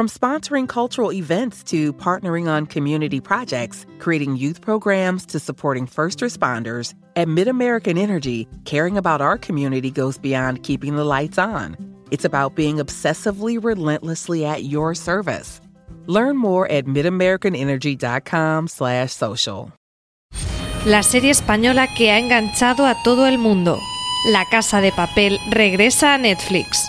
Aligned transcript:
From 0.00 0.08
sponsoring 0.08 0.64
cultural 0.66 1.12
events 1.12 1.62
to 1.64 1.92
partnering 1.92 2.48
on 2.48 2.64
community 2.64 3.20
projects, 3.20 3.84
creating 3.98 4.36
youth 4.36 4.62
programs 4.62 5.26
to 5.26 5.38
supporting 5.38 5.86
first 5.86 6.20
responders, 6.20 6.94
at 7.16 7.28
MidAmerican 7.28 7.98
Energy, 7.98 8.48
caring 8.64 8.96
about 8.96 9.20
our 9.20 9.36
community 9.36 9.90
goes 9.90 10.16
beyond 10.16 10.62
keeping 10.62 10.96
the 10.96 11.04
lights 11.04 11.36
on. 11.36 11.76
It's 12.10 12.24
about 12.24 12.54
being 12.54 12.76
obsessively 12.76 13.62
relentlessly 13.62 14.46
at 14.46 14.64
your 14.64 14.94
service. 14.94 15.60
Learn 16.06 16.38
more 16.38 16.66
at 16.72 16.86
midamericanenergy.com/social. 16.86 19.72
La 20.86 21.02
serie 21.02 21.30
española 21.30 21.88
que 21.94 22.10
ha 22.10 22.18
enganchado 22.18 22.86
a 22.86 22.96
todo 23.04 23.26
el 23.26 23.36
mundo. 23.36 23.78
La 24.32 24.46
Casa 24.50 24.80
de 24.80 24.92
Papel 24.92 25.38
regresa 25.50 26.14
a 26.14 26.18
Netflix. 26.18 26.88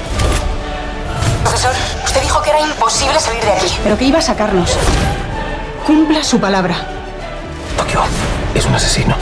Que 2.51 2.57
era 2.57 2.67
imposible 2.67 3.17
salir 3.19 3.41
de 3.43 3.51
aquí. 3.51 3.67
Pero 3.83 3.97
que 3.97 4.05
iba 4.05 4.19
a 4.19 4.21
sacarnos. 4.21 4.77
Cumpla 5.85 6.23
su 6.23 6.39
palabra. 6.39 6.75
Tokio 7.77 8.01
es 8.53 8.65
un 8.65 8.75
asesino. 8.75 9.15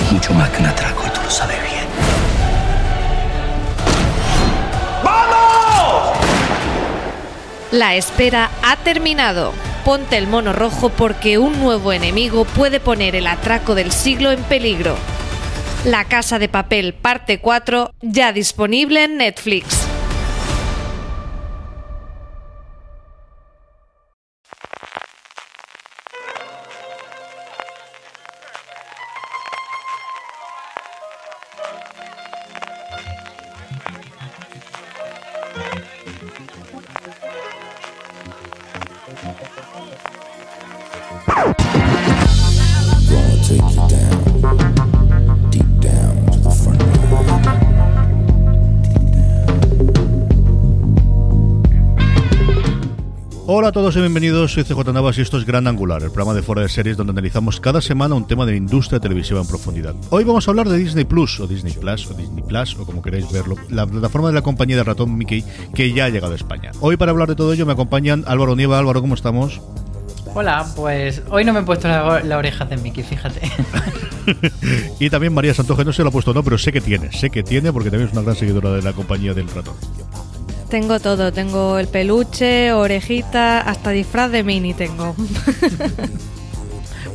Es 0.00 0.12
mucho 0.12 0.32
más 0.34 0.50
que 0.50 0.60
un 0.60 0.66
atraco 0.66 1.04
y 1.06 1.10
tú 1.10 1.20
lo 1.22 1.30
sabes 1.30 1.56
bien. 1.62 1.76
La 7.70 7.94
espera 7.94 8.50
ha 8.62 8.76
terminado. 8.76 9.52
Ponte 9.84 10.16
el 10.16 10.26
mono 10.26 10.52
rojo 10.52 10.88
porque 10.88 11.38
un 11.38 11.60
nuevo 11.60 11.92
enemigo 11.92 12.44
puede 12.44 12.80
poner 12.80 13.14
el 13.14 13.28
atraco 13.28 13.76
del 13.76 13.92
siglo 13.92 14.32
en 14.32 14.42
peligro. 14.44 14.96
La 15.84 16.04
Casa 16.04 16.40
de 16.40 16.48
Papel 16.48 16.94
parte 16.94 17.38
4 17.38 17.92
ya 18.02 18.32
disponible 18.32 19.04
en 19.04 19.18
Netflix. 19.18 19.85
Hola 53.48 53.68
a 53.68 53.72
todos 53.72 53.94
y 53.94 54.00
bienvenidos, 54.00 54.54
soy 54.54 54.64
CJ 54.64 54.92
Navas 54.92 55.18
y 55.18 55.20
esto 55.20 55.38
es 55.38 55.46
Gran 55.46 55.68
Angular, 55.68 56.02
el 56.02 56.10
programa 56.10 56.34
de 56.34 56.42
fuera 56.42 56.62
de 56.62 56.68
series 56.68 56.96
donde 56.96 57.12
analizamos 57.12 57.60
cada 57.60 57.80
semana 57.80 58.16
un 58.16 58.26
tema 58.26 58.44
de 58.44 58.50
la 58.50 58.58
industria 58.58 58.98
televisiva 58.98 59.40
en 59.40 59.46
profundidad. 59.46 59.94
Hoy 60.10 60.24
vamos 60.24 60.48
a 60.48 60.50
hablar 60.50 60.68
de 60.68 60.76
Disney 60.76 61.04
Plus, 61.04 61.38
o 61.38 61.46
Disney 61.46 61.72
Plus, 61.72 62.10
o 62.10 62.14
Disney 62.14 62.42
Plus, 62.42 62.76
o 62.76 62.84
como 62.84 63.02
queráis 63.02 63.30
verlo, 63.30 63.54
la 63.68 63.86
plataforma 63.86 64.28
de 64.28 64.34
la 64.34 64.42
compañía 64.42 64.74
de 64.74 64.82
ratón 64.82 65.16
Mickey 65.16 65.44
que 65.72 65.92
ya 65.92 66.06
ha 66.06 66.08
llegado 66.08 66.32
a 66.32 66.36
España. 66.36 66.72
Hoy 66.80 66.96
para 66.96 67.12
hablar 67.12 67.28
de 67.28 67.36
todo 67.36 67.52
ello 67.52 67.66
me 67.66 67.72
acompañan 67.74 68.24
Álvaro 68.26 68.56
Nieva. 68.56 68.80
Álvaro, 68.80 69.00
¿cómo 69.00 69.14
estamos? 69.14 69.60
Hola, 70.34 70.66
pues 70.74 71.22
hoy 71.30 71.44
no 71.44 71.52
me 71.52 71.60
he 71.60 71.62
puesto 71.62 71.86
la, 71.86 72.24
la 72.24 72.38
oreja 72.38 72.64
de 72.64 72.76
Mickey, 72.78 73.04
fíjate. 73.04 73.48
y 74.98 75.08
también 75.08 75.32
María 75.32 75.54
Santoje, 75.54 75.84
no 75.84 75.92
se 75.92 76.02
lo 76.02 76.08
ha 76.08 76.12
puesto 76.12 76.34
no, 76.34 76.42
pero 76.42 76.58
sé 76.58 76.72
que 76.72 76.80
tiene, 76.80 77.12
sé 77.12 77.30
que 77.30 77.44
tiene 77.44 77.72
porque 77.72 77.90
también 77.90 78.08
es 78.08 78.12
una 78.12 78.22
gran 78.22 78.34
seguidora 78.34 78.72
de 78.72 78.82
la 78.82 78.92
compañía 78.92 79.34
del 79.34 79.48
ratón. 79.48 79.76
Tengo 80.68 80.98
todo, 80.98 81.32
tengo 81.32 81.78
el 81.78 81.86
peluche, 81.86 82.72
orejita, 82.72 83.60
hasta 83.60 83.90
disfraz 83.90 84.32
de 84.32 84.42
mini 84.42 84.74
tengo. 84.74 85.14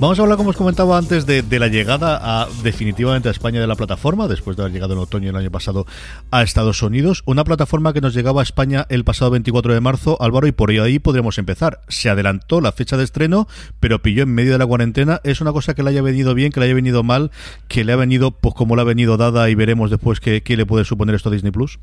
Vamos 0.02 0.18
a 0.18 0.24
hablar, 0.24 0.38
como 0.38 0.50
os 0.50 0.58
comentaba 0.58 0.98
antes, 0.98 1.28
de, 1.28 1.44
la 1.60 1.68
llegada 1.68 2.20
a, 2.24 2.48
definitivamente 2.64 3.28
a 3.28 3.32
España 3.32 3.62
de 3.62 3.68
la 3.68 3.76
plataforma, 3.76 4.28
después 4.28 4.58
de 4.58 4.64
haber 4.64 4.74
llegado 4.74 4.94
en 4.94 5.00
otoño 5.00 5.28
del 5.28 5.36
año 5.36 5.52
pasado 5.52 5.86
a 6.32 6.42
Estados 6.42 6.82
Unidos. 6.82 7.22
Una 7.28 7.44
plataforma 7.44 7.94
que 7.94 8.02
nos 8.02 8.16
llegaba 8.16 8.42
a 8.42 8.44
España 8.44 8.88
el 8.90 9.04
pasado 9.04 9.30
24 9.30 9.76
de 9.76 9.80
marzo, 9.80 10.18
Álvaro, 10.20 10.48
y 10.48 10.54
por 10.54 10.72
ahí 10.72 10.98
podríamos 10.98 11.38
empezar. 11.38 11.82
Se 11.88 12.10
adelantó 12.10 12.62
la 12.62 12.72
fecha 12.72 12.98
de 12.98 13.04
estreno, 13.04 13.48
pero 13.80 14.02
pilló 14.02 14.24
en 14.24 14.34
medio 14.34 14.54
de 14.54 14.58
la 14.58 14.66
cuarentena. 14.66 15.22
Es 15.24 15.40
una 15.40 15.52
cosa 15.52 15.76
que 15.76 15.84
le 15.84 15.92
haya 15.92 16.02
venido 16.02 16.34
bien, 16.34 16.52
que 16.52 16.62
le 16.62 16.66
haya 16.66 16.76
venido 16.76 17.04
mal, 17.04 17.30
que 17.68 17.84
le 17.84 17.94
ha 17.94 17.98
venido 17.98 18.32
pues 18.32 18.56
como 18.56 18.76
le 18.76 18.82
ha 18.82 18.86
venido 18.86 19.18
dada 19.18 19.52
y 19.52 19.56
veremos 19.56 19.92
después 19.92 20.20
qué, 20.20 20.42
qué 20.42 20.58
le 20.58 20.66
puede 20.66 20.84
suponer 20.84 21.14
esto 21.14 21.30
a 21.30 21.32
Disney 21.32 21.52
Plus. 21.52 21.78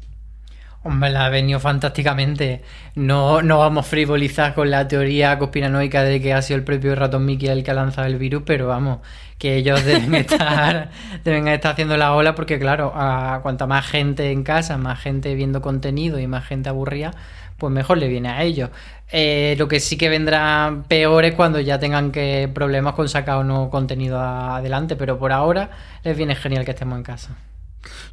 Hombre, 0.84 1.10
la 1.10 1.26
ha 1.26 1.28
venido 1.28 1.58
fantásticamente. 1.58 2.62
No, 2.94 3.42
no 3.42 3.58
vamos 3.58 3.86
a 3.86 3.88
frivolizar 3.88 4.54
con 4.54 4.70
la 4.70 4.86
teoría 4.86 5.38
conspiranoica 5.38 6.02
de 6.04 6.20
que 6.20 6.32
ha 6.32 6.40
sido 6.40 6.56
el 6.58 6.64
propio 6.64 6.94
ratón 6.94 7.24
Mickey 7.26 7.48
el 7.48 7.64
que 7.64 7.72
ha 7.72 7.74
lanzado 7.74 8.06
el 8.06 8.16
virus, 8.16 8.44
pero 8.46 8.68
vamos, 8.68 9.00
que 9.38 9.56
ellos 9.56 9.84
deben 9.84 10.14
estar, 10.14 10.90
deben 11.24 11.48
estar 11.48 11.72
haciendo 11.72 11.96
la 11.96 12.14
ola 12.14 12.34
porque, 12.34 12.58
claro, 12.60 12.92
a 12.94 13.40
cuanta 13.42 13.66
más 13.66 13.86
gente 13.86 14.30
en 14.30 14.44
casa, 14.44 14.78
más 14.78 15.00
gente 15.00 15.34
viendo 15.34 15.60
contenido 15.60 16.20
y 16.20 16.28
más 16.28 16.46
gente 16.46 16.68
aburrida, 16.68 17.12
pues 17.56 17.72
mejor 17.72 17.98
le 17.98 18.08
viene 18.08 18.28
a 18.28 18.42
ellos. 18.44 18.70
Eh, 19.10 19.56
lo 19.58 19.66
que 19.68 19.80
sí 19.80 19.96
que 19.98 20.08
vendrá 20.08 20.84
peor 20.86 21.24
es 21.24 21.34
cuando 21.34 21.58
ya 21.60 21.78
tengan 21.80 22.12
que 22.12 22.48
problemas 22.54 22.94
con 22.94 23.08
sacar 23.08 23.38
o 23.38 23.44
no 23.44 23.68
contenido 23.70 24.20
adelante, 24.20 24.94
pero 24.96 25.18
por 25.18 25.32
ahora 25.32 25.70
les 26.04 26.16
viene 26.16 26.36
genial 26.36 26.64
que 26.64 26.70
estemos 26.70 26.96
en 26.98 27.02
casa. 27.02 27.47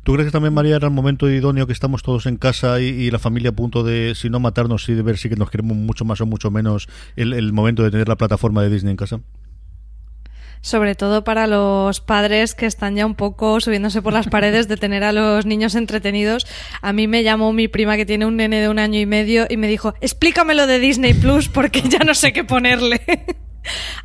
¿Tú 0.04 0.14
crees 0.14 0.28
que 0.28 0.32
también, 0.32 0.54
María, 0.54 0.76
era 0.76 0.88
el 0.88 0.94
momento 0.94 1.30
idóneo 1.30 1.68
que 1.68 1.74
estamos 1.74 2.04
todos 2.04 2.26
en 2.26 2.38
casa 2.38 2.80
y, 2.80 3.10
la 3.12 3.20
familia 3.20 3.52
a 3.52 3.54
punto 3.54 3.84
de, 3.84 4.14
si 4.16 4.30
no 4.30 4.40
matarnos, 4.40 4.88
y 4.90 4.94
de 4.94 5.02
ver 5.02 5.18
si 5.18 5.30
que 5.30 5.36
nos 5.36 5.50
queremos 5.50 5.78
mucho 5.78 6.06
más 6.06 6.22
o 6.22 6.26
mucho 6.26 6.52
menos, 6.52 6.88
el, 7.16 7.34
el 7.34 7.54
momento 7.54 7.84
de 7.84 7.92
tener 7.92 8.08
la 8.08 8.16
plataforma 8.16 8.62
de 8.62 8.70
Disney 8.70 8.92
en 8.92 8.98
casa? 8.98 9.20
sobre 10.66 10.96
todo 10.96 11.24
para 11.24 11.46
los 11.46 12.02
padres 12.02 12.56
que 12.56 12.66
están 12.66 12.96
ya 12.96 13.06
un 13.06 13.14
poco 13.14 13.60
subiéndose 13.60 14.02
por 14.02 14.14
las 14.14 14.26
paredes 14.26 14.68
de 14.68 14.78
tener 14.78 15.04
a 15.04 15.12
los 15.12 15.46
niños 15.46 15.76
entretenidos. 15.76 16.48
A 16.82 16.92
mí 16.92 17.08
me 17.08 17.22
llamó 17.22 17.54
mi 17.54 17.68
prima 17.68 17.98
que 17.98 18.06
tiene 18.08 18.26
un 18.26 18.38
nene 18.38 18.62
de 18.62 18.68
un 18.68 18.80
año 18.80 19.00
y 19.00 19.06
medio 19.06 19.46
y 19.48 19.58
me 19.58 19.68
dijo, 19.68 19.94
explícamelo 20.02 20.66
de 20.66 20.80
Disney 20.80 21.14
Plus 21.14 21.50
porque 21.50 21.84
ya 21.84 22.00
no 22.00 22.16
sé 22.16 22.34
qué 22.34 22.44
ponerle. 22.44 23.00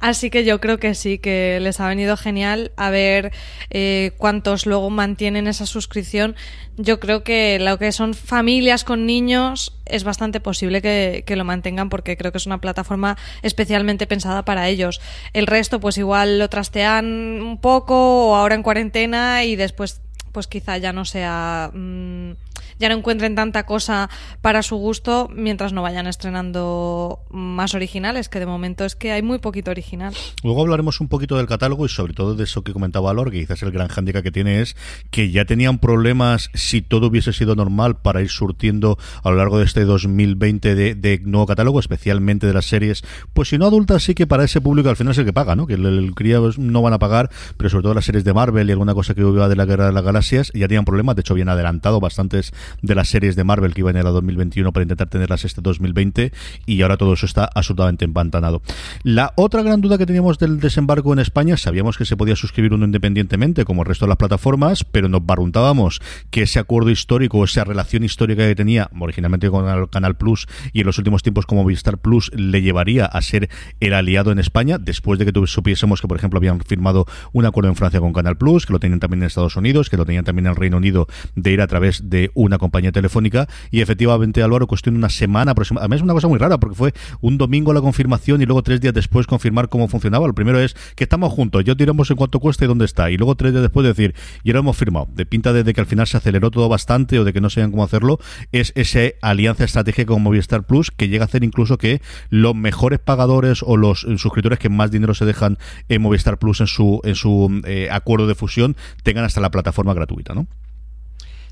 Así 0.01 0.31
que 0.31 0.45
yo 0.45 0.61
creo 0.61 0.79
que 0.79 0.95
sí, 0.95 1.19
que 1.19 1.59
les 1.61 1.81
ha 1.81 1.89
venido 1.89 2.17
genial 2.17 2.73
a 2.77 2.91
ver 2.91 3.33
eh, 3.71 4.13
cuántos 4.17 4.67
luego 4.67 4.91
mantienen 4.91 5.47
esa 5.47 5.67
suscripción. 5.67 6.37
Yo 6.77 7.01
creo 7.01 7.23
que 7.23 7.59
lo 7.59 7.79
que 7.79 7.93
son 7.93 8.15
familias 8.15 8.85
con 8.85 9.07
niños 9.07 9.77
es 9.85 10.05
bastante 10.05 10.41
posible 10.41 10.81
que, 10.81 11.25
que, 11.27 11.37
lo 11.37 11.45
mantengan 11.45 11.91
porque 11.91 12.17
creo 12.17 12.33
que 12.33 12.39
es 12.39 12.47
una 12.47 12.61
plataforma 12.61 13.19
especialmente 13.43 14.07
pensada 14.07 14.45
para 14.45 14.69
ellos. 14.69 15.01
El 15.33 15.47
resto 15.47 15.81
pues 15.81 15.99
igual 15.99 16.39
lo 16.39 16.49
trastean 16.49 17.07
un 17.43 17.61
poco 17.61 18.29
o 18.29 18.37
ahora 18.37 18.55
en 18.55 18.63
cuarentena 18.63 19.45
y 19.45 19.57
después 19.57 20.01
pues 20.33 20.47
quizá 20.47 20.79
ya 20.79 20.93
no 20.93 21.05
sea... 21.05 21.71
Mm, 21.73 22.33
ya 22.81 22.89
no 22.89 22.97
encuentren 22.97 23.35
tanta 23.35 23.65
cosa 23.65 24.11
para 24.41 24.63
su 24.63 24.77
gusto 24.77 25.29
mientras 25.33 25.73
no 25.73 25.83
vayan 25.83 26.07
estrenando 26.07 27.21
más 27.31 27.75
originales, 27.75 28.29
que 28.29 28.41
de 28.41 28.47
momento 28.47 28.85
es 28.85 28.97
que 28.97 29.13
hay 29.13 29.23
muy 29.23 29.39
poquito 29.39 29.71
original. 29.71 30.15
Luego 30.43 30.63
hablaremos 30.63 31.01
un 31.01 31.09
poquito 31.09 31.37
del 31.37 31.47
catálogo 31.47 31.85
y 31.85 31.91
sobre 31.91 32.15
todo 32.15 32.35
de 32.35 32.45
eso 32.45 32.65
que 32.65 32.73
comentaba 32.73 33.13
Lor, 33.13 33.31
que 33.31 33.41
quizás 33.41 33.63
el 33.63 33.71
gran 33.71 33.89
hándicap 33.89 34.23
que 34.23 34.33
tiene 34.33 34.63
es 34.63 34.77
que 35.11 35.31
ya 35.31 35.45
tenían 35.45 35.79
problemas 35.79 36.51
si 36.55 36.81
todo 36.81 37.09
hubiese 37.09 37.35
sido 37.35 37.55
normal 37.55 37.99
para 37.99 38.23
ir 38.23 38.31
surtiendo 38.31 38.99
a 39.23 39.31
lo 39.31 39.37
largo 39.37 39.59
de 39.59 39.67
este 39.67 39.85
2020 39.85 40.75
de, 40.75 41.21
nuevo 41.25 41.47
catálogo, 41.47 41.81
especialmente 41.81 42.47
de 42.47 42.55
las 42.55 42.65
series, 42.65 43.05
pues 43.35 43.51
si 43.51 43.59
no 43.59 43.67
adultas 43.67 44.03
sí 44.03 44.15
que 44.15 44.27
para 44.27 44.45
ese 44.45 44.63
público 44.63 44.89
al 44.89 44.97
final 44.97 45.13
es 45.13 45.19
el 45.19 45.27
que 45.27 45.35
paga, 45.35 45.55
¿no? 45.55 45.67
Que 45.67 45.75
el, 45.75 46.13
cría 46.15 46.39
no 46.57 46.81
van 46.83 46.95
a 46.95 46.99
pagar, 46.99 47.31
pero 47.59 47.69
sobre 47.69 47.83
todo 47.83 47.95
las 47.95 48.07
series 48.07 48.25
de 48.25 48.33
Marvel 48.33 48.69
y 48.69 48.73
alguna 48.73 48.95
cosa 48.95 49.15
que 49.15 49.23
hubiera 49.23 49.49
de 49.49 49.57
la 49.57 49.67
Guerra 49.67 49.87
de 49.87 49.93
las 49.93 50.03
Galaxias 50.03 50.51
ya 50.55 50.67
tenían 50.67 50.87
problemas, 50.87 51.17
de 51.17 51.21
hecho 51.21 51.35
bien 51.35 51.51
adelantado 51.51 52.01
bastantes 52.01 52.53
de 52.83 52.95
las 52.95 53.09
series 53.09 53.37
de 53.37 53.45
Marvel 53.45 53.75
que 53.75 53.81
iban 53.81 53.97
en 53.97 54.07
el 54.07 54.13
2021 54.13 54.73
para 54.73 54.83
intentar 54.83 55.09
tenerlas 55.09 55.45
este 55.45 55.61
2020 55.61 56.33
y 56.67 56.83
ahora 56.83 56.97
todo 56.97 57.13
eso 57.13 57.27
está 57.27 57.49
absolutamente 57.55 58.05
empantanado. 58.05 58.63
La 59.03 59.33
otra 59.37 59.63
gran 59.63 59.81
duda 59.81 59.99
que 59.99 60.07
teníamos 60.07 60.39
del 60.39 60.61
desembarco 60.61 61.13
en 61.13 61.19
España, 61.19 61.57
sabíamos 61.57 61.99
que 61.99 62.05
se 62.05 62.17
podía 62.17 62.37
suscribir 62.37 62.73
uno 62.75 62.85
independientemente 62.85 63.65
como 63.65 63.83
el 63.83 63.89
resto 63.89 64.07
de 64.07 64.11
las 64.11 64.19
plataformas, 64.19 64.85
pero 64.85 65.09
nos 65.09 65.25
barruntábamos 65.25 66.01
que 66.31 66.43
ese 66.43 66.59
acuerdo 66.59 66.91
histórico, 66.91 67.45
esa 67.45 67.65
relación 67.65 68.05
histórica 68.05 68.47
que 68.47 68.55
tenía 68.55 68.91
originalmente 68.99 69.51
con 69.51 69.69
el 69.69 69.89
Canal 69.89 70.17
Plus 70.17 70.47
y 70.73 70.81
en 70.81 70.87
los 70.87 70.99
últimos 70.99 71.23
tiempos 71.23 71.47
como 71.47 71.65
Vistar 71.65 71.99
Plus 71.99 72.31
le 72.35 72.63
llevaría 72.63 73.07
a 73.07 73.23
ser 73.23 73.49
el 73.81 73.95
aliado 73.95 74.33
en 74.33 74.39
España 74.39 74.79
después 74.79 75.19
de 75.19 75.27
que 75.27 75.47
supiésemos 75.47 76.01
que 76.01 76.09
por 76.09 76.17
ejemplo 76.17 76.39
habían 76.39 76.61
firmado 76.61 77.07
un 77.33 77.47
acuerdo 77.47 77.71
en 77.71 77.77
Francia 77.77 78.01
con 78.01 78.13
Canal 78.13 78.37
Plus, 78.37 78.67
que 78.67 78.73
lo 78.73 78.81
tenían 78.81 79.01
también 79.01 79.23
en 79.23 79.27
Estados 79.27 79.57
Unidos, 79.57 79.91
que 79.91 79.97
lo 79.97 80.05
tenían 80.05 80.25
también 80.25 80.47
en 80.47 80.51
el 80.51 80.57
Reino 80.57 80.77
Unido 80.77 81.07
de 81.35 81.53
ir 81.53 81.61
a 81.61 81.67
través 81.67 82.11
de 82.11 82.31
una 82.35 82.59
compañía 82.61 82.93
telefónica 82.93 83.49
y 83.71 83.81
efectivamente 83.81 84.43
Álvaro 84.43 84.67
cuestión 84.67 84.95
de 84.95 84.99
una 84.99 85.09
semana 85.09 85.53
aproximadamente. 85.53 85.85
Además 85.87 85.97
es 85.97 86.05
una 86.05 86.15
cosa 86.15 86.29
muy 86.29 86.39
rara 86.39 86.59
porque 86.59 86.77
fue 86.77 86.95
un 87.21 87.39
domingo 87.39 87.73
la 87.73 87.81
confirmación 87.81 88.41
y 88.43 88.47
luego 88.47 88.63
tres 88.63 88.81
días 88.81 88.95
después 88.95 89.27
confirmar 89.27 89.69
cómo 89.69 89.89
funcionaba. 89.89 90.27
Lo 90.27 90.35
primero 90.35 90.61
es 90.61 90.77
que 90.95 91.05
estamos 91.05 91.33
juntos, 91.33 91.65
yo 91.65 91.77
tiramos 91.77 92.11
en 92.11 92.17
cuanto 92.17 92.39
cuesta 92.39 92.65
y 92.65 92.69
dónde 92.69 92.85
está. 92.85 93.11
Y 93.11 93.17
luego 93.17 93.35
tres 93.35 93.53
días 93.53 93.63
después 93.63 93.87
decir, 93.87 94.15
y 94.45 94.51
ahora 94.51 94.61
hemos 94.61 94.77
firmado. 94.77 95.09
De 95.13 95.27
pinta 95.27 95.53
desde 95.53 95.75
que 95.75 95.81
al 95.81 95.87
final 95.87 96.07
se 96.07 96.17
aceleró 96.17 96.51
todo 96.51 96.69
bastante 96.69 97.19
o 97.19 97.25
de 97.25 97.33
que 97.33 97.41
no 97.41 97.51
sabían 97.51 97.71
cómo 97.71 97.85
hacerlo, 97.85 98.19
es 98.53 98.73
esa 98.77 99.01
alianza 99.23 99.65
estratégica 99.65 100.13
con 100.13 100.23
Movistar 100.23 100.65
Plus 100.65 100.91
que 100.91 101.09
llega 101.09 101.25
a 101.25 101.27
hacer 101.27 101.43
incluso 101.45 101.79
que 101.79 102.01
los 102.29 102.55
mejores 102.55 102.99
pagadores 102.99 103.63
o 103.63 103.77
los 103.77 104.01
suscriptores 104.01 104.59
que 104.59 104.69
más 104.69 104.91
dinero 104.91 105.15
se 105.15 105.25
dejan 105.25 105.59
en 105.89 106.03
Movistar 106.03 106.39
Plus 106.39 106.61
en 106.61 106.67
su, 106.67 107.01
en 107.05 107.15
su 107.15 107.63
eh, 107.65 107.89
acuerdo 107.91 108.27
de 108.27 108.35
fusión 108.35 108.77
tengan 109.03 109.25
hasta 109.25 109.41
la 109.41 109.51
plataforma 109.51 109.95
gratuita, 109.95 110.35
¿no? 110.35 110.47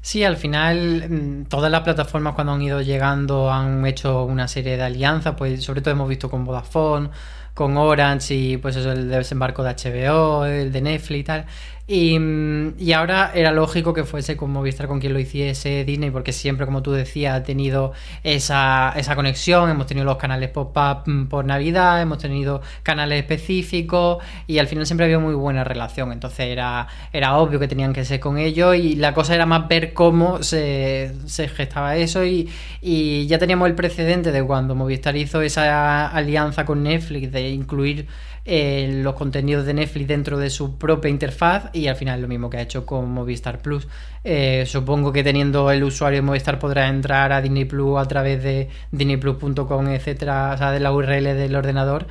Sí, 0.08 0.24
al 0.24 0.38
final 0.38 1.04
mm, 1.10 1.44
todas 1.50 1.70
las 1.70 1.82
plataformas 1.82 2.34
cuando 2.34 2.54
han 2.54 2.62
ido 2.62 2.80
llegando 2.80 3.52
han 3.52 3.84
hecho 3.84 4.24
una 4.24 4.48
serie 4.48 4.78
de 4.78 4.82
alianzas, 4.82 5.34
pues 5.36 5.62
sobre 5.62 5.82
todo 5.82 5.92
hemos 5.92 6.08
visto 6.08 6.30
con 6.30 6.46
Vodafone, 6.46 7.10
con 7.52 7.76
Orange 7.76 8.34
y 8.34 8.56
pues 8.56 8.76
eso, 8.76 8.90
el 8.92 9.10
desembarco 9.10 9.62
de 9.62 9.74
HBO, 9.74 10.46
el 10.46 10.72
de 10.72 10.80
Netflix 10.80 11.20
y 11.20 11.24
tal. 11.24 11.46
Mm, 11.90 12.78
y, 12.78 12.92
ahora 12.92 13.32
era 13.34 13.50
lógico 13.50 13.94
que 13.94 14.04
fuese 14.04 14.36
con 14.36 14.50
Movistar 14.50 14.88
con 14.88 15.00
quien 15.00 15.14
lo 15.14 15.18
hiciese 15.18 15.84
Disney, 15.86 16.10
porque 16.10 16.32
siempre, 16.32 16.66
como 16.66 16.82
tú 16.82 16.92
decías, 16.92 17.34
ha 17.34 17.42
tenido 17.44 17.92
esa, 18.22 18.92
esa 18.94 19.16
conexión. 19.16 19.70
Hemos 19.70 19.86
tenido 19.86 20.04
los 20.04 20.18
canales 20.18 20.50
pop-up 20.50 21.04
mm, 21.06 21.28
por 21.28 21.46
Navidad, 21.46 22.02
hemos 22.02 22.18
tenido 22.18 22.60
canales 22.82 23.20
específicos 23.20 24.22
y 24.46 24.58
al 24.58 24.66
final 24.66 24.84
siempre 24.84 25.06
había 25.06 25.18
muy 25.18 25.34
buena 25.34 25.64
relación. 25.64 26.12
Entonces 26.12 26.40
era, 26.50 26.88
era 27.10 27.36
obvio 27.38 27.58
que 27.58 27.68
tenían 27.68 27.94
que 27.94 28.04
ser 28.04 28.20
con 28.20 28.36
ellos 28.36 28.76
y 28.76 28.96
la 28.96 29.14
cosa 29.14 29.34
era 29.34 29.46
más 29.46 29.66
ver 29.68 29.94
cómo 29.94 30.42
se, 30.42 31.12
se 31.24 31.48
gestaba 31.48 31.96
eso. 31.96 32.22
Y, 32.22 32.50
y 32.82 33.26
ya 33.28 33.38
teníamos 33.38 33.66
el 33.66 33.74
precedente 33.74 34.30
de 34.30 34.44
cuando 34.44 34.74
Movistar 34.74 35.16
hizo 35.16 35.40
esa 35.40 36.08
alianza 36.08 36.66
con 36.66 36.82
Netflix 36.82 37.32
de 37.32 37.48
incluir 37.48 38.06
eh, 38.50 38.88
los 39.02 39.12
contenidos 39.12 39.66
de 39.66 39.74
Netflix 39.74 40.08
dentro 40.08 40.38
de 40.38 40.48
su 40.48 40.78
propia 40.78 41.10
interfaz 41.10 41.68
y 41.74 41.86
al 41.86 41.96
final 41.96 42.22
lo 42.22 42.28
mismo 42.28 42.48
que 42.48 42.56
ha 42.56 42.62
hecho 42.62 42.86
con 42.86 43.10
Movistar 43.10 43.60
Plus. 43.60 43.86
Eh, 44.24 44.64
supongo 44.66 45.12
que 45.12 45.22
teniendo 45.22 45.70
el 45.70 45.84
usuario 45.84 46.20
de 46.20 46.22
Movistar 46.22 46.58
podrá 46.58 46.88
entrar 46.88 47.30
a 47.30 47.42
Disney 47.42 47.66
Plus 47.66 47.98
a 47.98 48.06
través 48.06 48.42
de 48.42 48.70
disneyplus.com, 48.90 49.88
etcétera, 49.88 50.52
o 50.54 50.56
sea, 50.56 50.70
de 50.70 50.80
la 50.80 50.92
URL 50.92 51.24
del 51.24 51.54
ordenador. 51.56 52.06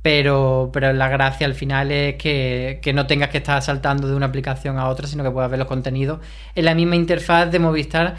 Pero, 0.00 0.70
pero 0.72 0.94
la 0.94 1.08
gracia 1.10 1.46
al 1.46 1.54
final 1.54 1.92
es 1.92 2.14
que, 2.14 2.80
que, 2.82 2.94
no 2.94 3.06
tengas 3.06 3.28
que 3.28 3.38
estar 3.38 3.60
saltando 3.60 4.08
de 4.08 4.14
una 4.14 4.26
aplicación 4.26 4.78
a 4.78 4.88
otra, 4.88 5.06
sino 5.06 5.22
que 5.22 5.30
puedas 5.30 5.50
ver 5.50 5.58
los 5.58 5.68
contenidos 5.68 6.20
en 6.54 6.64
la 6.64 6.74
misma 6.74 6.96
interfaz 6.96 7.50
de 7.50 7.58
Movistar, 7.58 8.16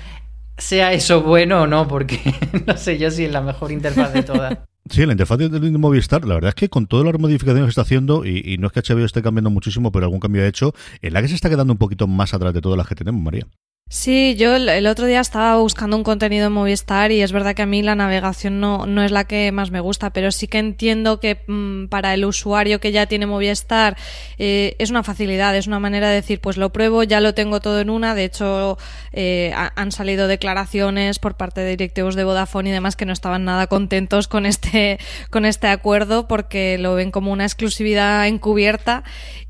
sea 0.57 0.93
eso 0.93 1.23
bueno 1.23 1.63
o 1.63 1.67
no, 1.67 1.87
porque 1.87 2.19
no 2.67 2.77
sé 2.77 2.99
yo 2.99 3.09
si 3.09 3.25
es 3.25 3.31
la 3.31 3.41
mejor 3.41 3.71
interfaz 3.71 4.13
de 4.13 4.21
todas. 4.21 4.59
Sí, 4.89 5.05
la 5.05 5.13
interfaz 5.13 5.37
de 5.37 5.77
Movistar, 5.77 6.25
la 6.25 6.35
verdad 6.35 6.49
es 6.49 6.55
que 6.55 6.69
con 6.69 6.87
todas 6.87 7.05
las 7.05 7.17
modificaciones 7.17 7.63
que 7.65 7.69
está 7.69 7.83
haciendo, 7.83 8.25
y, 8.25 8.57
no 8.57 8.67
es 8.67 8.73
que 8.73 8.81
HBO 8.81 9.05
esté 9.05 9.21
cambiando 9.21 9.49
muchísimo, 9.49 9.91
pero 9.91 10.05
algún 10.05 10.19
cambio 10.19 10.43
ha 10.43 10.47
hecho, 10.47 10.73
en 11.01 11.13
la 11.13 11.21
que 11.21 11.29
se 11.29 11.35
está 11.35 11.49
quedando 11.49 11.71
un 11.71 11.79
poquito 11.79 12.05
más 12.05 12.33
atrás 12.33 12.53
de 12.53 12.61
todas 12.61 12.77
las 12.77 12.87
que 12.87 12.95
tenemos, 12.95 13.21
María. 13.21 13.47
Sí, 13.89 14.35
yo 14.37 14.55
el 14.55 14.87
otro 14.87 15.05
día 15.05 15.19
estaba 15.19 15.55
buscando 15.57 15.95
un 15.95 16.03
contenido 16.03 16.47
en 16.47 16.53
Movistar 16.53 17.11
y 17.11 17.21
es 17.21 17.31
verdad 17.31 17.53
que 17.53 17.61
a 17.61 17.67
mí 17.67 17.83
la 17.83 17.93
navegación 17.93 18.59
no, 18.59 18.87
no 18.87 19.03
es 19.03 19.11
la 19.11 19.25
que 19.25 19.51
más 19.51 19.69
me 19.69 19.81
gusta, 19.81 20.09
pero 20.09 20.31
sí 20.31 20.47
que 20.47 20.57
entiendo 20.57 21.19
que 21.19 21.43
mm, 21.47 21.89
para 21.89 22.15
el 22.15 22.25
usuario 22.25 22.79
que 22.79 22.91
ya 22.91 23.05
tiene 23.05 23.27
Movistar 23.27 23.95
eh, 24.39 24.75
es 24.79 24.89
una 24.89 25.03
facilidad, 25.03 25.55
es 25.55 25.67
una 25.67 25.79
manera 25.79 26.09
de 26.09 26.15
decir, 26.15 26.41
pues 26.41 26.57
lo 26.57 26.73
pruebo, 26.73 27.03
ya 27.03 27.21
lo 27.21 27.35
tengo 27.35 27.61
todo 27.61 27.79
en 27.81 27.91
una. 27.91 28.15
De 28.15 28.23
hecho, 28.25 28.79
eh, 29.11 29.53
han 29.55 29.91
salido 29.91 30.27
declaraciones 30.27 31.19
por 31.19 31.37
parte 31.37 31.61
de 31.61 31.69
directivos 31.69 32.15
de 32.15 32.23
Vodafone 32.23 32.69
y 32.69 32.73
demás 32.73 32.95
que 32.95 33.05
no 33.05 33.13
estaban 33.13 33.45
nada 33.45 33.67
contentos 33.67 34.27
con 34.27 34.47
este, 34.47 34.97
con 35.29 35.45
este 35.45 35.67
acuerdo 35.67 36.27
porque 36.27 36.79
lo 36.79 36.95
ven 36.95 37.11
como 37.11 37.31
una 37.31 37.45
exclusividad 37.45 38.27
encubierta 38.27 39.03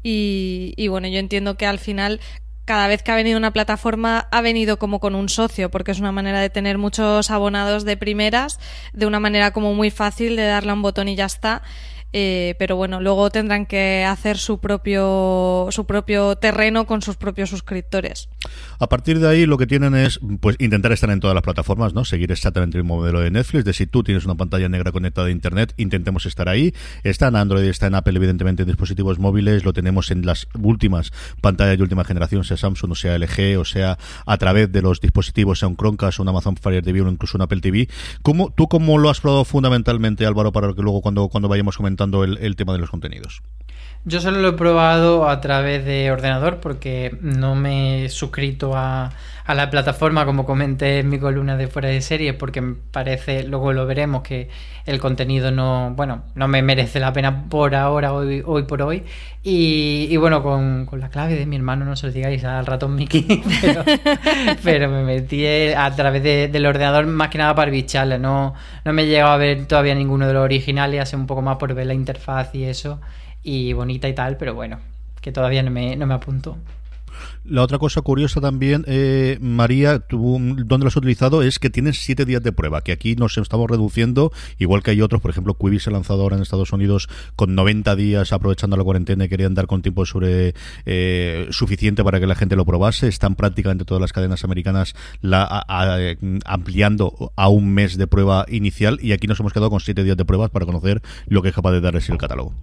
y, 0.03 0.73
y, 0.75 0.89
bueno, 0.89 1.07
yo 1.07 1.19
entiendo 1.19 1.55
que 1.55 1.65
al 1.65 1.79
final 1.79 2.19
cada 2.65 2.88
vez 2.88 3.03
que 3.03 3.12
ha 3.12 3.15
venido 3.15 3.38
una 3.38 3.51
plataforma 3.51 4.27
ha 4.32 4.41
venido 4.41 4.77
como 4.77 5.00
con 5.00 5.15
un 5.15 5.29
socio, 5.29 5.70
porque 5.70 5.91
es 5.91 6.00
una 6.00 6.12
manera 6.12 6.39
de 6.39 6.50
tener 6.50 6.77
muchos 6.77 7.29
abonados 7.32 7.84
de 7.84 7.98
primeras, 7.98 8.60
de 8.93 9.05
una 9.05 9.20
manera 9.20 9.51
como 9.51 9.74
muy 9.74 9.91
fácil 9.91 10.36
de 10.36 10.46
darle 10.46 10.72
a 10.72 10.74
un 10.74 10.82
botón 10.82 11.08
y 11.08 11.15
ya 11.15 11.25
está. 11.25 11.62
Eh, 12.15 12.53
pero 12.60 12.75
bueno, 12.75 13.01
luego 13.01 13.32
tendrán 13.32 13.65
que 13.65 14.05
hacer 14.05 14.38
su 14.38 14.60
propio, 14.60 15.67
su 15.72 15.86
propio 15.86 16.36
terreno 16.36 16.86
con 16.86 17.01
sus 17.01 17.15
propios 17.15 17.50
suscriptores. 17.50 18.29
A 18.77 18.88
partir 18.88 19.20
de 19.20 19.27
ahí 19.27 19.48
lo 19.48 19.58
que 19.58 19.65
tienen 19.65 19.96
es 19.96 20.20
pues 20.39 20.55
intentar 20.60 20.91
estar 20.91 21.10
en 21.10 21.20
todas 21.20 21.34
las 21.34 21.41
plataformas, 21.41 21.96
¿no? 21.96 22.05
Seguir 22.05 22.32
exactamente 22.32 22.77
el 22.77 22.84
modelo 22.84 23.20
de 23.20 23.32
Netflix, 23.32 23.65
de 23.65 23.74
si 23.74 23.88
tú 23.88 24.03
tienes 24.03 24.25
una 24.25 24.36
pantalla 24.36 24.70
negra 24.70 24.91
conectada 24.91 25.27
a 25.27 25.32
internet, 25.32 25.74
intentemos 25.77 26.27
estar 26.27 26.50
ahí. 26.50 26.75
Está 27.03 27.29
en 27.29 27.36
Android, 27.36 27.63
está 27.63 27.88
en 27.88 27.96
Apple, 27.96 28.15
evidentemente 28.15 28.62
en 28.62 28.67
dispositivos 28.67 29.17
móviles, 29.17 29.65
lo 29.65 29.74
tenemos 29.74 30.12
en 30.12 30.24
las 30.24 30.48
últimas 30.62 31.12
pantallas 31.41 31.77
de 31.77 31.84
última 31.84 32.03
generación, 32.03 32.43
sea 32.43 32.58
Samsung 32.58 32.91
o 32.91 32.96
sea 32.96 33.17
LG, 33.17 33.58
o 33.58 33.65
sea 33.65 33.98
a 34.27 34.38
través 34.38 34.72
de 34.72 34.84
los 34.84 35.01
dispositivos, 35.01 35.58
sea 35.58 35.67
un 35.67 35.77
Chromecast, 35.77 36.20
un 36.20 36.29
Amazon 36.29 36.58
Fire 36.58 36.84
TV 36.84 37.01
o 37.01 37.10
incluso 37.10 37.39
un 37.39 37.41
Apple 37.41 37.62
TV. 37.62 37.89
¿Cómo, 38.22 38.51
¿Tú 38.55 38.67
cómo 38.67 39.00
lo 39.00 39.10
has 39.10 39.20
probado 39.20 39.46
fundamentalmente, 39.46 40.27
Álvaro, 40.27 40.51
para 40.51 40.72
que 40.74 40.84
luego 40.84 41.01
cuando, 41.01 41.27
cuando 41.27 41.50
vayamos 41.50 41.75
comentando 41.75 42.02
el, 42.24 42.55
tema 42.55 42.74
de 42.74 42.79
los 42.79 42.89
contenidos. 42.89 43.41
Yo 44.05 44.19
solo 44.19 44.39
lo 44.41 44.50
he 44.50 44.53
probado 44.53 45.29
a 45.29 45.39
través 45.39 45.86
de 45.86 46.12
ordenador 46.12 46.60
porque 46.60 47.17
no 47.22 47.55
me 47.55 48.05
he 48.05 48.10
suscrito 48.10 48.75
a, 48.75 49.12
a 49.45 49.53
la 49.55 49.69
plataforma, 49.69 50.25
como 50.25 50.45
comenté 50.45 51.00
en 51.00 51.10
mi 51.10 51.19
columna 51.19 51.57
de 51.57 51.67
fuera 51.67 51.89
de 51.89 52.01
serie, 52.01 52.33
porque 52.33 52.62
me 52.62 52.75
parece, 52.75 53.43
luego 53.43 53.74
lo 53.74 53.86
veremos, 53.86 54.24
que 54.24 54.50
el 54.86 55.00
contenido 55.00 55.51
no, 55.51 55.93
bueno, 55.95 56.24
no 56.36 56.48
me 56.48 56.62
merece 56.62 57.00
la 57.00 57.12
pena 57.12 57.45
por 57.50 57.75
ahora, 57.75 58.13
hoy, 58.13 58.41
hoy 58.45 58.63
por 58.63 58.81
hoy. 58.81 59.03
Y, 59.41 60.15
bueno, 60.15 60.41
con, 60.41 60.88
la 60.93 61.10
clave 61.10 61.36
de 61.36 61.45
mi 61.45 61.57
hermano, 61.57 61.83
no 61.83 61.98
se 61.98 62.07
lo 62.07 62.13
digáis 62.13 62.43
al 62.45 62.65
ratón 62.65 62.95
Mickey, 62.95 63.25
pero, 64.63 64.89
me 64.89 65.03
metí 65.03 65.45
a 65.45 65.91
través 65.95 66.24
del 66.24 66.65
ordenador 66.65 67.05
más 67.05 67.27
que 67.27 67.38
nada 67.38 67.53
para 67.53 67.69
bicharle. 67.69 68.19
No, 68.19 68.53
no 68.86 68.93
me 68.93 69.03
he 69.03 69.07
llegado 69.07 69.31
a 69.31 69.38
ver 69.38 69.65
todavía 69.65 69.95
ninguno 69.95 70.27
de 70.27 70.33
los 70.33 70.43
originales, 70.43 71.01
hace 71.01 71.17
un 71.17 71.27
poco 71.27 71.41
más 71.41 71.57
por 71.57 71.74
ver 71.74 71.88
la 71.88 71.93
interfaz 71.93 72.55
y 72.55 72.63
eso 72.63 73.00
y 73.43 73.73
bonita 73.73 74.07
y 74.09 74.15
tal, 74.15 74.38
pero 74.38 74.53
bueno, 74.53 74.79
que 75.21 75.31
todavía 75.31 75.63
no 75.63 75.71
me, 75.71 75.95
no 75.95 76.07
me 76.07 76.13
apunto. 76.13 76.57
La 77.45 77.62
otra 77.62 77.77
cosa 77.77 78.01
curiosa 78.01 78.41
también, 78.41 78.85
eh, 78.88 79.38
María, 79.41 80.00
tú, 80.00 80.39
¿dónde 80.65 80.85
lo 80.85 80.88
has 80.88 80.95
utilizado? 80.95 81.43
Es 81.43 81.59
que 81.59 81.69
tienes 81.69 82.00
siete 82.00 82.25
días 82.25 82.41
de 82.41 82.51
prueba, 82.51 82.81
que 82.81 82.91
aquí 82.91 83.15
nos 83.15 83.38
estamos 83.38 83.69
reduciendo, 83.69 84.31
igual 84.57 84.81
que 84.81 84.91
hay 84.91 85.01
otros, 85.01 85.21
por 85.21 85.31
ejemplo, 85.31 85.55
Quibi 85.55 85.79
se 85.79 85.89
ha 85.89 85.93
lanzado 85.93 86.21
ahora 86.21 86.38
en 86.38 86.41
Estados 86.41 86.71
Unidos 86.71 87.09
con 87.35 87.55
90 87.55 87.95
días 87.95 88.31
aprovechando 88.31 88.77
la 88.77 88.83
cuarentena 88.83 89.25
y 89.25 89.29
querían 89.29 89.53
dar 89.53 89.67
con 89.67 89.81
tiempo 89.81 90.05
sobre 90.05 90.53
eh, 90.85 91.47
suficiente 91.51 92.03
para 92.03 92.19
que 92.19 92.27
la 92.27 92.35
gente 92.35 92.55
lo 92.55 92.65
probase. 92.65 93.07
Están 93.07 93.35
prácticamente 93.35 93.85
todas 93.85 94.01
las 94.01 94.13
cadenas 94.13 94.43
americanas 94.43 94.95
la, 95.21 95.65
ampliando 96.45 97.33
a 97.35 97.50
un 97.50 97.73
mes 97.73 97.97
de 97.97 98.07
prueba 98.07 98.45
inicial 98.47 99.00
y 99.01 99.12
aquí 99.12 99.27
nos 99.27 99.39
hemos 99.39 99.53
quedado 99.53 99.69
con 99.69 99.79
siete 99.79 100.03
días 100.03 100.17
de 100.17 100.25
pruebas 100.25 100.50
para 100.50 100.65
conocer 100.65 101.01
lo 101.27 101.41
que 101.41 101.50
es 101.50 101.55
capaz 101.55 101.71
de 101.71 101.81
darles 101.81 102.09
el 102.09 102.17
catálogo. 102.17 102.53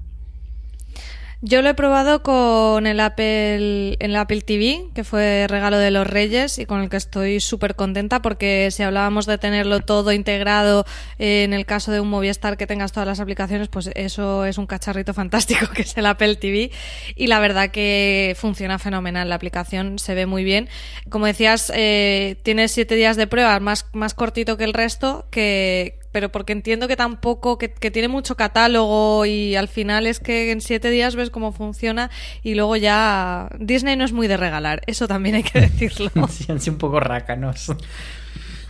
Yo 1.42 1.62
lo 1.62 1.70
he 1.70 1.74
probado 1.74 2.22
con 2.22 2.86
el 2.86 3.00
Apple, 3.00 3.96
el 3.98 4.16
Apple 4.16 4.42
TV, 4.42 4.90
que 4.94 5.04
fue 5.04 5.46
regalo 5.48 5.78
de 5.78 5.90
los 5.90 6.06
Reyes 6.06 6.58
y 6.58 6.66
con 6.66 6.82
el 6.82 6.90
que 6.90 6.98
estoy 6.98 7.40
súper 7.40 7.76
contenta 7.76 8.20
porque 8.20 8.68
si 8.70 8.82
hablábamos 8.82 9.24
de 9.24 9.38
tenerlo 9.38 9.80
todo 9.80 10.12
integrado 10.12 10.84
eh, 11.18 11.44
en 11.44 11.54
el 11.54 11.64
caso 11.64 11.92
de 11.92 12.00
un 12.00 12.10
Movistar 12.10 12.58
que 12.58 12.66
tengas 12.66 12.92
todas 12.92 13.06
las 13.06 13.20
aplicaciones, 13.20 13.68
pues 13.68 13.88
eso 13.94 14.44
es 14.44 14.58
un 14.58 14.66
cacharrito 14.66 15.14
fantástico 15.14 15.66
que 15.74 15.80
es 15.80 15.96
el 15.96 16.04
Apple 16.04 16.36
TV 16.36 16.72
y 17.16 17.26
la 17.28 17.40
verdad 17.40 17.70
que 17.70 18.36
funciona 18.38 18.78
fenomenal. 18.78 19.30
La 19.30 19.36
aplicación 19.36 19.98
se 19.98 20.14
ve 20.14 20.26
muy 20.26 20.44
bien. 20.44 20.68
Como 21.08 21.24
decías, 21.24 21.72
eh, 21.74 22.36
tiene 22.42 22.68
siete 22.68 22.96
días 22.96 23.16
de 23.16 23.26
prueba, 23.26 23.58
más, 23.60 23.86
más 23.94 24.12
cortito 24.12 24.58
que 24.58 24.64
el 24.64 24.74
resto, 24.74 25.26
que, 25.30 26.00
pero 26.12 26.30
porque 26.30 26.52
entiendo 26.52 26.88
que 26.88 26.96
tampoco, 26.96 27.58
que, 27.58 27.68
tiene 27.68 28.08
mucho 28.08 28.36
catálogo 28.36 29.26
y 29.26 29.56
al 29.56 29.68
final 29.68 30.06
es 30.06 30.20
que 30.20 30.50
en 30.50 30.60
siete 30.60 30.90
días 30.90 31.16
ves 31.16 31.30
cómo 31.30 31.52
funciona 31.52 32.10
y 32.42 32.54
luego 32.54 32.76
ya 32.76 33.48
Disney 33.58 33.96
no 33.96 34.04
es 34.04 34.12
muy 34.12 34.28
de 34.28 34.36
regalar, 34.36 34.82
eso 34.86 35.08
también 35.08 35.36
hay 35.36 35.42
que 35.42 35.60
decirlo. 35.60 36.10
sí, 36.28 36.50
han 36.50 36.60
sido 36.60 36.74
un 36.74 36.78
poco 36.78 37.00
rácanos. 37.00 37.72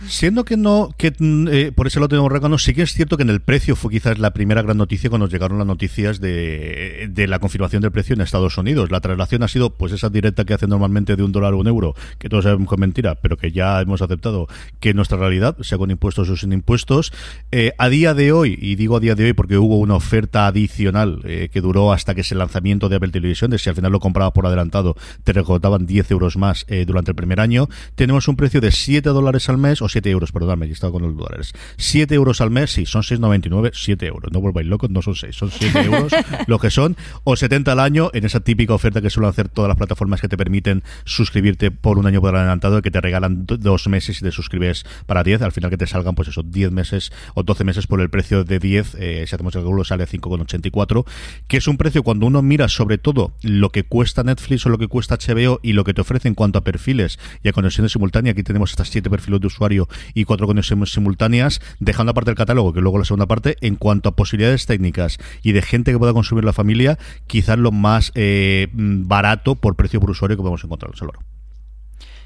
Siendo 0.07 0.45
que 0.45 0.57
no, 0.57 0.89
que 0.97 1.13
mm, 1.17 1.47
eh, 1.49 1.71
por 1.71 1.85
ese 1.85 1.99
lado 1.99 2.09
tengo 2.09 2.27
rácano, 2.27 2.57
sí 2.57 2.73
que 2.73 2.81
es 2.81 2.93
cierto 2.93 3.17
que 3.17 3.23
en 3.23 3.29
el 3.29 3.41
precio 3.41 3.75
fue 3.75 3.91
quizás 3.91 4.17
la 4.17 4.31
primera 4.31 4.61
gran 4.63 4.77
noticia 4.77 5.09
cuando 5.09 5.27
llegaron 5.27 5.59
las 5.59 5.67
noticias 5.67 6.19
de, 6.19 7.07
de, 7.11 7.27
la 7.27 7.37
confirmación 7.37 7.83
del 7.83 7.91
precio 7.91 8.15
en 8.15 8.21
Estados 8.21 8.57
Unidos. 8.57 8.89
La 8.89 8.99
traslación 8.99 9.43
ha 9.43 9.47
sido 9.47 9.75
pues 9.75 9.91
esa 9.91 10.09
directa 10.09 10.43
que 10.43 10.55
hace 10.55 10.65
normalmente 10.65 11.15
de 11.15 11.23
un 11.23 11.31
dólar 11.31 11.53
a 11.53 11.55
un 11.55 11.67
euro, 11.67 11.93
que 12.17 12.29
todos 12.29 12.45
sabemos 12.45 12.67
que 12.67 12.75
es 12.75 12.79
mentira, 12.79 13.15
pero 13.15 13.37
que 13.37 13.51
ya 13.51 13.79
hemos 13.79 14.01
aceptado 14.01 14.47
que 14.79 14.93
nuestra 14.95 15.17
realidad, 15.17 15.55
sea 15.61 15.77
con 15.77 15.91
impuestos 15.91 16.29
o 16.29 16.35
sin 16.35 16.51
impuestos. 16.51 17.13
Eh, 17.51 17.73
a 17.77 17.89
día 17.89 18.15
de 18.15 18.31
hoy, 18.31 18.57
y 18.59 18.75
digo 18.75 18.97
a 18.97 18.99
día 18.99 19.13
de 19.13 19.25
hoy 19.25 19.33
porque 19.33 19.57
hubo 19.57 19.77
una 19.77 19.95
oferta 19.95 20.47
adicional 20.47 21.21
eh, 21.25 21.49
que 21.53 21.61
duró 21.61 21.93
hasta 21.93 22.15
que 22.15 22.21
es 22.21 22.31
el 22.31 22.39
lanzamiento 22.39 22.89
de 22.89 22.95
Apple 22.95 23.11
Television, 23.11 23.51
de 23.51 23.59
si 23.59 23.69
al 23.69 23.75
final 23.75 23.91
lo 23.91 23.99
comprabas 23.99 24.33
por 24.33 24.47
adelantado, 24.47 24.95
te 25.23 25.31
recortaban 25.31 25.85
10 25.85 26.09
euros 26.11 26.37
más 26.37 26.65
durante 26.87 27.11
el 27.11 27.15
primer 27.15 27.39
año. 27.39 27.67
Tenemos 27.95 28.27
un 28.27 28.35
precio 28.35 28.61
de 28.61 28.71
7 28.71 29.09
dólares 29.09 29.47
al 29.49 29.57
mes 29.57 29.81
o 29.81 29.89
7 29.91 30.09
euros, 30.09 30.31
perdóname, 30.31 30.67
he 30.67 30.71
estado 30.71 30.93
con 30.93 31.01
los 31.01 31.15
dólares. 31.15 31.53
7 31.77 32.13
euros 32.15 32.41
al 32.41 32.51
mes, 32.51 32.71
sí, 32.71 32.85
son 32.85 33.03
6,99, 33.03 33.71
7 33.73 34.05
euros. 34.05 34.31
No 34.31 34.41
volváis 34.41 34.67
locos, 34.67 34.89
no 34.89 35.01
son 35.01 35.15
6, 35.15 35.35
son 35.35 35.51
7 35.51 35.81
euros 35.85 36.11
lo 36.47 36.59
que 36.59 36.69
son, 36.69 36.95
o 37.23 37.35
70 37.35 37.71
al 37.71 37.79
año 37.79 38.09
en 38.13 38.25
esa 38.25 38.39
típica 38.39 38.73
oferta 38.73 39.01
que 39.01 39.09
suelen 39.09 39.29
hacer 39.29 39.49
todas 39.49 39.69
las 39.69 39.77
plataformas 39.77 40.21
que 40.21 40.27
te 40.27 40.37
permiten 40.37 40.83
suscribirte 41.05 41.71
por 41.71 41.97
un 41.97 42.07
año 42.07 42.21
por 42.21 42.35
adelantado, 42.35 42.81
que 42.81 42.91
te 42.91 43.01
regalan 43.01 43.45
dos 43.45 43.87
meses 43.87 44.19
y 44.19 44.23
te 44.23 44.31
suscribes 44.31 44.85
para 45.05 45.23
10, 45.23 45.41
al 45.41 45.51
final 45.51 45.69
que 45.69 45.77
te 45.77 45.87
salgan, 45.87 46.15
pues 46.15 46.27
eso, 46.27 46.43
10 46.43 46.71
meses 46.71 47.11
o 47.35 47.43
12 47.43 47.63
meses 47.63 47.87
por 47.87 48.01
el 48.01 48.09
precio 48.09 48.43
de 48.43 48.59
10, 48.59 48.95
eh, 48.99 49.25
si 49.27 49.35
hacemos 49.35 49.55
el 49.55 49.61
cálculo 49.61 49.83
sale 49.83 50.03
a 50.03 50.07
5,84, 50.07 51.05
que 51.47 51.57
es 51.57 51.67
un 51.67 51.77
precio 51.77 52.03
cuando 52.03 52.25
uno 52.25 52.41
mira 52.41 52.67
sobre 52.67 52.97
todo 52.97 53.33
lo 53.41 53.69
que 53.69 53.83
cuesta 53.83 54.23
Netflix 54.23 54.65
o 54.65 54.69
lo 54.69 54.77
que 54.77 54.87
cuesta 54.87 55.17
HBO 55.17 55.59
y 55.63 55.73
lo 55.73 55.83
que 55.83 55.93
te 55.93 56.01
ofrece 56.01 56.27
en 56.27 56.35
cuanto 56.35 56.59
a 56.59 56.63
perfiles 56.63 57.19
y 57.43 57.49
a 57.49 57.53
conexiones 57.53 57.91
simultáneas, 57.91 58.33
aquí 58.33 58.43
tenemos 58.43 58.71
estas 58.71 58.89
7 58.89 59.09
perfiles 59.09 59.41
de 59.41 59.47
usuario 59.47 59.80
y 60.13 60.25
cuatro 60.25 60.47
conexiones 60.47 60.91
simultáneas, 60.91 61.61
dejando 61.79 62.11
aparte 62.11 62.31
el 62.31 62.37
catálogo, 62.37 62.73
que 62.73 62.81
luego 62.81 62.97
la 62.97 63.05
segunda 63.05 63.27
parte, 63.27 63.57
en 63.61 63.75
cuanto 63.75 64.09
a 64.09 64.15
posibilidades 64.15 64.65
técnicas 64.65 65.17
y 65.43 65.51
de 65.51 65.61
gente 65.61 65.91
que 65.91 65.99
pueda 65.99 66.13
consumir 66.13 66.43
la 66.43 66.53
familia, 66.53 66.97
quizás 67.27 67.57
lo 67.57 67.71
más 67.71 68.11
eh, 68.15 68.67
barato 68.73 69.55
por 69.55 69.75
precio 69.75 69.99
por 69.99 70.11
usuario 70.11 70.37
que 70.37 70.41
podemos 70.41 70.63
encontrar 70.63 70.91
en 70.91 70.97
Salvador. 70.97 71.23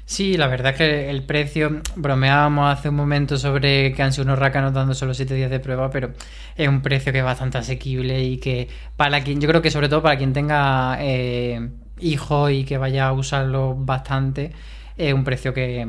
Sí, 0.08 0.36
la 0.36 0.46
verdad 0.46 0.70
es 0.72 0.78
que 0.78 1.10
el 1.10 1.24
precio, 1.24 1.80
bromeábamos 1.96 2.72
hace 2.72 2.90
un 2.90 2.94
momento 2.94 3.38
sobre 3.38 3.92
que 3.92 4.02
han 4.04 4.12
sido 4.12 4.24
unos 4.24 4.38
rácanos 4.38 4.72
dando 4.72 4.94
solo 4.94 5.14
7 5.14 5.34
días 5.34 5.50
de 5.50 5.58
prueba, 5.58 5.90
pero 5.90 6.12
es 6.56 6.68
un 6.68 6.80
precio 6.80 7.12
que 7.12 7.18
es 7.18 7.24
bastante 7.24 7.58
asequible 7.58 8.22
y 8.22 8.36
que 8.38 8.68
para 8.96 9.24
quien, 9.24 9.40
yo 9.40 9.48
creo 9.48 9.62
que 9.62 9.72
sobre 9.72 9.88
todo 9.88 10.02
para 10.02 10.16
quien 10.16 10.32
tenga 10.32 10.96
eh, 11.00 11.70
hijos 11.98 12.52
y 12.52 12.64
que 12.64 12.78
vaya 12.78 13.08
a 13.08 13.12
usarlo 13.14 13.74
bastante, 13.74 14.52
un 14.98 15.24
precio 15.24 15.52
que, 15.52 15.86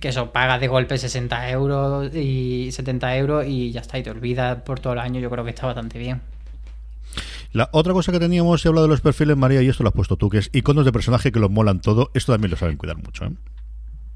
que, 0.00 0.08
eso 0.08 0.30
paga 0.30 0.58
de 0.58 0.68
golpe 0.68 0.98
60 0.98 1.50
euros 1.50 2.14
y 2.14 2.70
70 2.70 3.16
euros 3.16 3.46
y 3.46 3.72
ya 3.72 3.80
está, 3.80 3.98
y 3.98 4.02
te 4.02 4.10
olvidas 4.10 4.62
por 4.62 4.78
todo 4.78 4.92
el 4.92 4.98
año, 4.98 5.20
yo 5.20 5.30
creo 5.30 5.44
que 5.44 5.50
está 5.50 5.66
bastante 5.66 5.98
bien. 5.98 6.20
La 7.52 7.68
otra 7.72 7.92
cosa 7.92 8.12
que 8.12 8.18
teníamos, 8.18 8.64
he 8.64 8.68
hablado 8.68 8.86
de 8.86 8.90
los 8.90 9.02
perfiles, 9.02 9.36
María, 9.36 9.60
y 9.62 9.68
esto 9.68 9.82
lo 9.82 9.90
has 9.90 9.94
puesto 9.94 10.16
tú, 10.16 10.30
que 10.30 10.38
es 10.38 10.50
iconos 10.52 10.86
de 10.86 10.92
personaje 10.92 11.32
que 11.32 11.38
los 11.38 11.50
molan 11.50 11.80
todo. 11.80 12.10
Esto 12.14 12.32
también 12.32 12.50
lo 12.50 12.56
saben 12.56 12.78
cuidar 12.78 12.96
mucho, 12.96 13.26
¿eh? 13.26 13.32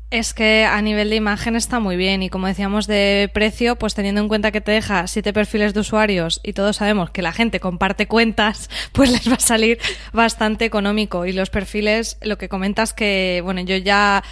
Es 0.08 0.34
que 0.34 0.64
a 0.64 0.80
nivel 0.82 1.10
de 1.10 1.16
imagen 1.16 1.56
está 1.56 1.80
muy 1.80 1.96
bien 1.96 2.22
y 2.22 2.30
como 2.30 2.46
decíamos 2.46 2.86
de 2.86 3.28
precio, 3.34 3.74
pues 3.74 3.94
teniendo 3.94 4.20
en 4.20 4.28
cuenta 4.28 4.52
que 4.52 4.60
te 4.60 4.70
deja 4.70 5.08
siete 5.08 5.32
perfiles 5.32 5.74
de 5.74 5.80
usuarios 5.80 6.40
y 6.44 6.52
todos 6.52 6.76
sabemos 6.76 7.10
que 7.10 7.22
la 7.22 7.32
gente 7.32 7.58
comparte 7.58 8.06
cuentas, 8.06 8.70
pues 8.92 9.10
les 9.10 9.28
va 9.28 9.34
a 9.34 9.40
salir 9.40 9.80
bastante 10.12 10.64
económico. 10.64 11.26
Y 11.26 11.32
los 11.32 11.50
perfiles, 11.50 12.18
lo 12.22 12.38
que 12.38 12.48
comentas 12.48 12.92
que, 12.92 13.40
bueno, 13.42 13.62
yo 13.62 13.76
ya 13.78 14.22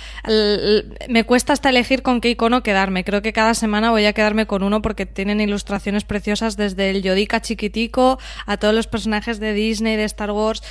me 1.08 1.24
cuesta 1.24 1.52
hasta 1.52 1.70
elegir 1.70 2.02
con 2.02 2.20
qué 2.20 2.30
icono 2.30 2.62
quedarme. 2.62 3.02
Creo 3.02 3.20
que 3.20 3.32
cada 3.32 3.54
semana 3.54 3.90
voy 3.90 4.04
a 4.04 4.12
quedarme 4.12 4.46
con 4.46 4.62
uno 4.62 4.80
porque 4.80 5.06
tienen 5.06 5.40
ilustraciones 5.40 6.04
preciosas 6.04 6.56
desde 6.56 6.90
el 6.90 7.02
Yodica 7.02 7.40
chiquitico 7.40 8.20
a 8.46 8.58
todos 8.58 8.76
los 8.76 8.86
personajes 8.86 9.40
de 9.40 9.52
Disney, 9.52 9.96
de 9.96 10.04
Star 10.04 10.30
Wars 10.30 10.62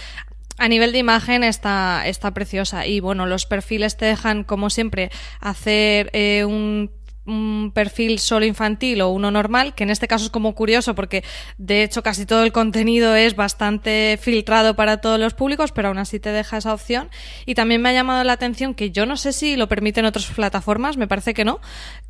a 0.57 0.67
nivel 0.67 0.91
de 0.91 1.00
imagen 1.00 1.43
está, 1.43 2.07
está 2.07 2.33
preciosa 2.33 2.86
y 2.86 3.00
bueno, 3.00 3.25
los 3.25 3.45
perfiles 3.45 3.98
te 3.98 4.05
dejan 4.05 4.43
como 4.43 4.69
siempre 4.69 5.12
hacer 5.41 6.10
eh, 6.13 6.45
un 6.45 6.91
un 7.25 7.72
perfil 7.74 8.19
solo 8.19 8.45
infantil 8.45 9.01
o 9.01 9.10
uno 9.10 9.31
normal, 9.31 9.75
que 9.75 9.83
en 9.83 9.89
este 9.89 10.07
caso 10.07 10.25
es 10.25 10.31
como 10.31 10.55
curioso 10.55 10.95
porque 10.95 11.24
de 11.57 11.83
hecho 11.83 12.03
casi 12.03 12.25
todo 12.25 12.43
el 12.43 12.51
contenido 12.51 13.15
es 13.15 13.36
bastante 13.36 14.17
filtrado 14.22 14.75
para 14.75 14.98
todos 14.98 15.19
los 15.19 15.33
públicos, 15.33 15.72
pero 15.72 15.89
aún 15.89 15.98
así 15.98 16.19
te 16.19 16.29
deja 16.29 16.57
esa 16.57 16.74
opción. 16.74 17.10
Y 17.45 17.55
también 17.55 17.81
me 17.81 17.89
ha 17.89 17.93
llamado 17.93 18.24
la 18.24 18.33
atención 18.33 18.74
que 18.74 18.91
yo 18.91 19.05
no 19.05 19.17
sé 19.17 19.33
si 19.33 19.55
lo 19.55 19.67
permiten 19.67 20.05
otras 20.05 20.25
plataformas, 20.27 20.98
me 20.98 21.07
parece 21.07 21.33
que 21.33 21.45
no, 21.45 21.60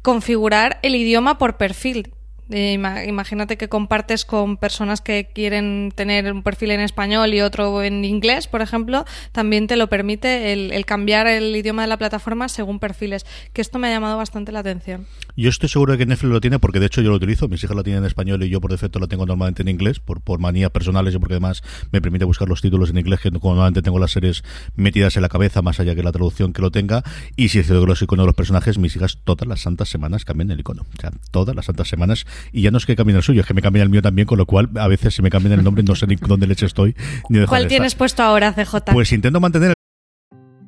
configurar 0.01 0.79
el 0.81 0.95
idioma 0.95 1.37
por 1.37 1.57
perfil 1.57 2.13
imagínate 2.49 3.57
que 3.57 3.69
compartes 3.69 4.25
con 4.25 4.57
personas 4.57 5.01
que 5.01 5.29
quieren 5.33 5.91
tener 5.95 6.31
un 6.31 6.43
perfil 6.43 6.71
en 6.71 6.81
español 6.81 7.33
y 7.33 7.41
otro 7.41 7.81
en 7.83 8.05
inglés, 8.05 8.47
por 8.47 8.61
ejemplo, 8.61 9.05
también 9.31 9.67
te 9.67 9.75
lo 9.75 9.87
permite 9.87 10.53
el, 10.53 10.85
cambiar 10.85 11.27
el 11.27 11.55
idioma 11.55 11.83
de 11.83 11.87
la 11.87 11.97
plataforma 11.97 12.49
según 12.49 12.79
perfiles, 12.79 13.25
que 13.53 13.61
esto 13.61 13.79
me 13.79 13.87
ha 13.87 13.91
llamado 13.91 14.17
bastante 14.17 14.51
la 14.51 14.59
atención. 14.59 15.07
Yo 15.35 15.49
estoy 15.49 15.69
seguro 15.69 15.93
de 15.93 15.97
que 15.97 16.05
Netflix 16.05 16.31
lo 16.31 16.41
tiene 16.41 16.59
porque 16.59 16.79
de 16.79 16.87
hecho 16.87 17.01
yo 17.01 17.09
lo 17.09 17.15
utilizo, 17.15 17.47
mis 17.47 17.63
hijas 17.63 17.75
lo 17.75 17.83
tienen 17.83 18.03
en 18.03 18.07
español 18.07 18.43
y 18.43 18.49
yo 18.49 18.61
por 18.61 18.71
defecto 18.71 18.99
lo 18.99 19.07
tengo 19.07 19.25
normalmente 19.25 19.61
en 19.61 19.69
inglés, 19.69 19.99
por, 19.99 20.21
por 20.21 20.39
manías 20.39 20.69
personales 20.71 21.15
y 21.15 21.19
porque 21.19 21.35
además 21.35 21.63
me 21.91 22.01
permite 22.01 22.25
buscar 22.25 22.47
los 22.49 22.61
títulos 22.61 22.89
en 22.89 22.97
inglés, 22.97 23.19
que 23.19 23.31
normalmente 23.31 23.81
tengo 23.81 23.99
las 23.99 24.11
series 24.11 24.43
metidas 24.75 25.15
en 25.15 25.21
la 25.21 25.29
cabeza, 25.29 25.61
más 25.61 25.79
allá 25.79 25.95
que 25.95 26.03
la 26.03 26.11
traducción 26.11 26.53
que 26.53 26.61
lo 26.61 26.71
tenga, 26.71 27.03
y 27.35 27.49
si 27.49 27.59
es 27.59 27.67
que 27.67 27.73
los 27.73 28.01
iconos 28.01 28.23
de 28.23 28.27
los 28.27 28.35
personajes, 28.35 28.77
mis 28.77 28.95
hijas 28.95 29.19
todas 29.23 29.47
las 29.47 29.61
santas 29.61 29.89
semanas 29.89 30.25
cambian 30.25 30.51
el 30.51 30.59
icono, 30.59 30.83
o 30.83 31.01
sea, 31.01 31.11
todas 31.31 31.55
las 31.55 31.65
santas 31.65 31.87
semanas 31.87 32.25
y 32.51 32.61
ya 32.61 32.71
no 32.71 32.77
es 32.77 32.85
que 32.85 32.95
cambien 32.95 33.17
el 33.17 33.23
suyo, 33.23 33.41
es 33.41 33.47
que 33.47 33.53
me 33.53 33.61
cambien 33.61 33.83
el 33.83 33.89
mío 33.89 34.01
también, 34.01 34.25
con 34.25 34.37
lo 34.37 34.45
cual 34.45 34.69
a 34.75 34.87
veces 34.87 35.15
si 35.15 35.21
me 35.21 35.29
cambian 35.29 35.53
el 35.53 35.63
nombre 35.63 35.83
no 35.83 35.95
sé 35.95 36.07
ni 36.07 36.15
dónde 36.15 36.47
leche 36.47 36.65
estoy. 36.65 36.95
Ni 37.29 37.45
¿Cuál 37.45 37.67
tienes 37.67 37.95
puesto 37.95 38.23
ahora, 38.23 38.53
CJ? 38.53 38.91
Pues 38.91 39.11
intento 39.11 39.39
mantener 39.39 39.73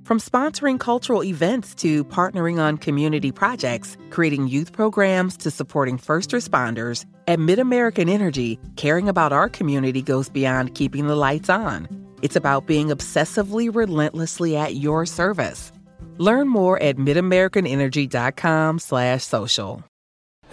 From 0.06 0.20
sponsoring 0.20 0.80
cultural 0.80 1.24
events 1.24 1.74
to 1.76 2.06
partnering 2.06 2.60
on 2.60 2.78
community 2.78 3.32
projects, 3.32 3.98
creating 4.12 4.48
youth 4.48 4.72
programs 4.72 5.36
to 5.38 5.50
supporting 5.50 5.98
first 5.98 6.30
responders, 6.30 7.06
at 7.28 7.40
MidAmerican 7.40 8.08
Energy, 8.08 8.60
caring 8.76 9.10
about 9.10 9.34
our 9.34 9.50
community 9.50 10.04
goes 10.04 10.30
beyond 10.30 10.76
keeping 10.76 11.08
the 11.08 11.16
lights 11.16 11.50
on. 11.50 11.88
It's 12.22 12.36
about 12.36 12.68
being 12.68 12.90
obsessively 12.90 13.74
relentlessly 13.74 14.56
at 14.56 14.76
your 14.76 15.08
service. 15.08 15.72
Learn 16.20 16.50
more 16.50 16.80
at 16.84 16.98
midamericanenergy.com 16.98 18.78
slash 18.78 19.24
social. 19.24 19.84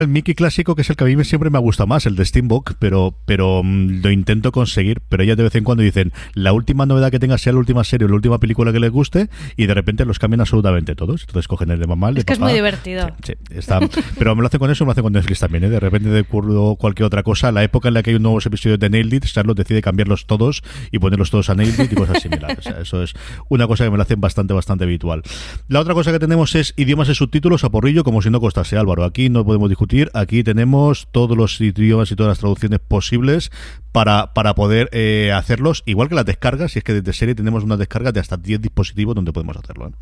El 0.00 0.08
Mickey 0.08 0.34
clásico, 0.34 0.74
que 0.74 0.80
es 0.80 0.88
el 0.88 0.96
que 0.96 1.04
a 1.04 1.06
mí 1.06 1.24
siempre 1.24 1.50
me 1.50 1.58
ha 1.58 1.60
gustado 1.60 1.86
más, 1.86 2.06
el 2.06 2.16
de 2.16 2.24
Steambook, 2.24 2.72
pero, 2.78 3.14
pero 3.26 3.60
mm, 3.62 4.00
lo 4.02 4.10
intento 4.10 4.50
conseguir. 4.50 5.02
Pero 5.10 5.22
ellas 5.22 5.36
de 5.36 5.42
vez 5.42 5.54
en 5.56 5.62
cuando 5.62 5.82
dicen, 5.82 6.14
la 6.32 6.54
última 6.54 6.86
novedad 6.86 7.10
que 7.10 7.18
tenga 7.18 7.36
sea 7.36 7.52
la 7.52 7.58
última 7.58 7.84
serie 7.84 8.06
o 8.06 8.08
la 8.08 8.14
última 8.14 8.40
película 8.40 8.72
que 8.72 8.80
les 8.80 8.90
guste, 8.90 9.28
y 9.58 9.66
de 9.66 9.74
repente 9.74 10.06
los 10.06 10.18
cambian 10.18 10.40
absolutamente 10.40 10.94
todos. 10.94 11.20
Entonces 11.20 11.46
cogen 11.48 11.70
el 11.70 11.80
de 11.80 11.86
mamá, 11.86 12.08
el 12.08 12.14
de 12.14 12.20
Es 12.20 12.24
que 12.24 12.32
es 12.32 12.40
muy 12.40 12.54
divertido. 12.54 13.10
Sí, 13.22 13.34
está, 13.50 13.78
pero 14.18 14.34
me 14.34 14.40
lo 14.40 14.46
hacen 14.46 14.58
con 14.58 14.70
eso, 14.70 14.84
me 14.84 14.88
lo 14.88 14.92
hacen 14.92 15.04
con 15.04 15.12
Netflix 15.12 15.40
también. 15.40 15.64
¿eh? 15.64 15.68
De 15.68 15.80
repente 15.80 16.08
de 16.08 16.20
acuerdo 16.20 16.76
cualquier 16.76 17.04
otra 17.04 17.22
cosa. 17.22 17.52
La 17.52 17.62
época 17.62 17.88
en 17.88 17.94
la 17.94 18.02
que 18.02 18.08
hay 18.08 18.16
un 18.16 18.22
nuevos 18.22 18.46
episodios 18.46 18.78
de 18.78 18.88
Nailed 18.88 19.12
It, 19.12 19.26
Charlotte 19.26 19.58
decide 19.58 19.82
cambiarlos 19.82 20.24
todos 20.24 20.62
y 20.90 20.98
ponerlos 20.98 21.30
todos 21.30 21.50
a 21.50 21.54
Nailed 21.54 21.78
It 21.78 21.92
y 21.92 21.94
cosas 21.94 22.22
similares. 22.22 22.56
O 22.60 22.62
sea, 22.62 22.80
eso 22.80 23.02
es 23.02 23.12
una 23.50 23.66
cosa 23.66 23.84
que 23.84 23.90
me 23.90 23.98
lo 23.98 24.02
hacen 24.02 24.18
bastante, 24.18 24.54
bastante 24.54 24.84
habitual. 24.84 25.20
La 25.68 25.80
otra 25.80 25.92
cosa 25.92 26.10
que 26.10 26.18
tenemos 26.18 26.54
es 26.54 26.72
idiomas 26.78 27.10
y 27.10 27.14
subtítulos 27.14 27.64
a 27.64 27.70
porrillo, 27.70 28.02
como 28.02 28.22
si 28.22 28.30
no 28.30 28.40
costase, 28.40 28.78
Álvaro. 28.78 29.04
Aquí 29.04 29.28
no 29.28 29.44
podemos 29.44 29.68
discutir. 29.68 29.89
Aquí 30.14 30.42
tenemos 30.44 31.08
todos 31.12 31.36
los 31.36 31.60
idiomas 31.60 32.10
y 32.10 32.16
todas 32.16 32.30
las 32.30 32.38
traducciones 32.38 32.78
posibles 32.80 33.50
para, 33.92 34.32
para 34.34 34.54
poder 34.54 34.88
eh, 34.92 35.32
hacerlos. 35.34 35.82
Igual 35.86 36.08
que 36.08 36.14
las 36.14 36.24
descargas, 36.26 36.72
si 36.72 36.78
es 36.78 36.84
que 36.84 36.92
desde 36.94 37.12
serie 37.12 37.34
tenemos 37.34 37.64
unas 37.64 37.78
descargas 37.78 38.12
de 38.14 38.20
hasta 38.20 38.36
10 38.36 38.60
dispositivos 38.60 39.14
donde 39.14 39.32
podemos 39.32 39.56
hacerlo. 39.56 39.88
¿eh? 39.88 39.92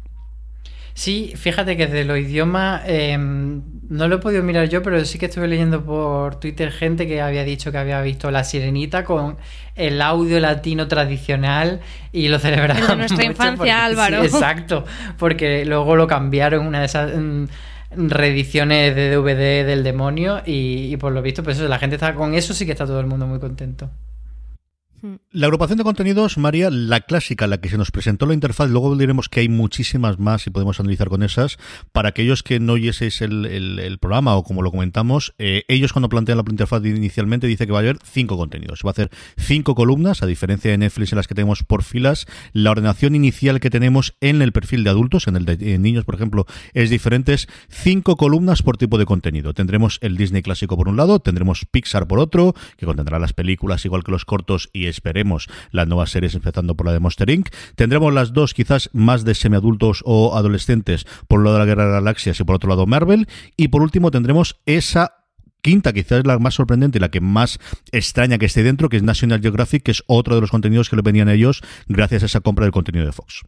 Sí, 0.94 1.32
fíjate 1.36 1.76
que 1.76 1.86
de 1.86 2.04
los 2.04 2.18
idiomas 2.18 2.82
eh, 2.86 3.16
no 3.16 4.08
lo 4.08 4.16
he 4.16 4.18
podido 4.18 4.42
mirar 4.42 4.68
yo, 4.68 4.82
pero 4.82 5.04
sí 5.04 5.16
que 5.16 5.26
estuve 5.26 5.46
leyendo 5.46 5.84
por 5.84 6.40
Twitter 6.40 6.72
gente 6.72 7.06
que 7.06 7.20
había 7.20 7.44
dicho 7.44 7.70
que 7.70 7.78
había 7.78 8.00
visto 8.02 8.32
La 8.32 8.42
Sirenita 8.42 9.04
con 9.04 9.36
el 9.76 10.02
audio 10.02 10.40
latino 10.40 10.88
tradicional 10.88 11.80
y 12.12 12.26
lo 12.26 12.40
celebraban. 12.40 12.82
El 12.82 12.88
de 12.88 12.96
nuestra 12.96 13.16
mucho 13.18 13.30
infancia, 13.30 13.56
porque- 13.56 13.70
Álvaro. 13.70 14.20
sí, 14.22 14.26
exacto, 14.26 14.84
porque 15.18 15.64
luego 15.64 15.94
lo 15.94 16.08
cambiaron 16.08 16.66
una 16.66 16.80
de 16.80 16.86
esas 16.86 17.16
mm, 17.16 17.44
reediciones 17.90 18.94
de 18.94 19.10
DVD 19.10 19.66
del 19.66 19.82
demonio 19.82 20.42
y, 20.44 20.92
y 20.92 20.96
por 20.96 21.12
lo 21.12 21.22
visto, 21.22 21.42
pues 21.42 21.58
eso, 21.58 21.68
la 21.68 21.78
gente 21.78 21.96
está 21.96 22.14
con 22.14 22.34
eso, 22.34 22.54
sí 22.54 22.66
que 22.66 22.72
está 22.72 22.86
todo 22.86 23.00
el 23.00 23.06
mundo 23.06 23.26
muy 23.26 23.40
contento. 23.40 23.90
La 25.30 25.46
agrupación 25.46 25.78
de 25.78 25.84
contenidos, 25.84 26.38
María, 26.38 26.70
la 26.70 27.00
clásica, 27.00 27.46
la 27.46 27.60
que 27.60 27.68
se 27.68 27.78
nos 27.78 27.90
presentó 27.90 28.26
la 28.26 28.34
interfaz, 28.34 28.68
luego 28.70 28.96
diremos 28.96 29.28
que 29.28 29.40
hay 29.40 29.48
muchísimas 29.48 30.18
más 30.18 30.46
y 30.46 30.50
podemos 30.50 30.80
analizar 30.80 31.08
con 31.08 31.22
esas. 31.22 31.58
Para 31.92 32.08
aquellos 32.08 32.42
que 32.42 32.58
no 32.60 32.72
oyeseis 32.74 33.20
el, 33.20 33.46
el- 33.46 33.98
programa 33.98 34.36
o 34.36 34.42
como 34.44 34.62
lo 34.62 34.70
comentamos, 34.70 35.34
eh, 35.38 35.64
ellos 35.68 35.92
cuando 35.92 36.08
plantean 36.08 36.38
la 36.38 36.44
interfaz 36.48 36.84
inicialmente 36.84 37.46
dice 37.46 37.66
que 37.66 37.72
va 37.72 37.78
a 37.78 37.82
haber 37.82 37.98
cinco 38.04 38.36
contenidos. 38.36 38.80
Va 38.84 38.90
a 38.90 38.92
hacer 38.92 39.10
cinco 39.36 39.74
columnas, 39.74 40.22
a 40.22 40.26
diferencia 40.26 40.70
de 40.70 40.78
Netflix 40.78 41.12
en 41.12 41.16
las 41.16 41.26
que 41.26 41.34
tenemos 41.34 41.64
por 41.64 41.82
filas. 41.82 42.26
La 42.52 42.70
ordenación 42.70 43.14
inicial 43.14 43.60
que 43.60 43.70
tenemos 43.70 44.14
en 44.20 44.42
el 44.42 44.52
perfil 44.52 44.84
de 44.84 44.90
adultos, 44.90 45.26
en 45.26 45.36
el 45.36 45.44
de 45.44 45.78
niños, 45.78 46.04
por 46.04 46.14
ejemplo, 46.14 46.46
es 46.74 46.90
diferente. 46.90 47.36
Cinco 47.68 48.16
columnas 48.16 48.62
por 48.62 48.76
tipo 48.76 48.98
de 48.98 49.06
contenido. 49.06 49.52
Tendremos 49.54 49.98
el 50.00 50.16
Disney 50.16 50.42
clásico 50.42 50.76
por 50.76 50.88
un 50.88 50.96
lado, 50.96 51.20
tendremos 51.20 51.66
Pixar 51.70 52.06
por 52.06 52.18
otro, 52.18 52.54
que 52.76 52.86
contendrá 52.86 53.18
las 53.18 53.32
películas 53.32 53.84
igual 53.84 54.02
que 54.04 54.12
los 54.12 54.24
cortos 54.24 54.70
y 54.72 54.87
esperemos 54.88 55.48
las 55.70 55.86
nuevas 55.86 56.10
series 56.10 56.34
empezando 56.34 56.74
por 56.74 56.86
la 56.86 56.92
de 56.92 57.00
Monster 57.00 57.30
Inc. 57.30 57.48
Tendremos 57.74 58.12
las 58.12 58.32
dos 58.32 58.54
quizás 58.54 58.90
más 58.92 59.24
de 59.24 59.34
semiadultos 59.34 60.02
o 60.04 60.36
adolescentes 60.36 61.06
por 61.26 61.40
un 61.40 61.46
lado 61.46 61.56
de 61.56 61.60
la 61.60 61.66
Guerra 61.66 61.84
de 61.84 61.92
las 61.92 62.02
Galaxias 62.02 62.40
y 62.40 62.44
por 62.44 62.56
otro 62.56 62.68
lado 62.68 62.86
Marvel. 62.86 63.28
Y 63.56 63.68
por 63.68 63.82
último 63.82 64.10
tendremos 64.10 64.60
esa 64.66 65.18
quinta, 65.62 65.92
quizás 65.92 66.26
la 66.26 66.38
más 66.38 66.54
sorprendente 66.54 66.98
y 66.98 67.00
la 67.00 67.10
que 67.10 67.20
más 67.20 67.58
extraña 67.92 68.38
que 68.38 68.46
esté 68.46 68.62
dentro, 68.62 68.88
que 68.88 68.96
es 68.96 69.02
National 69.02 69.40
Geographic, 69.40 69.82
que 69.82 69.90
es 69.90 70.02
otro 70.06 70.34
de 70.34 70.40
los 70.40 70.50
contenidos 70.50 70.88
que 70.88 70.96
le 70.96 71.02
venían 71.02 71.28
a 71.28 71.34
ellos 71.34 71.62
gracias 71.88 72.22
a 72.22 72.26
esa 72.26 72.40
compra 72.40 72.64
del 72.64 72.72
contenido 72.72 73.06
de 73.06 73.12
Fox. 73.12 73.42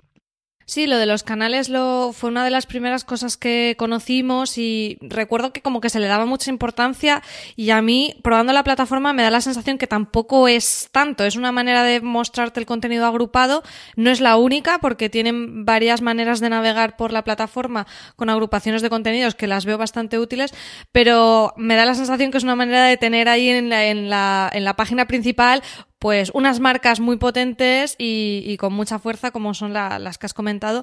Sí, 0.71 0.87
lo 0.87 0.99
de 0.99 1.07
los 1.07 1.25
canales 1.25 1.69
lo, 1.69 2.13
fue 2.13 2.31
una 2.31 2.45
de 2.45 2.51
las 2.51 2.65
primeras 2.65 3.03
cosas 3.03 3.37
que 3.37 3.75
conocimos 3.77 4.57
y 4.57 4.99
recuerdo 5.01 5.53
que 5.53 5.63
como 5.63 5.81
que 5.81 5.91
se 5.91 5.99
le 5.99 6.07
daba 6.07 6.27
mucha 6.27 6.49
importancia 6.49 7.25
y 7.57 7.71
a 7.71 7.83
mí, 7.83 8.15
probando 8.23 8.53
la 8.53 8.63
plataforma, 8.63 9.13
me 9.13 9.25
da 9.25 9.33
la 9.33 9.41
sensación 9.41 9.79
que 9.79 9.89
tampoco 9.89 10.47
es 10.47 10.89
tanto. 10.93 11.25
Es 11.25 11.35
una 11.35 11.51
manera 11.51 11.83
de 11.83 12.01
mostrarte 12.01 12.61
el 12.61 12.67
contenido 12.67 13.05
agrupado. 13.05 13.65
No 13.97 14.11
es 14.11 14.21
la 14.21 14.37
única 14.37 14.79
porque 14.79 15.11
tienen 15.11 15.65
varias 15.65 16.03
maneras 16.03 16.39
de 16.39 16.51
navegar 16.51 16.97
por 16.97 17.13
la 17.13 17.25
plataforma 17.25 17.89
con 18.15 18.31
agrupaciones 18.31 18.81
de 18.81 18.91
contenidos 18.91 19.35
que 19.35 19.49
las 19.49 19.65
veo 19.65 19.77
bastante 19.77 20.21
útiles, 20.21 20.55
pero 20.93 21.53
me 21.57 21.75
da 21.75 21.85
la 21.85 21.97
sensación 21.97 22.31
que 22.31 22.39
es 22.39 22.45
una 22.45 22.55
manera 22.55 22.85
de 22.85 22.97
tener 22.97 23.29
ahí 23.29 23.49
en 23.49 23.71
la, 23.71 23.87
en 23.87 24.09
la, 24.09 24.49
en 24.53 24.63
la 24.63 24.77
página 24.77 25.09
principal 25.09 25.65
pues 26.01 26.31
unas 26.35 26.59
marcas 26.59 26.99
muy 26.99 27.17
potentes 27.19 27.95
y, 27.99 28.43
y 28.45 28.57
con 28.57 28.73
mucha 28.73 28.99
fuerza 28.99 29.31
como 29.31 29.55
son 29.55 29.73
la- 29.73 30.01
las 30.01 30.19
que 30.19 30.27
has 30.27 30.35
comentado, 30.35 30.83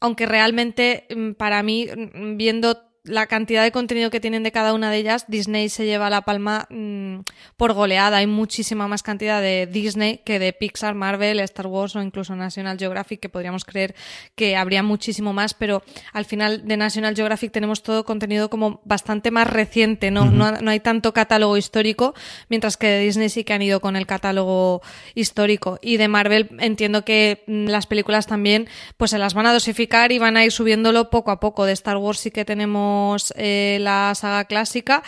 aunque 0.00 0.26
realmente 0.26 1.06
mm, 1.16 1.32
para 1.32 1.62
mí, 1.62 1.86
mm, 1.86 2.36
viendo 2.36 2.82
la 3.06 3.26
cantidad 3.26 3.62
de 3.62 3.72
contenido 3.72 4.10
que 4.10 4.20
tienen 4.20 4.42
de 4.42 4.52
cada 4.52 4.74
una 4.74 4.90
de 4.90 4.98
ellas, 4.98 5.24
Disney 5.28 5.68
se 5.68 5.86
lleva 5.86 6.10
la 6.10 6.22
palma 6.22 6.66
mm, 6.70 7.20
por 7.56 7.72
goleada. 7.72 8.18
Hay 8.18 8.26
muchísima 8.26 8.88
más 8.88 9.02
cantidad 9.02 9.40
de 9.40 9.66
Disney 9.66 10.20
que 10.24 10.38
de 10.38 10.52
Pixar, 10.52 10.94
Marvel, 10.94 11.40
Star 11.40 11.66
Wars 11.66 11.96
o 11.96 12.02
incluso 12.02 12.34
National 12.36 12.78
Geographic, 12.78 13.20
que 13.20 13.28
podríamos 13.28 13.64
creer 13.64 13.94
que 14.34 14.56
habría 14.56 14.82
muchísimo 14.82 15.32
más, 15.32 15.54
pero 15.54 15.82
al 16.12 16.24
final 16.24 16.66
de 16.66 16.76
National 16.76 17.14
Geographic 17.14 17.52
tenemos 17.52 17.82
todo 17.82 18.04
contenido 18.04 18.50
como 18.50 18.80
bastante 18.84 19.30
más 19.30 19.48
reciente, 19.48 20.10
¿no? 20.10 20.26
No, 20.26 20.52
no 20.52 20.70
hay 20.70 20.80
tanto 20.80 21.12
catálogo 21.12 21.56
histórico, 21.56 22.14
mientras 22.48 22.76
que 22.76 22.88
de 22.88 23.00
Disney 23.00 23.28
sí 23.28 23.44
que 23.44 23.52
han 23.52 23.62
ido 23.62 23.80
con 23.80 23.96
el 23.96 24.06
catálogo 24.06 24.82
histórico. 25.14 25.78
Y 25.80 25.96
de 25.96 26.08
Marvel 26.08 26.48
entiendo 26.58 27.04
que 27.04 27.44
mm, 27.46 27.66
las 27.66 27.86
películas 27.86 28.26
también 28.26 28.68
pues 28.96 29.10
se 29.12 29.18
las 29.18 29.34
van 29.34 29.46
a 29.46 29.52
dosificar 29.52 30.12
y 30.12 30.18
van 30.18 30.36
a 30.36 30.44
ir 30.44 30.52
subiéndolo 30.52 31.10
poco 31.10 31.30
a 31.30 31.40
poco. 31.40 31.64
De 31.64 31.72
Star 31.72 31.96
Wars 31.96 32.18
sí 32.18 32.30
que 32.30 32.44
tenemos 32.44 32.95
eh, 33.36 33.78
la 33.80 34.14
saga 34.14 34.44
clásica 34.44 35.02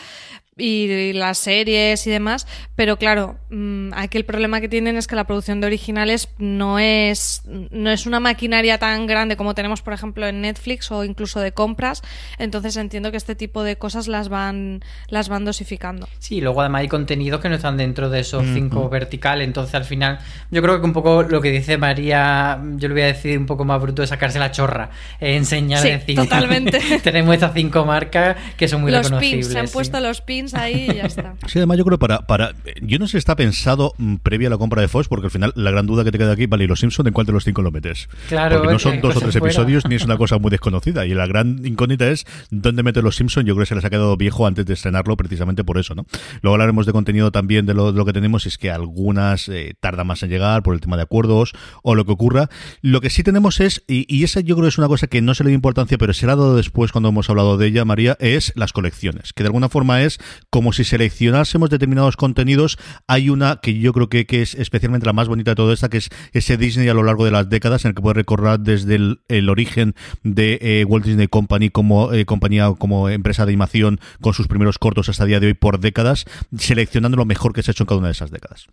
y 0.59 1.12
las 1.12 1.38
series 1.38 2.07
y 2.07 2.11
demás, 2.11 2.47
pero 2.75 2.97
claro, 2.99 3.37
mm, 3.51 3.92
aquí 3.94 4.18
el 4.18 4.25
problema 4.25 4.61
que 4.61 4.68
tienen 4.68 4.97
es 4.97 5.07
que 5.07 5.14
la 5.16 5.25
producción 5.25 5.61
de 5.61 5.68
originales 5.68 6.29
no 6.38 6.79
es, 6.79 7.42
no 7.47 7.90
es 7.90 8.07
una 8.07 8.18
maquinaria 8.21 8.79
tan 8.79 9.07
grande 9.07 9.37
como 9.37 9.55
tenemos, 9.55 9.83
por 9.83 9.92
ejemplo, 9.92 10.27
en 10.27 10.40
Netflix 10.40 10.90
o 10.90 11.05
incluso 11.05 11.40
de 11.40 11.53
compras, 11.53 12.03
entonces 12.38 12.77
entiendo 12.77 13.11
que 13.11 13.16
este 13.16 13.35
tipo 13.37 13.62
de 13.62 13.77
cosas 13.77 14.09
las 14.09 14.29
van, 14.29 14.83
las 15.09 15.29
van 15.29 15.44
dosificando. 15.44 16.09
Sí, 16.18 16.37
y 16.37 16.40
luego 16.40 16.61
además 16.61 16.81
hay 16.81 16.88
contenidos 16.88 17.40
que 17.40 17.49
no 17.49 17.55
están 17.55 17.77
dentro 17.77 18.11
de 18.11 18.21
esos 18.21 18.44
cinco 18.53 18.88
verticales, 18.88 19.47
entonces 19.47 19.75
al 19.77 19.85
final 19.85 20.18
yo 20.51 20.61
creo 20.61 20.81
que 20.81 20.87
un 20.87 20.92
poco 20.92 21.23
lo 21.23 21.40
que 21.40 21.51
dice 21.51 21.79
María, 21.79 22.61
yo 22.77 22.88
le 22.88 22.94
voy 22.94 23.03
a 23.03 23.07
decir 23.07 23.38
un 23.38 23.47
poco 23.47 23.64
más 23.64 23.81
bruto 23.81 24.03
de 24.03 24.09
sacarse 24.09 24.38
la 24.38 24.51
chorra, 24.51 24.90
eh, 25.21 25.37
enseñar, 25.37 25.83
Sí, 25.83 25.90
decir, 25.90 26.16
totalmente. 26.16 26.81
tenemos 27.03 27.35
estas 27.35 27.53
cinco 27.55 27.85
marcas 27.85 28.37
que 28.57 28.66
son 28.66 28.81
muy 28.81 28.90
los 28.90 29.05
reconocibles. 29.05 29.47
pins, 29.47 29.53
se 29.53 29.59
han 29.61 29.68
sí. 29.68 29.73
puesto 29.73 30.01
los 30.01 30.21
pins 30.21 30.48
ahí 30.55 30.89
y 30.91 30.95
ya 30.95 31.05
está. 31.05 31.35
Sí, 31.47 31.59
además 31.59 31.79
yo 31.79 31.85
creo 31.85 31.99
para, 31.99 32.21
para 32.21 32.53
yo 32.83 32.99
no 32.99 33.07
sé 33.07 33.13
si 33.13 33.19
está 33.19 33.37
pensado 33.37 33.95
mm, 33.99 34.17
previa 34.17 34.49
a 34.49 34.51
la 34.51 34.59
compra 34.59 34.83
de 34.83 34.89
Fox, 34.89 35.09
porque 35.09 35.27
al 35.27 35.31
final 35.31 35.53
la 35.57 35.71
gran 35.71 35.87
duda 35.87 36.05
que 36.05 36.13
te 36.13 36.19
queda 36.19 36.33
aquí, 36.33 36.47
vale, 36.47 36.65
¿y 36.65 36.67
los 36.67 36.81
Simpson 36.81 37.07
en 37.07 37.13
cuál 37.13 37.27
de 37.27 37.33
los 37.33 37.45
cinco 37.45 37.63
lo 37.63 37.71
metes? 37.71 38.09
Claro, 38.29 38.59
porque 38.59 38.73
no 38.73 38.79
son 38.79 39.01
dos 39.01 39.17
o 39.17 39.21
tres 39.21 39.33
fuera. 39.33 39.47
episodios 39.47 39.87
ni 39.87 39.95
es 39.95 40.05
una 40.05 40.17
cosa 40.19 40.39
muy 40.39 40.51
desconocida. 40.51 41.07
Y 41.07 41.15
la 41.15 41.27
gran 41.27 41.65
incógnita 41.65 42.09
es 42.09 42.27
dónde 42.51 42.83
meter 42.83 43.03
los 43.03 43.17
Simpson. 43.17 43.45
Yo 43.45 43.55
creo 43.55 43.65
que 43.65 43.69
se 43.69 43.75
les 43.75 43.85
ha 43.85 43.91
quedado 43.91 44.17
viejo 44.17 44.47
antes 44.47 44.67
de 44.67 44.75
estrenarlo 44.75 45.17
precisamente 45.17 45.65
por 45.65 45.79
eso, 45.79 45.95
¿no? 45.95 46.07
Luego 46.43 46.55
hablaremos 46.55 46.87
de 46.87 46.93
contenido 46.93 47.31
también 47.31 47.67
de 47.67 47.75
lo, 47.75 47.93
de 47.93 47.99
lo 47.99 48.05
que 48.05 48.13
tenemos, 48.13 48.47
es 48.47 48.59
que 48.59 48.71
algunas 48.71 49.49
eh, 49.49 49.75
tardan 49.81 50.07
más 50.07 50.23
en 50.23 50.31
llegar 50.31 50.63
por 50.63 50.75
el 50.75 50.81
tema 50.81 50.97
de 50.97 51.03
acuerdos 51.03 51.53
o 51.83 51.95
lo 51.95 52.05
que 52.05 52.13
ocurra. 52.13 52.49
Lo 52.83 53.01
que 53.01 53.11
sí 53.11 53.23
tenemos 53.23 53.61
es, 53.61 53.85
y, 53.87 54.07
y 54.15 54.25
esa 54.25 54.41
yo 54.41 54.55
creo 54.57 54.65
que 54.65 54.71
es 54.71 54.79
una 54.79 54.89
cosa 54.89 55.07
que 55.07 55.21
no 55.23 55.35
se 55.35 55.45
le 55.45 55.51
dio 55.51 55.57
importancia, 55.57 55.99
pero 55.99 56.13
será 56.13 56.37
dado 56.37 56.57
después 56.57 56.93
cuando 56.93 57.09
hemos 57.09 57.29
hablado 57.31 57.57
de 57.57 57.67
ella, 57.67 57.85
María, 57.85 58.17
es 58.21 58.53
las 58.57 58.73
colecciones, 58.73 59.33
que 59.33 59.43
de 59.43 59.49
alguna 59.49 59.69
forma 59.69 60.03
es 60.03 60.19
como 60.51 60.72
si 60.72 60.85
seleccionásemos 60.85 61.70
determinados 61.70 62.16
contenidos. 62.16 62.79
Hay 63.07 63.31
una 63.31 63.61
que 63.62 63.79
yo 63.79 63.92
creo 63.92 64.09
que, 64.09 64.27
que 64.27 64.42
es 64.42 64.55
especialmente 64.55 65.07
la 65.07 65.12
más 65.12 65.29
bonita 65.29 65.53
de 65.53 65.57
todo 65.57 65.72
esta, 65.72 65.88
que 65.88 65.98
es 65.98 66.11
ese 66.33 66.57
Disney 66.57 66.88
a 66.88 66.94
lo 66.94 67.03
largo 67.03 67.24
de 67.24 67.31
las 67.31 67.48
décadas, 67.48 67.85
en 67.85 67.90
el 67.90 67.94
que 67.94 68.03
puede 68.03 68.14
recorrer 68.14 68.61
desde 68.61 68.96
el, 68.96 69.48
origen 69.48 69.94
de 70.22 70.59
eh, 70.61 70.85
Walt 70.85 71.05
Disney 71.05 71.29
Company 71.29 71.70
como 71.70 72.12
eh, 72.12 72.24
compañía, 72.24 72.72
como 72.79 73.09
empresa 73.09 73.44
de 73.44 73.53
animación, 73.53 74.01
con 74.20 74.35
sus 74.35 74.48
primeros 74.48 74.79
cortos 74.79 75.09
hasta 75.09 75.24
día 75.24 75.40
de 75.40 75.48
hoy 75.48 75.55
por 75.55 75.81
décadas, 75.81 76.24
seleccionando 76.57 77.16
lo 77.16 77.24
mejor 77.24 77.53
que 77.53 77.62
se 77.62 77.70
ha 77.70 77.72
hecho 77.72 77.85
en 77.85 77.88
cada 77.88 77.98
una 77.98 78.09
de 78.09 78.12
esas 78.12 78.31
décadas. 78.31 78.66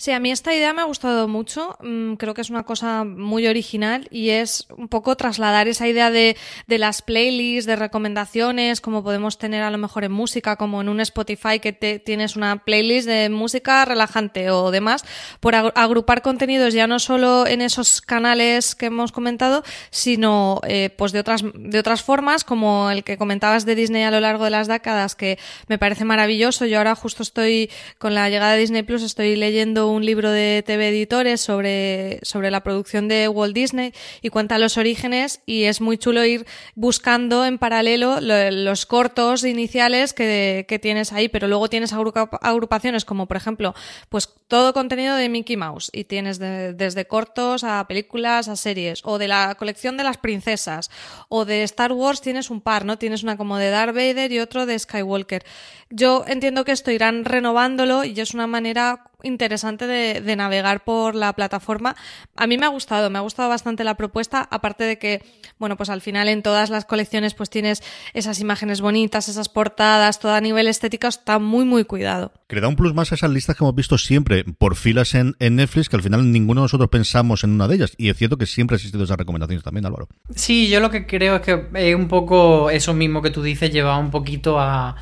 Sí, 0.00 0.12
a 0.12 0.20
mí 0.20 0.30
esta 0.30 0.54
idea 0.54 0.72
me 0.72 0.80
ha 0.80 0.84
gustado 0.84 1.26
mucho. 1.26 1.76
Mm, 1.80 2.14
creo 2.14 2.32
que 2.32 2.40
es 2.40 2.50
una 2.50 2.62
cosa 2.62 3.02
muy 3.02 3.48
original 3.48 4.06
y 4.12 4.30
es 4.30 4.68
un 4.76 4.86
poco 4.86 5.16
trasladar 5.16 5.66
esa 5.66 5.88
idea 5.88 6.12
de, 6.12 6.36
de 6.68 6.78
las 6.78 7.02
playlists, 7.02 7.66
de 7.66 7.74
recomendaciones, 7.74 8.80
como 8.80 9.02
podemos 9.02 9.38
tener 9.38 9.64
a 9.64 9.72
lo 9.72 9.78
mejor 9.78 10.04
en 10.04 10.12
música, 10.12 10.54
como 10.54 10.80
en 10.80 10.88
un 10.88 11.00
Spotify 11.00 11.58
que 11.58 11.72
te, 11.72 11.98
tienes 11.98 12.36
una 12.36 12.62
playlist 12.64 13.08
de 13.08 13.28
música 13.28 13.84
relajante 13.84 14.52
o 14.52 14.70
demás, 14.70 15.04
por 15.40 15.56
agrupar 15.56 16.22
contenidos 16.22 16.74
ya 16.74 16.86
no 16.86 17.00
solo 17.00 17.48
en 17.48 17.60
esos 17.60 18.00
canales 18.00 18.76
que 18.76 18.86
hemos 18.86 19.10
comentado, 19.10 19.64
sino 19.90 20.60
eh, 20.68 20.90
pues 20.96 21.10
de 21.10 21.18
otras, 21.18 21.42
de 21.42 21.78
otras 21.80 22.04
formas, 22.04 22.44
como 22.44 22.88
el 22.92 23.02
que 23.02 23.18
comentabas 23.18 23.66
de 23.66 23.74
Disney 23.74 24.04
a 24.04 24.12
lo 24.12 24.20
largo 24.20 24.44
de 24.44 24.50
las 24.50 24.68
décadas, 24.68 25.16
que 25.16 25.40
me 25.66 25.76
parece 25.76 26.04
maravilloso. 26.04 26.66
Yo 26.66 26.78
ahora 26.78 26.94
justo 26.94 27.24
estoy 27.24 27.68
con 27.98 28.14
la 28.14 28.30
llegada 28.30 28.52
de 28.52 28.60
Disney 28.60 28.84
Plus, 28.84 29.02
estoy 29.02 29.34
leyendo 29.34 29.87
un 29.92 30.04
libro 30.04 30.30
de 30.30 30.62
TV 30.66 30.88
Editores 30.88 31.40
sobre, 31.40 32.20
sobre 32.22 32.50
la 32.50 32.62
producción 32.62 33.08
de 33.08 33.28
Walt 33.28 33.54
Disney 33.54 33.92
y 34.22 34.30
cuenta 34.30 34.58
los 34.58 34.76
orígenes 34.78 35.40
y 35.46 35.64
es 35.64 35.80
muy 35.80 35.98
chulo 35.98 36.24
ir 36.24 36.46
buscando 36.74 37.44
en 37.44 37.58
paralelo 37.58 38.20
los 38.20 38.86
cortos 38.86 39.44
iniciales 39.44 40.12
que, 40.12 40.64
que, 40.68 40.78
tienes 40.78 41.12
ahí, 41.12 41.28
pero 41.28 41.48
luego 41.48 41.68
tienes 41.68 41.92
agrupaciones 41.92 43.04
como 43.04 43.26
por 43.26 43.36
ejemplo, 43.36 43.74
pues 44.08 44.28
todo 44.48 44.72
contenido 44.72 45.14
de 45.14 45.28
Mickey 45.28 45.56
Mouse 45.56 45.90
y 45.92 46.04
tienes 46.04 46.38
desde 46.38 47.06
cortos 47.06 47.64
a 47.64 47.86
películas 47.86 48.48
a 48.48 48.56
series 48.56 49.02
o 49.04 49.18
de 49.18 49.28
la 49.28 49.54
colección 49.56 49.96
de 49.96 50.04
las 50.04 50.16
princesas 50.16 50.90
o 51.28 51.44
de 51.44 51.62
Star 51.64 51.92
Wars 51.92 52.20
tienes 52.20 52.50
un 52.50 52.60
par, 52.60 52.84
¿no? 52.84 52.98
Tienes 52.98 53.22
una 53.22 53.36
como 53.36 53.58
de 53.58 53.70
Darth 53.70 53.94
Vader 53.94 54.32
y 54.32 54.38
otro 54.40 54.66
de 54.66 54.78
Skywalker. 54.78 55.44
Yo 55.90 56.24
entiendo 56.26 56.64
que 56.64 56.72
esto 56.72 56.90
irán 56.90 57.24
renovándolo 57.24 58.04
y 58.04 58.18
es 58.18 58.34
una 58.34 58.46
manera 58.46 59.07
interesante 59.24 59.86
de, 59.86 60.36
navegar 60.36 60.84
por 60.84 61.16
la 61.16 61.32
plataforma. 61.32 61.96
A 62.36 62.46
mí 62.46 62.56
me 62.56 62.66
ha 62.66 62.68
gustado, 62.68 63.10
me 63.10 63.18
ha 63.18 63.22
gustado 63.22 63.48
bastante 63.48 63.82
la 63.82 63.96
propuesta, 63.96 64.46
aparte 64.50 64.84
de 64.84 64.98
que, 64.98 65.24
bueno, 65.58 65.76
pues 65.76 65.90
al 65.90 66.00
final 66.00 66.28
en 66.28 66.42
todas 66.42 66.70
las 66.70 66.84
colecciones 66.84 67.34
pues 67.34 67.50
tienes 67.50 67.82
esas 68.14 68.38
imágenes 68.38 68.80
bonitas, 68.80 69.28
esas 69.28 69.48
portadas, 69.48 70.20
todo 70.20 70.34
a 70.34 70.40
nivel 70.40 70.68
estético 70.68 71.08
está 71.08 71.40
muy, 71.40 71.64
muy 71.64 71.84
cuidado. 71.84 72.32
Que 72.46 72.56
le 72.56 72.62
da 72.62 72.68
un 72.68 72.76
plus 72.76 72.94
más 72.94 73.10
a 73.10 73.16
esas 73.16 73.30
listas 73.30 73.56
que 73.56 73.64
hemos 73.64 73.74
visto 73.74 73.98
siempre 73.98 74.44
por 74.44 74.76
filas 74.76 75.14
en, 75.14 75.34
Netflix, 75.40 75.88
que 75.88 75.96
al 75.96 76.02
final 76.02 76.30
ninguno 76.30 76.60
de 76.60 76.66
nosotros 76.66 76.88
pensamos 76.88 77.42
en 77.42 77.50
una 77.50 77.66
de 77.66 77.74
ellas. 77.74 77.92
Y 77.96 78.10
es 78.10 78.16
cierto 78.16 78.36
que 78.36 78.46
siempre 78.46 78.76
ha 78.76 78.78
existido 78.78 79.02
esas 79.02 79.16
recomendaciones 79.16 79.64
también, 79.64 79.84
Álvaro. 79.86 80.08
Sí, 80.34 80.68
yo 80.68 80.78
lo 80.78 80.90
que 80.90 81.06
creo 81.06 81.36
es 81.36 81.42
que 81.42 81.66
es 81.74 81.94
un 81.96 82.06
poco 82.06 82.70
eso 82.70 82.94
mismo 82.94 83.20
que 83.20 83.30
tú 83.30 83.42
dices, 83.42 83.70
lleva 83.72 83.98
un 83.98 84.10
poquito 84.12 84.60
a 84.60 84.94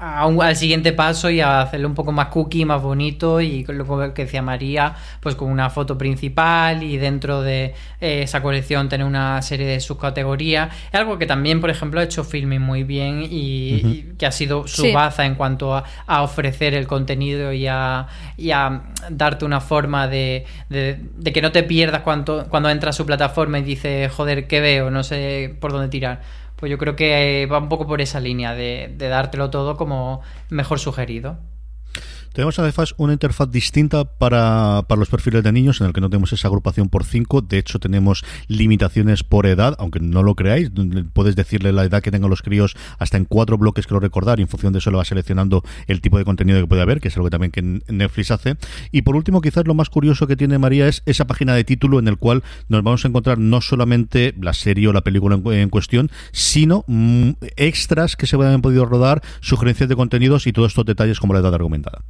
al 0.00 0.56
siguiente 0.56 0.94
paso 0.94 1.28
y 1.28 1.40
a 1.40 1.60
hacerlo 1.60 1.86
un 1.86 1.94
poco 1.94 2.10
más 2.10 2.28
cookie, 2.28 2.64
más 2.64 2.80
bonito 2.80 3.40
y 3.40 3.64
lo 3.64 4.14
que 4.14 4.24
decía 4.24 4.40
María, 4.40 4.94
pues 5.20 5.34
con 5.34 5.50
una 5.50 5.68
foto 5.68 5.98
principal 5.98 6.82
y 6.82 6.96
dentro 6.96 7.42
de 7.42 7.74
eh, 8.00 8.22
esa 8.22 8.40
colección 8.40 8.88
tener 8.88 9.06
una 9.06 9.42
serie 9.42 9.66
de 9.66 9.78
subcategorías. 9.78 10.74
Es 10.90 10.98
algo 10.98 11.18
que 11.18 11.26
también, 11.26 11.60
por 11.60 11.68
ejemplo, 11.68 12.00
ha 12.00 12.04
hecho 12.04 12.24
Filming 12.24 12.62
muy 12.62 12.82
bien 12.82 13.26
y, 13.30 14.14
que 14.16 14.24
ha 14.24 14.32
sido 14.32 14.66
su 14.66 14.90
baza 14.90 15.26
en 15.26 15.34
cuanto 15.34 15.74
a, 15.74 15.84
ofrecer 16.22 16.74
el 16.74 16.86
contenido 16.86 17.52
y 17.52 17.66
a, 17.66 18.06
darte 19.10 19.44
una 19.44 19.60
forma 19.60 20.08
de, 20.08 20.46
que 20.70 21.42
no 21.42 21.52
te 21.52 21.62
pierdas 21.62 22.00
cuando, 22.00 22.46
cuando 22.48 22.70
entras 22.70 22.96
a 22.96 22.96
su 22.96 23.04
plataforma 23.04 23.58
y 23.58 23.62
dices, 23.62 24.10
joder, 24.10 24.46
¿qué 24.46 24.60
veo? 24.60 24.90
No 24.90 25.02
sé 25.02 25.54
por 25.60 25.72
dónde 25.72 25.88
tirar 25.88 26.39
pues 26.60 26.70
yo 26.70 26.78
creo 26.78 26.94
que 26.94 27.48
va 27.50 27.58
un 27.58 27.68
poco 27.68 27.86
por 27.86 28.00
esa 28.00 28.20
línea 28.20 28.54
de, 28.54 28.94
de 28.96 29.08
dártelo 29.08 29.50
todo 29.50 29.76
como 29.76 30.20
mejor 30.50 30.78
sugerido. 30.78 31.38
Tenemos 32.32 32.58
además 32.60 32.94
una 32.96 33.12
interfaz 33.12 33.50
distinta 33.50 34.04
para, 34.04 34.84
para, 34.86 34.98
los 34.98 35.08
perfiles 35.08 35.42
de 35.42 35.50
niños 35.50 35.80
en 35.80 35.88
el 35.88 35.92
que 35.92 36.00
no 36.00 36.08
tenemos 36.08 36.32
esa 36.32 36.46
agrupación 36.46 36.88
por 36.88 37.04
5. 37.04 37.42
De 37.42 37.58
hecho, 37.58 37.80
tenemos 37.80 38.24
limitaciones 38.46 39.24
por 39.24 39.46
edad, 39.46 39.74
aunque 39.78 39.98
no 39.98 40.22
lo 40.22 40.36
creáis. 40.36 40.70
Puedes 41.12 41.34
decirle 41.34 41.72
la 41.72 41.84
edad 41.84 42.02
que 42.02 42.10
tengan 42.12 42.30
los 42.30 42.42
críos 42.42 42.76
hasta 42.98 43.16
en 43.16 43.24
cuatro 43.24 43.58
bloques, 43.58 43.86
que 43.86 43.94
lo 43.94 44.00
recordar, 44.00 44.38
y 44.38 44.42
en 44.42 44.48
función 44.48 44.72
de 44.72 44.78
eso 44.78 44.90
lo 44.90 44.98
va 44.98 45.04
seleccionando 45.04 45.64
el 45.88 46.00
tipo 46.00 46.18
de 46.18 46.24
contenido 46.24 46.60
que 46.60 46.66
puede 46.66 46.82
haber, 46.82 47.00
que 47.00 47.08
es 47.08 47.16
algo 47.16 47.26
que 47.26 47.30
también 47.30 47.50
que 47.50 47.62
Netflix 47.62 48.30
hace. 48.30 48.56
Y 48.92 49.02
por 49.02 49.16
último, 49.16 49.40
quizás 49.40 49.66
lo 49.66 49.74
más 49.74 49.90
curioso 49.90 50.26
que 50.26 50.36
tiene 50.36 50.58
María 50.58 50.86
es 50.86 51.02
esa 51.06 51.26
página 51.26 51.54
de 51.54 51.64
título 51.64 51.98
en 51.98 52.06
el 52.06 52.16
cual 52.16 52.44
nos 52.68 52.82
vamos 52.84 53.04
a 53.04 53.08
encontrar 53.08 53.38
no 53.38 53.60
solamente 53.60 54.34
la 54.40 54.52
serie 54.52 54.88
o 54.88 54.92
la 54.92 55.02
película 55.02 55.40
en, 55.44 55.68
cuestión, 55.68 56.10
sino 56.32 56.84
mm, 56.86 57.30
extras 57.56 58.16
que 58.16 58.26
se 58.26 58.36
hayan 58.36 58.62
podido 58.62 58.86
rodar, 58.86 59.22
sugerencias 59.40 59.88
de 59.88 59.96
contenidos 59.96 60.46
y 60.46 60.52
todos 60.52 60.68
estos 60.68 60.84
detalles 60.84 61.18
como 61.18 61.34
la 61.34 61.40
edad 61.40 61.54
argumentada. 61.54 62.02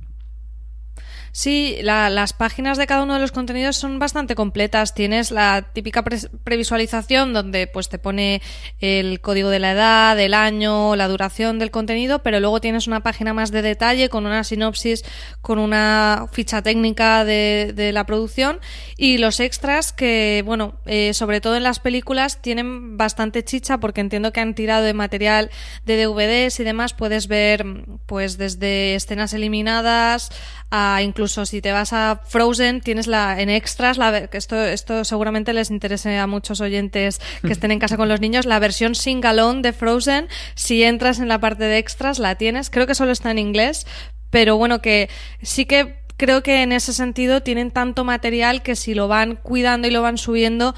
Sí, 1.32 1.78
las 1.82 2.32
páginas 2.32 2.76
de 2.76 2.86
cada 2.86 3.04
uno 3.04 3.14
de 3.14 3.20
los 3.20 3.30
contenidos 3.30 3.76
son 3.76 3.98
bastante 4.00 4.34
completas. 4.34 4.94
Tienes 4.94 5.30
la 5.30 5.70
típica 5.72 6.02
previsualización 6.02 7.32
donde 7.32 7.68
pues 7.68 7.88
te 7.88 7.98
pone 7.98 8.42
el 8.80 9.20
código 9.20 9.48
de 9.48 9.60
la 9.60 9.72
edad, 9.72 10.18
el 10.18 10.34
año, 10.34 10.96
la 10.96 11.06
duración 11.06 11.60
del 11.60 11.70
contenido, 11.70 12.24
pero 12.24 12.40
luego 12.40 12.60
tienes 12.60 12.88
una 12.88 13.04
página 13.04 13.32
más 13.32 13.52
de 13.52 13.62
detalle 13.62 14.08
con 14.08 14.26
una 14.26 14.42
sinopsis, 14.42 15.04
con 15.40 15.60
una 15.60 16.26
ficha 16.32 16.62
técnica 16.62 17.24
de, 17.24 17.72
de 17.76 17.92
la 17.92 18.04
producción 18.06 18.58
y 18.96 19.18
los 19.18 19.38
extras 19.38 19.92
que, 19.92 20.42
bueno, 20.44 20.74
eh, 20.86 21.14
sobre 21.14 21.40
todo 21.40 21.56
en 21.56 21.62
las 21.62 21.78
películas 21.78 22.42
tienen 22.42 22.96
bastante 22.96 23.44
chicha 23.44 23.78
porque 23.78 24.00
entiendo 24.00 24.32
que 24.32 24.40
han 24.40 24.54
tirado 24.54 24.84
de 24.84 24.94
material 24.94 25.50
de 25.86 26.04
DVDs 26.04 26.58
y 26.58 26.64
demás. 26.64 26.92
Puedes 26.92 27.28
ver 27.28 27.64
pues 28.06 28.36
desde 28.36 28.96
escenas 28.96 29.32
eliminadas 29.32 30.30
a 30.70 31.02
incluso 31.02 31.19
si 31.28 31.60
te 31.60 31.72
vas 31.72 31.92
a 31.92 32.20
Frozen, 32.26 32.80
tienes 32.80 33.06
la 33.06 33.40
en 33.40 33.50
extras, 33.50 33.98
la, 33.98 34.16
esto, 34.18 34.62
esto 34.62 35.04
seguramente 35.04 35.52
les 35.52 35.70
interese 35.70 36.18
a 36.18 36.26
muchos 36.26 36.60
oyentes 36.60 37.20
que 37.42 37.52
estén 37.52 37.70
en 37.70 37.78
casa 37.78 37.96
con 37.96 38.08
los 38.08 38.20
niños, 38.20 38.46
la 38.46 38.58
versión 38.58 38.94
singalón 38.94 39.62
de 39.62 39.72
Frozen, 39.72 40.28
si 40.54 40.82
entras 40.82 41.20
en 41.20 41.28
la 41.28 41.38
parte 41.38 41.64
de 41.64 41.78
extras, 41.78 42.18
la 42.18 42.34
tienes, 42.34 42.70
creo 42.70 42.86
que 42.86 42.94
solo 42.94 43.12
está 43.12 43.30
en 43.30 43.38
inglés, 43.38 43.86
pero 44.30 44.56
bueno, 44.56 44.80
que 44.80 45.08
sí 45.42 45.66
que 45.66 46.00
creo 46.20 46.42
que 46.42 46.62
en 46.62 46.72
ese 46.72 46.92
sentido 46.92 47.42
tienen 47.42 47.70
tanto 47.70 48.04
material 48.04 48.62
que 48.62 48.76
si 48.76 48.92
lo 48.92 49.08
van 49.08 49.36
cuidando 49.36 49.88
y 49.88 49.90
lo 49.90 50.02
van 50.02 50.18
subiendo, 50.18 50.74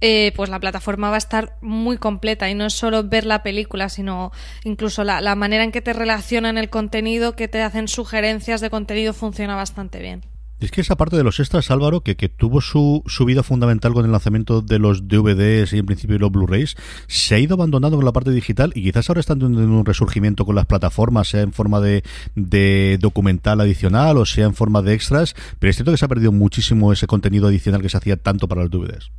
eh, 0.00 0.32
pues 0.36 0.50
la 0.50 0.60
plataforma 0.60 1.10
va 1.10 1.16
a 1.16 1.18
estar 1.18 1.56
muy 1.60 1.98
completa 1.98 2.48
y 2.50 2.54
no 2.54 2.66
es 2.66 2.74
solo 2.74 3.04
ver 3.04 3.26
la 3.26 3.42
película, 3.42 3.88
sino 3.88 4.32
incluso 4.64 5.04
la, 5.04 5.20
la, 5.20 5.34
manera 5.34 5.64
en 5.64 5.72
que 5.72 5.82
te 5.82 5.92
relacionan 5.92 6.58
el 6.58 6.70
contenido, 6.70 7.36
que 7.36 7.48
te 7.48 7.62
hacen 7.62 7.88
sugerencias 7.88 8.60
de 8.60 8.70
contenido 8.70 9.12
funciona 9.12 9.56
bastante 9.56 10.00
bien. 10.00 10.22
Es 10.60 10.70
que 10.70 10.82
esa 10.82 10.96
parte 10.96 11.16
de 11.16 11.24
los 11.24 11.40
extras, 11.40 11.70
Álvaro, 11.70 12.02
que, 12.02 12.16
que 12.16 12.28
tuvo 12.28 12.60
su, 12.60 13.02
su, 13.06 13.24
vida 13.24 13.42
fundamental 13.42 13.94
con 13.94 14.04
el 14.04 14.12
lanzamiento 14.12 14.60
de 14.60 14.78
los 14.78 15.08
DVDs 15.08 15.72
y 15.72 15.78
en 15.78 15.86
principio 15.86 16.18
los 16.18 16.30
Blu-rays, 16.30 16.76
se 17.06 17.34
ha 17.34 17.38
ido 17.38 17.54
abandonando 17.54 17.96
con 17.96 18.04
la 18.04 18.12
parte 18.12 18.30
digital 18.30 18.70
y 18.74 18.82
quizás 18.82 19.08
ahora 19.08 19.20
están 19.20 19.38
teniendo 19.38 19.66
un 19.66 19.86
resurgimiento 19.86 20.44
con 20.44 20.54
las 20.54 20.66
plataformas, 20.66 21.28
sea 21.28 21.40
en 21.40 21.54
forma 21.54 21.80
de, 21.80 22.04
de 22.34 22.98
documental 23.00 23.60
adicional 23.62 24.18
o 24.18 24.26
sea 24.26 24.44
en 24.44 24.54
forma 24.54 24.82
de 24.82 24.92
extras, 24.92 25.34
pero 25.58 25.70
es 25.70 25.76
cierto 25.76 25.92
que 25.92 25.98
se 25.98 26.04
ha 26.04 26.08
perdido 26.08 26.30
muchísimo 26.30 26.92
ese 26.92 27.06
contenido 27.06 27.48
adicional 27.48 27.80
que 27.80 27.88
se 27.88 27.96
hacía 27.96 28.18
tanto 28.18 28.46
para 28.46 28.60
los 28.60 28.70
DVDs. 28.70 29.10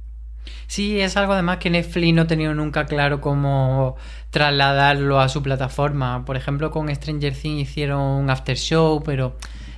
Sí, 0.67 0.99
es 1.01 1.17
algo 1.17 1.33
además 1.33 1.57
que 1.57 1.69
Netflix 1.69 2.13
no 2.13 2.23
ha 2.23 2.27
tenido 2.27 2.53
nunca 2.53 2.85
claro 2.85 3.21
cómo 3.21 3.97
trasladarlo 4.29 5.19
a 5.19 5.29
su 5.29 5.43
plataforma. 5.43 6.23
Por 6.25 6.37
ejemplo, 6.37 6.71
con 6.71 6.93
Stranger 6.93 7.35
Things 7.35 7.69
hicieron 7.69 8.01
un 8.01 8.29
after 8.29 8.57
show, 8.57 9.03
pero 9.03 9.37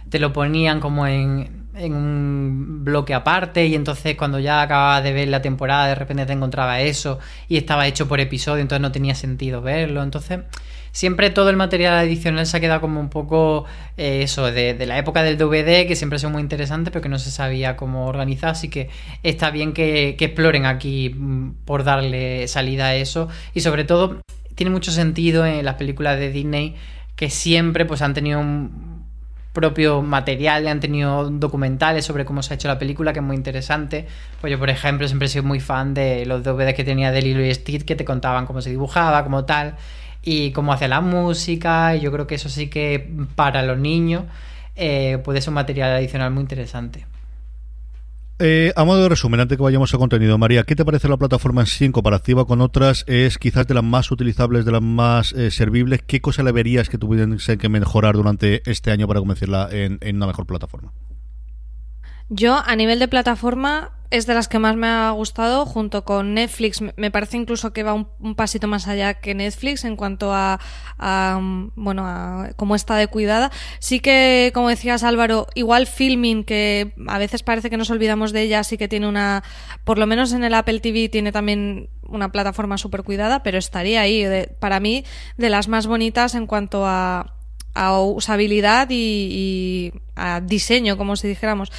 te 0.10 0.20
lo 0.20 0.32
ponían 0.32 0.80
como 0.80 1.08
en, 1.08 1.68
en 1.76 1.94
un 1.94 2.84
bloque 2.84 3.14
aparte 3.14 3.66
y 3.66 3.76
entonces 3.76 4.16
cuando 4.16 4.40
ya 4.40 4.62
acababas 4.62 5.04
de 5.04 5.14
ver 5.14 5.28
la 5.28 5.42
temporada 5.42 5.88
de 5.88 5.96
repente 5.96 6.26
te 6.26 6.34
encontraba 6.34 6.82
eso 6.82 7.18
y 7.48 7.58
estaba 7.58 7.88
hecho 7.88 8.08
por 8.08 8.20
episodio, 8.20 8.62
entonces 8.62 8.82
no 8.82 8.92
tenía 8.92 9.16
sentido 9.16 9.62
verlo. 9.62 10.04
Entonces 10.04 10.42
siempre 10.94 11.32
todo 11.32 11.50
el 11.50 11.58
material 11.58 11.96
adicional 11.96 12.46
se 12.46 12.56
ha 12.56 12.60
quedado 12.60 12.80
como 12.80 13.02
un 13.02 13.10
poco 13.10 13.66
eh, 13.98 14.22
eso, 14.24 14.50
de, 14.50 14.78
la 14.86 14.98
época 14.98 15.24
del 15.24 15.38
DVD, 15.38 15.86
que 15.88 15.96
siempre 15.96 16.16
ha 16.16 16.20
sido 16.20 16.30
muy 16.30 16.42
interesante, 16.42 16.92
pero 16.92 17.02
que 17.02 17.10
no 17.10 17.20
se 17.20 17.32
sabía 17.32 17.76
cómo 17.76 18.08
organizar, 18.08 18.52
así 18.52 18.70
que 18.70 18.90
está 19.24 19.50
bien 19.50 19.74
que, 19.74 20.16
exploren 20.20 20.66
aquí 20.66 21.10
mm, 21.10 21.66
por 21.66 21.84
darle 21.84 22.48
salida 22.48 22.86
a 22.86 22.96
eso 22.96 23.28
y 23.54 23.60
sobre 23.60 23.84
todo 23.84 24.22
tiene 24.56 24.70
mucho 24.70 24.92
sentido 24.92 25.46
en 25.46 25.66
las 25.66 25.76
películas 25.76 26.18
de 26.18 26.30
Disney 26.30 26.76
que 27.16 27.30
siempre 27.30 27.86
pues 27.86 28.02
han 28.02 28.14
tenido 28.14 28.40
un 28.40 29.04
propio 29.52 30.02
material, 30.02 30.68
han 30.68 30.80
tenido 30.80 31.30
documentales 31.30 32.06
sobre 32.06 32.24
cómo 32.24 32.42
se 32.42 32.54
ha 32.54 32.56
hecho 32.56 32.68
la 32.68 32.80
película, 32.80 33.14
que 33.14 33.20
es 33.20 33.26
muy 33.26 33.36
interesante. 33.36 34.08
Pues 34.42 34.50
yo, 34.50 34.58
por 34.58 34.70
ejemplo, 34.70 35.08
siempre 35.08 35.28
he 35.28 35.30
sido 35.30 35.44
muy 35.44 35.60
fan 35.60 35.94
de 35.94 36.26
los 36.26 36.44
DVDs 36.44 36.74
que 36.74 36.84
tenía 36.84 37.12
de 37.12 37.22
Lilo 37.22 37.46
y 37.46 37.54
Stitch, 37.54 37.86
que 37.86 37.96
te 37.96 38.04
contaban 38.04 38.48
cómo 38.48 38.62
se 38.62 38.72
dibujaba, 38.72 39.24
como 39.24 39.46
tal. 39.46 39.76
Y 40.24 40.52
cómo 40.52 40.74
hace 40.74 40.88
la 40.88 41.02
música. 41.02 41.96
Y 41.96 42.02
yo 42.02 42.12
creo 42.12 42.26
que 42.26 42.36
eso 42.36 42.50
sí 42.50 42.70
que 42.70 43.12
para 43.36 43.62
los 43.62 43.78
niños 43.78 44.24
eh, 44.76 45.20
puede 45.24 45.42
ser 45.42 45.50
un 45.50 45.56
material 45.56 45.92
adicional 45.92 46.32
muy 46.32 46.42
interesante. 46.42 47.06
Eh, 48.40 48.74
a 48.76 48.84
modo 48.84 49.04
de 49.04 49.10
resumen, 49.10 49.40
antes 49.40 49.58
que 49.58 49.64
vayamos 49.64 49.94
a 49.94 49.98
contenido, 49.98 50.38
María, 50.38 50.64
¿qué 50.64 50.76
te 50.76 50.84
parece 50.84 51.08
la 51.08 51.18
plataforma 51.18 51.62
en 51.62 51.68
sí 51.68 51.86
en 51.86 51.92
comparativa 51.92 52.46
con 52.46 52.62
otras? 52.62 53.06
¿Es 53.08 53.38
quizás 53.38 53.68
de 53.68 53.76
las 53.76 53.84
más 53.84 54.10
utilizables, 54.12 54.66
de 54.66 54.72
las 54.72 54.82
más 54.82 55.34
eh, 55.34 55.52
servibles? 55.52 56.02
¿Qué 56.06 56.20
cosa 56.20 56.42
le 56.42 56.52
verías 56.52 56.90
que 56.90 56.98
tuvieran 56.98 57.38
que 57.38 57.70
mejorar 57.70 58.16
durante 58.16 58.70
este 58.70 58.92
año 58.92 59.08
para 59.08 59.20
convertirla 59.20 59.70
en, 59.72 60.00
en 60.02 60.16
una 60.16 60.28
mejor 60.28 60.48
plataforma? 60.48 60.92
Yo, 62.30 62.58
a 62.66 62.76
nivel 62.76 62.98
de 62.98 63.08
plataforma, 63.08 63.92
es 64.14 64.28
de 64.28 64.36
las 64.36 64.48
que 64.48 64.60
más 64.60 64.76
me 64.76 64.86
ha 64.86 65.10
gustado, 65.10 65.66
junto 65.66 66.06
con 66.06 66.36
Netflix. 66.36 66.84
Me 66.98 67.10
parece 67.10 67.36
incluso 67.36 67.74
que 67.74 67.82
va 67.82 67.96
un, 67.96 68.36
pasito 68.36 68.68
más 68.68 68.88
allá 68.88 69.16
que 69.16 69.34
Netflix 69.34 69.86
en 69.86 69.96
cuanto 69.96 70.32
a, 70.32 70.60
bueno, 71.76 72.06
a 72.06 72.52
cómo 72.56 72.76
está 72.76 72.96
de 72.96 73.08
cuidada. 73.08 73.52
Sí 73.80 74.02
que, 74.02 74.52
como 74.54 74.70
decías 74.70 75.02
Álvaro, 75.02 75.48
igual 75.56 75.88
Filming, 75.88 76.44
que 76.44 76.94
a 77.08 77.18
veces 77.18 77.42
parece 77.42 77.72
que 77.72 77.78
nos 77.78 77.90
olvidamos 77.90 78.34
de 78.34 78.44
ella, 78.44 78.64
sí 78.64 78.78
que 78.78 78.88
tiene 78.88 79.08
una, 79.08 79.44
por 79.84 79.98
lo 79.98 80.06
menos 80.06 80.32
en 80.32 80.44
el 80.44 80.54
Apple 80.54 80.80
TV 80.80 81.10
tiene 81.10 81.32
también 81.32 81.90
una 82.04 82.32
plataforma 82.32 82.78
súper 82.78 83.02
cuidada, 83.02 83.42
pero 83.42 83.58
estaría 83.58 84.02
ahí, 84.02 84.28
para 84.60 84.80
mí, 84.80 85.06
de 85.38 85.50
las 85.50 85.68
más 85.68 85.88
bonitas 85.88 86.36
en 86.36 86.46
cuanto 86.46 86.86
a, 86.86 87.34
a 87.74 88.00
usabilidad 88.00 88.92
y, 88.92 88.94
y 88.94 89.94
a 90.16 90.40
diseño, 90.40 90.98
como 90.98 91.16
si 91.16 91.28
dijéramos 91.28 91.72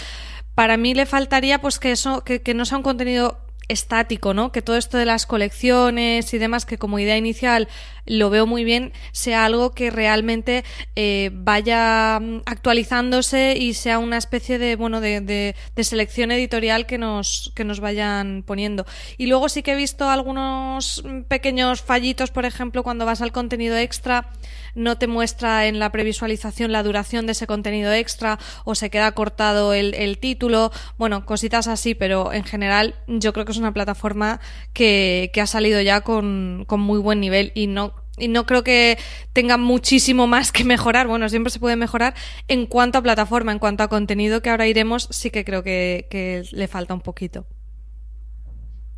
para 0.55 0.77
mí 0.77 0.95
le 0.95 1.07
faltaría 1.07 1.61
pues 1.61 1.79
que 1.79 1.93
eso, 1.93 2.23
que, 2.25 2.43
que 2.43 2.55
no 2.55 2.65
sea 2.65 2.79
un 2.79 2.85
contenido 2.85 3.39
estático, 3.69 4.35
¿no? 4.35 4.53
Que 4.53 4.63
todo 4.63 4.77
esto 4.77 4.99
de 4.99 5.07
las 5.07 5.27
colecciones 5.27 6.33
y 6.35 6.39
demás, 6.39 6.67
que 6.67 6.79
como 6.79 6.99
idea 6.99 7.17
inicial 7.17 7.69
lo 8.07 8.31
veo 8.31 8.47
muy 8.47 8.65
bien, 8.65 8.93
sea 9.13 9.45
algo 9.45 9.73
que 9.73 9.91
realmente 9.91 10.65
eh, 10.97 11.31
vaya 11.33 12.19
mm, 12.21 12.43
actualizándose 12.47 13.57
y 13.59 13.75
sea 13.75 13.99
una 13.99 14.17
especie 14.17 14.59
de, 14.59 14.77
bueno, 14.77 15.01
de, 15.01 15.21
de, 15.21 15.85
selección 15.85 16.31
editorial 16.31 16.87
que 16.87 16.99
nos, 16.99 17.53
que 17.55 17.65
nos 17.65 17.81
vayan 17.81 18.43
poniendo. 18.47 18.87
Y 19.19 19.27
luego 19.27 19.49
sí 19.49 19.63
que 19.63 19.73
he 19.73 19.77
visto 19.77 20.09
algunos 20.09 21.05
pequeños 21.29 21.83
fallitos, 21.83 22.31
por 22.31 22.45
ejemplo, 22.45 22.83
cuando 22.83 23.05
vas 23.07 23.21
al 23.21 23.33
contenido 23.33 23.77
extra, 23.77 24.31
no 24.75 24.99
te 24.99 25.07
muestra 25.07 25.67
en 25.67 25.79
la 25.79 25.93
previsualización 25.93 26.73
la 26.73 26.83
duración 26.83 27.27
de 27.27 27.33
ese 27.33 27.47
contenido 27.47 27.93
extra 27.93 28.39
o 28.65 28.75
se 28.75 28.91
queda 28.91 29.13
cortado 29.13 29.73
el, 29.73 29.95
el 29.95 30.19
título. 30.19 30.73
Bueno, 30.99 31.27
cositas 31.27 31.69
así, 31.69 31.95
pero 31.95 32.33
en 32.33 32.45
general 32.45 32.95
yo 33.07 33.33
creo 33.33 33.45
que 33.45 33.53
es 33.53 33.59
una 33.59 33.73
plataforma 33.73 34.41
que, 34.73 35.31
que 35.33 35.41
ha 35.41 35.47
salido 35.47 35.81
ya 35.81 36.01
con, 36.01 36.65
con 36.67 36.81
muy 36.81 36.99
buen 36.99 37.21
nivel 37.21 37.53
y 37.55 37.67
no 37.67 37.94
y 38.19 38.29
no 38.29 38.47
creo 38.47 38.63
que 38.63 38.99
tenga 39.33 39.57
muchísimo 39.57 40.27
más 40.27 40.53
que 40.53 40.65
mejorar. 40.65 41.07
Bueno, 41.07 41.29
siempre 41.29 41.51
se 41.51 41.59
puede 41.59 41.77
mejorar 41.77 42.15
en 42.49 42.67
cuanto 42.67 42.99
a 42.99 43.03
plataforma, 43.03 43.53
en 43.53 43.59
cuanto 43.59 43.83
a 43.83 43.89
contenido 43.89 44.43
que 44.43 44.51
ahora 44.51 44.67
iremos, 44.67 45.09
sí 45.11 45.31
que 45.31 45.45
creo 45.45 45.63
que, 45.63 46.07
que 46.11 46.45
le 46.53 46.69
falta 46.69 46.95
un 46.95 47.01
poquito. 47.01 47.47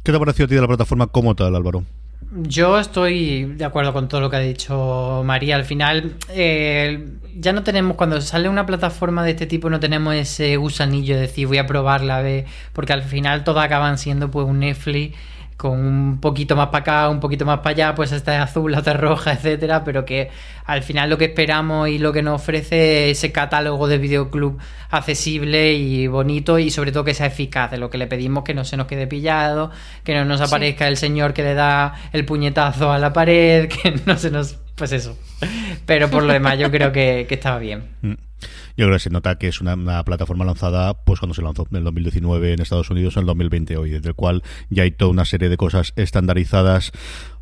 ¿Qué 0.02 0.12
te 0.12 0.16
ha 0.16 0.20
parecido 0.20 0.44
a 0.44 0.48
ti 0.48 0.54
de 0.54 0.60
la 0.60 0.68
plataforma 0.68 1.08
como 1.08 1.34
tal, 1.34 1.56
Álvaro? 1.56 1.84
Yo 2.32 2.78
estoy 2.78 3.44
de 3.44 3.64
acuerdo 3.64 3.92
con 3.92 4.08
todo 4.08 4.20
lo 4.20 4.30
que 4.30 4.36
ha 4.36 4.40
dicho 4.40 5.22
María. 5.24 5.56
Al 5.56 5.64
final, 5.64 6.16
eh, 6.30 7.08
ya 7.36 7.52
no 7.52 7.62
tenemos, 7.62 7.96
cuando 7.96 8.20
sale 8.20 8.48
una 8.48 8.66
plataforma 8.66 9.24
de 9.24 9.32
este 9.32 9.46
tipo, 9.46 9.70
no 9.70 9.80
tenemos 9.80 10.14
ese 10.14 10.56
gusanillo 10.56 11.14
de 11.14 11.22
decir 11.22 11.46
voy 11.46 11.58
a 11.58 11.66
probarla, 11.66 12.20
ver, 12.22 12.46
porque 12.72 12.92
al 12.92 13.02
final 13.02 13.44
todas 13.44 13.64
acaban 13.64 13.98
siendo 13.98 14.30
pues 14.30 14.46
un 14.46 14.60
Netflix 14.60 15.16
con 15.56 15.80
un 15.80 16.20
poquito 16.20 16.54
más 16.54 16.68
para 16.68 16.82
acá, 16.82 17.08
un 17.08 17.20
poquito 17.20 17.46
más 17.46 17.58
para 17.58 17.70
allá, 17.70 17.94
pues 17.94 18.12
esta 18.12 18.34
es 18.34 18.42
azul, 18.42 18.72
la 18.72 18.80
otra 18.80 18.92
es 18.92 19.00
roja, 19.00 19.32
etcétera, 19.32 19.84
pero 19.84 20.04
que 20.04 20.30
al 20.66 20.82
final 20.82 21.08
lo 21.08 21.16
que 21.16 21.26
esperamos 21.26 21.88
y 21.88 21.98
lo 21.98 22.12
que 22.12 22.22
nos 22.22 22.42
ofrece 22.42 23.10
ese 23.10 23.32
catálogo 23.32 23.88
de 23.88 23.98
videoclub 23.98 24.58
accesible 24.90 25.72
y 25.72 26.06
bonito 26.08 26.58
y 26.58 26.70
sobre 26.70 26.92
todo 26.92 27.04
que 27.04 27.14
sea 27.14 27.26
eficaz, 27.26 27.70
de 27.70 27.78
lo 27.78 27.88
que 27.88 27.96
le 27.98 28.06
pedimos 28.06 28.44
que 28.44 28.52
no 28.52 28.64
se 28.64 28.76
nos 28.76 28.86
quede 28.86 29.06
pillado, 29.06 29.70
que 30.04 30.14
no 30.14 30.24
nos 30.26 30.40
aparezca 30.42 30.84
sí. 30.84 30.90
el 30.90 30.96
señor 30.98 31.32
que 31.32 31.42
le 31.42 31.54
da 31.54 31.94
el 32.12 32.26
puñetazo 32.26 32.92
a 32.92 32.98
la 32.98 33.12
pared, 33.12 33.68
que 33.82 33.94
no 34.04 34.18
se 34.18 34.30
nos... 34.30 34.58
pues 34.74 34.92
eso. 34.92 35.16
Pero 35.86 36.10
por 36.10 36.22
lo 36.22 36.32
demás 36.32 36.58
yo 36.58 36.70
creo 36.70 36.92
que, 36.92 37.24
que 37.28 37.34
estaba 37.34 37.58
bien. 37.58 38.25
Yo 38.76 38.86
creo 38.86 38.96
que 38.96 39.00
se 39.00 39.10
nota 39.10 39.38
que 39.38 39.48
es 39.48 39.60
una, 39.60 39.74
una, 39.74 40.04
plataforma 40.04 40.44
lanzada 40.44 41.04
pues 41.04 41.20
cuando 41.20 41.34
se 41.34 41.42
lanzó 41.42 41.66
en 41.70 41.78
el 41.78 41.84
2019 41.84 42.52
en 42.52 42.60
Estados 42.60 42.90
Unidos, 42.90 43.16
en 43.16 43.22
el 43.22 43.26
2020 43.26 43.76
hoy, 43.76 43.90
desde 43.90 44.08
el 44.08 44.14
cual 44.14 44.42
ya 44.68 44.82
hay 44.82 44.90
toda 44.90 45.10
una 45.10 45.24
serie 45.24 45.48
de 45.48 45.56
cosas 45.56 45.92
estandarizadas 45.96 46.92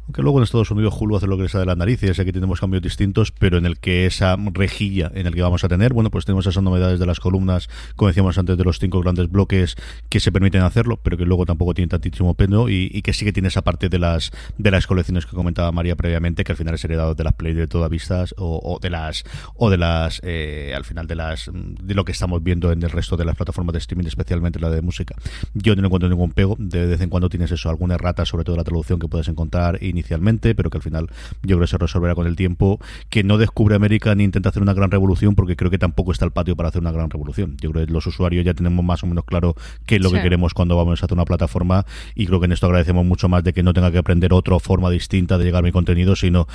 aunque 0.06 0.22
luego 0.22 0.38
en 0.38 0.44
Estados 0.44 0.70
Unidos 0.70 0.94
Hulu 0.98 1.16
hace 1.16 1.26
lo 1.26 1.36
que 1.36 1.44
le 1.44 1.48
sale 1.48 1.62
de 1.62 1.66
la 1.66 1.76
nariz 1.76 2.02
y 2.02 2.08
aquí 2.08 2.32
tenemos 2.32 2.60
cambios 2.60 2.82
distintos, 2.82 3.32
pero 3.32 3.56
en 3.56 3.66
el 3.66 3.78
que 3.78 4.06
esa 4.06 4.36
rejilla 4.52 5.10
en 5.14 5.26
el 5.26 5.34
que 5.34 5.42
vamos 5.42 5.64
a 5.64 5.68
tener, 5.68 5.92
bueno, 5.94 6.10
pues 6.10 6.24
tenemos 6.24 6.46
esas 6.46 6.62
novedades 6.62 7.00
de 7.00 7.06
las 7.06 7.20
columnas, 7.20 7.68
como 7.96 8.08
decíamos 8.08 8.36
antes, 8.36 8.58
de 8.58 8.64
los 8.64 8.78
cinco 8.78 9.00
grandes 9.00 9.30
bloques 9.30 9.76
que 10.08 10.20
se 10.20 10.30
permiten 10.30 10.62
hacerlo, 10.62 10.98
pero 11.02 11.16
que 11.16 11.24
luego 11.24 11.46
tampoco 11.46 11.74
tienen 11.74 11.88
tantísimo 11.88 12.34
peno 12.34 12.68
y, 12.68 13.02
que 13.02 13.12
sí 13.12 13.24
que 13.24 13.32
tiene 13.32 13.48
esa 13.48 13.62
parte 13.62 13.88
de 13.88 13.98
las 13.98 14.30
de 14.56 14.70
las 14.70 14.86
colecciones 14.86 15.26
que 15.26 15.36
comentaba 15.36 15.72
María 15.72 15.96
previamente, 15.96 16.44
que 16.44 16.52
al 16.52 16.56
final 16.56 16.74
es 16.74 16.84
heredado 16.84 17.14
de 17.14 17.24
las 17.24 17.34
play 17.34 17.54
de 17.54 17.66
todas 17.66 17.90
vistas 17.90 18.34
o, 18.38 18.60
o 18.62 18.78
de 18.78 18.90
las 18.90 19.24
o 19.56 19.70
de 19.70 19.78
las 19.78 20.20
eh, 20.22 20.72
al 20.74 20.84
final 20.84 21.06
de 21.06 21.14
las 21.14 21.50
de 21.52 21.94
lo 21.94 22.04
que 22.04 22.12
estamos 22.12 22.42
viendo 22.42 22.72
en 22.72 22.82
el 22.82 22.90
resto 22.90 23.16
de 23.16 23.24
las 23.24 23.36
plataformas 23.36 23.72
de 23.72 23.78
streaming, 23.78 24.06
especialmente 24.06 24.58
la 24.60 24.70
de 24.70 24.82
música. 24.82 25.14
Yo 25.54 25.74
no 25.76 25.86
encuentro 25.86 26.08
ningún 26.08 26.32
pego, 26.32 26.56
de 26.58 26.86
vez 26.86 27.00
en 27.00 27.10
cuando 27.10 27.28
tienes 27.28 27.50
eso, 27.50 27.68
alguna 27.68 27.94
errata, 27.94 28.24
sobre 28.24 28.44
todo 28.44 28.56
la 28.56 28.64
traducción 28.64 28.98
que 28.98 29.08
puedes 29.08 29.28
encontrar 29.28 29.82
y 29.82 29.93
inicialmente, 29.94 30.54
pero 30.54 30.70
que 30.70 30.78
al 30.78 30.82
final 30.82 31.08
yo 31.42 31.56
creo 31.56 31.60
que 31.60 31.66
se 31.66 31.78
resolverá 31.78 32.14
con 32.14 32.26
el 32.26 32.36
tiempo, 32.36 32.80
que 33.08 33.24
no 33.24 33.38
descubre 33.38 33.74
América 33.74 34.14
ni 34.14 34.24
intenta 34.24 34.50
hacer 34.50 34.62
una 34.62 34.74
gran 34.74 34.90
revolución, 34.90 35.34
porque 35.34 35.56
creo 35.56 35.70
que 35.70 35.78
tampoco 35.78 36.12
está 36.12 36.24
el 36.24 36.32
patio 36.32 36.56
para 36.56 36.68
hacer 36.68 36.80
una 36.80 36.92
gran 36.92 37.10
revolución. 37.10 37.56
Yo 37.60 37.70
creo 37.70 37.86
que 37.86 37.92
los 37.92 38.06
usuarios 38.06 38.44
ya 38.44 38.54
tenemos 38.54 38.84
más 38.84 39.02
o 39.02 39.06
menos 39.06 39.24
claro 39.24 39.54
qué 39.86 39.96
es 39.96 40.02
lo 40.02 40.10
sí. 40.10 40.16
que 40.16 40.22
queremos 40.22 40.54
cuando 40.54 40.76
vamos 40.76 41.02
a 41.02 41.06
hacer 41.06 41.14
una 41.14 41.24
plataforma 41.24 41.86
y 42.14 42.26
creo 42.26 42.40
que 42.40 42.46
en 42.46 42.52
esto 42.52 42.66
agradecemos 42.66 43.04
mucho 43.04 43.28
más 43.28 43.44
de 43.44 43.52
que 43.52 43.62
no 43.62 43.72
tenga 43.72 43.90
que 43.90 43.98
aprender 43.98 44.32
otra 44.32 44.58
forma 44.58 44.90
distinta 44.90 45.38
de 45.38 45.44
llegar 45.44 45.60
a 45.60 45.66
mi 45.66 45.72
contenido, 45.72 46.16
sino 46.16 46.46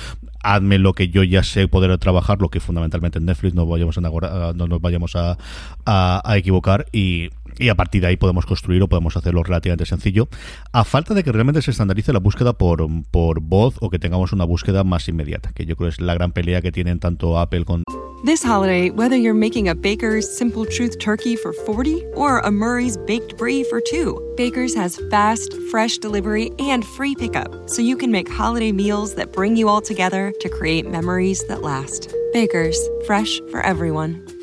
hazme 0.42 0.78
lo 0.78 0.92
que 0.94 1.08
yo 1.08 1.22
ya 1.22 1.42
sé 1.42 1.68
poder 1.68 1.96
trabajar, 1.98 2.40
lo 2.40 2.48
que 2.48 2.60
fundamentalmente 2.60 3.18
en 3.18 3.26
Netflix 3.26 3.54
no 3.54 3.66
vayamos 3.66 3.98
a, 3.98 4.00
no 4.00 4.66
nos 4.66 4.80
vayamos 4.80 5.16
a, 5.16 5.36
a, 5.84 6.22
a 6.24 6.36
equivocar 6.36 6.86
y 6.92 7.30
y 7.58 7.68
a 7.68 7.74
partir 7.74 8.02
de 8.02 8.08
ahí 8.08 8.16
podemos 8.16 8.46
construir 8.46 8.82
o 8.82 8.88
podemos 8.88 9.16
hacerlo 9.16 9.42
relativamente 9.42 9.86
sencillo, 9.86 10.28
a 10.72 10.84
falta 10.84 11.14
de 11.14 11.24
que 11.24 11.32
realmente 11.32 11.62
se 11.62 11.70
estandarice 11.70 12.12
la 12.12 12.18
búsqueda 12.18 12.52
por, 12.52 12.86
por 13.10 13.40
voz 13.40 13.76
o 13.80 13.90
que 13.90 13.98
tengamos 13.98 14.32
una 14.32 14.44
búsqueda 14.44 14.84
más 14.84 15.08
inmediata, 15.08 15.52
que 15.52 15.66
yo 15.66 15.76
creo 15.76 15.88
es 15.88 16.00
la 16.00 16.14
gran 16.14 16.32
pelea 16.32 16.62
que 16.62 16.72
tienen 16.72 17.00
tanto 17.00 17.38
Apple 17.38 17.64
con... 17.64 17.84
This 18.22 18.42
holiday, 18.42 18.90
whether 18.90 19.16
you're 19.16 19.32
making 19.32 19.68
a 19.68 19.74
Baker's 19.74 20.28
Simple 20.28 20.66
Truth 20.66 20.98
turkey 20.98 21.36
for 21.36 21.54
40 21.54 22.04
or 22.14 22.40
a 22.40 22.50
Murray's 22.50 22.98
Baked 22.98 23.38
Brie 23.38 23.64
for 23.64 23.80
2, 23.80 24.34
Baker's 24.36 24.74
has 24.74 25.00
fast, 25.10 25.54
fresh 25.70 25.96
delivery 25.96 26.50
and 26.58 26.84
free 26.84 27.14
pickup, 27.14 27.70
so 27.70 27.80
you 27.80 27.96
can 27.96 28.10
make 28.10 28.28
holiday 28.28 28.72
meals 28.72 29.14
that 29.14 29.32
bring 29.32 29.56
you 29.56 29.70
all 29.70 29.80
together 29.80 30.34
to 30.40 30.50
create 30.50 30.86
memories 30.86 31.46
that 31.46 31.62
last. 31.62 32.14
Baker's, 32.34 32.78
fresh 33.06 33.40
for 33.50 33.62
everyone. 33.62 34.29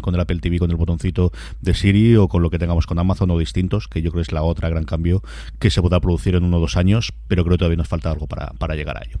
con 0.00 0.14
el 0.14 0.20
Apple 0.20 0.38
TV, 0.38 0.58
con 0.58 0.70
el 0.70 0.76
botoncito 0.76 1.32
de 1.60 1.74
Siri 1.74 2.16
o 2.16 2.28
con 2.28 2.42
lo 2.42 2.48
que 2.48 2.58
tengamos 2.58 2.86
con 2.86 2.98
Amazon 2.98 3.30
o 3.30 3.38
distintos, 3.38 3.88
que 3.88 4.00
yo 4.00 4.10
creo 4.10 4.22
es 4.22 4.32
la 4.32 4.42
otra 4.42 4.70
gran 4.70 4.84
cambio 4.84 5.22
que 5.58 5.70
se 5.70 5.82
podrá 5.82 6.00
producir 6.00 6.34
en 6.34 6.44
uno 6.44 6.56
o 6.56 6.60
dos 6.60 6.78
años, 6.78 7.12
pero 7.28 7.44
creo 7.44 7.54
que 7.54 7.58
todavía 7.58 7.76
nos 7.76 7.88
falta 7.88 8.10
algo 8.10 8.26
para, 8.26 8.52
para 8.58 8.74
llegar 8.74 8.96
a 8.96 9.04
ello. 9.04 9.18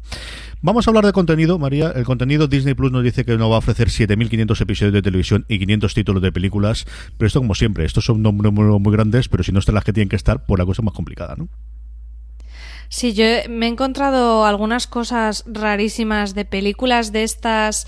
Vamos 0.62 0.86
a 0.86 0.90
hablar 0.90 1.04
de 1.04 1.12
contenido, 1.12 1.58
María. 1.58 1.92
El 1.94 2.04
contenido 2.04 2.46
Disney 2.46 2.72
Plus 2.72 2.90
nos 2.90 3.04
dice 3.04 3.26
que 3.26 3.36
nos 3.36 3.50
va 3.50 3.56
a 3.56 3.58
ofrecer 3.58 3.88
7.500 3.88 4.60
episodios 4.62 4.94
de 4.94 5.02
televisión 5.02 5.44
y 5.46 5.58
500 5.58 5.92
títulos 5.92 6.22
de 6.22 6.32
películas, 6.32 6.86
pero 7.18 7.26
esto 7.26 7.40
como 7.40 7.54
siempre, 7.54 7.84
estos 7.84 8.06
son 8.06 8.22
números 8.22 8.80
muy 8.80 8.92
grandes, 8.92 9.28
pero 9.28 9.42
si 9.42 9.52
no 9.52 9.58
están 9.58 9.74
las 9.74 9.84
que 9.84 9.92
tienen 9.92 10.08
que 10.08 10.16
estar, 10.16 10.46
pues 10.46 10.58
la 10.58 10.64
cosa 10.64 10.80
es 10.80 10.84
más 10.84 10.94
complicada, 10.94 11.36
¿no? 11.36 11.48
Sí, 12.88 13.14
yo 13.14 13.24
me 13.48 13.66
he 13.66 13.68
encontrado 13.68 14.44
algunas 14.44 14.86
cosas 14.86 15.44
rarísimas 15.46 16.34
de 16.34 16.44
películas 16.44 17.10
de 17.12 17.24
estas 17.24 17.86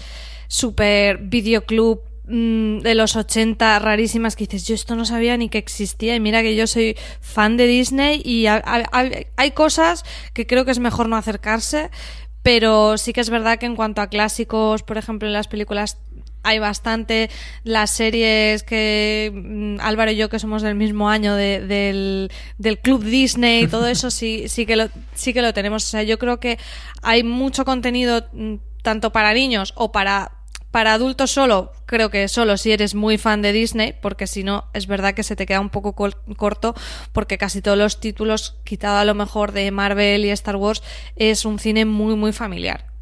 super 0.49 1.19
videoclub 1.19 2.14
mm, 2.27 2.79
de 2.81 2.95
los 2.95 3.17
80 3.17 3.79
rarísimas 3.79 4.37
que 4.37 4.45
dices, 4.47 4.67
yo 4.67 4.75
esto 4.75 4.97
no 4.97 5.05
sabía 5.05 5.37
ni 5.37 5.49
que 5.49 5.59
existía 5.59 6.15
y 6.17 6.21
mira 6.21 6.43
que 6.43 6.57
yo 6.57 6.67
soy 6.67 6.97
fan 7.21 7.57
de 7.57 7.67
Disney 7.67 8.23
y 8.25 8.47
ha- 8.47 8.63
ha- 8.65 8.85
ha- 8.93 9.11
hay 9.37 9.51
cosas 9.53 10.05
que 10.33 10.47
creo 10.47 10.65
que 10.65 10.71
es 10.71 10.79
mejor 10.79 11.09
no 11.09 11.17
acercarse, 11.17 11.91
pero 12.43 12.99
sí 12.99 13.13
que 13.13 13.21
es 13.21 13.31
verdad 13.31 13.59
que 13.59 13.67
en 13.67 13.77
cuanto 13.77 14.01
a 14.03 14.09
clásicos, 14.09 14.83
por 14.83 14.99
ejemplo, 14.99 15.27
en 15.29 15.33
las 15.35 15.49
películas 15.49 15.99
hay 16.47 16.59
bastante 16.59 17.31
las 17.63 17.91
series 17.91 18.63
que 18.65 19.33
mm, 19.35 19.81
Álvaro 19.81 20.11
y 20.11 20.17
yo 20.17 20.29
que 20.29 20.39
somos 20.39 20.61
del 20.61 20.75
mismo 20.75 21.09
año 21.09 21.35
de- 21.37 21.61
del, 21.67 22.31
del 22.59 22.79
club 22.81 23.03
Disney 23.03 23.67
todo 23.67 23.87
eso 23.87 24.11
sí 24.11 24.45
sí 24.49 24.67
que 24.67 24.77
lo 24.77 24.89
sí 25.15 25.33
que 25.33 25.41
lo 25.41 25.55
tenemos. 25.55 25.85
O 25.85 25.89
sea 25.89 26.03
yo 26.03 26.19
creo 26.19 26.41
que 26.41 26.59
hay 27.01 27.23
mucho 27.23 27.65
contenido 27.65 28.27
mm, 28.35 28.57
tanto 28.83 29.11
para 29.11 29.33
niños 29.33 29.73
o 29.75 29.91
para 29.91 30.33
para 30.75 30.93
adultos 30.93 31.31
solo 31.31 31.71
creo 31.87 32.11
que 32.11 32.27
solo 32.27 32.57
si 32.57 32.73
eres 32.73 32.97
muy 32.97 33.17
fan 33.17 33.43
de 33.43 33.53
Disney 33.53 33.95
porque 34.03 34.27
si 34.27 34.43
no 34.43 34.65
es 34.73 34.89
verdad 34.89 35.15
que 35.15 35.23
se 35.23 35.37
te 35.37 35.47
queda 35.47 35.61
un 35.61 35.71
poco 35.71 35.95
corto 35.95 36.75
porque 37.13 37.39
casi 37.39 37.63
todos 37.63 37.79
los 37.79 38.01
títulos 38.01 38.57
quitado 38.65 38.97
a 38.97 39.05
lo 39.05 39.15
mejor 39.15 39.53
de 39.53 39.71
Marvel 39.71 40.25
y 40.25 40.31
Star 40.31 40.57
Wars 40.57 40.83
es 41.15 41.45
un 41.45 41.61
cine 41.61 41.85
muy 41.85 42.17
muy 42.17 42.33
familiar 42.33 42.94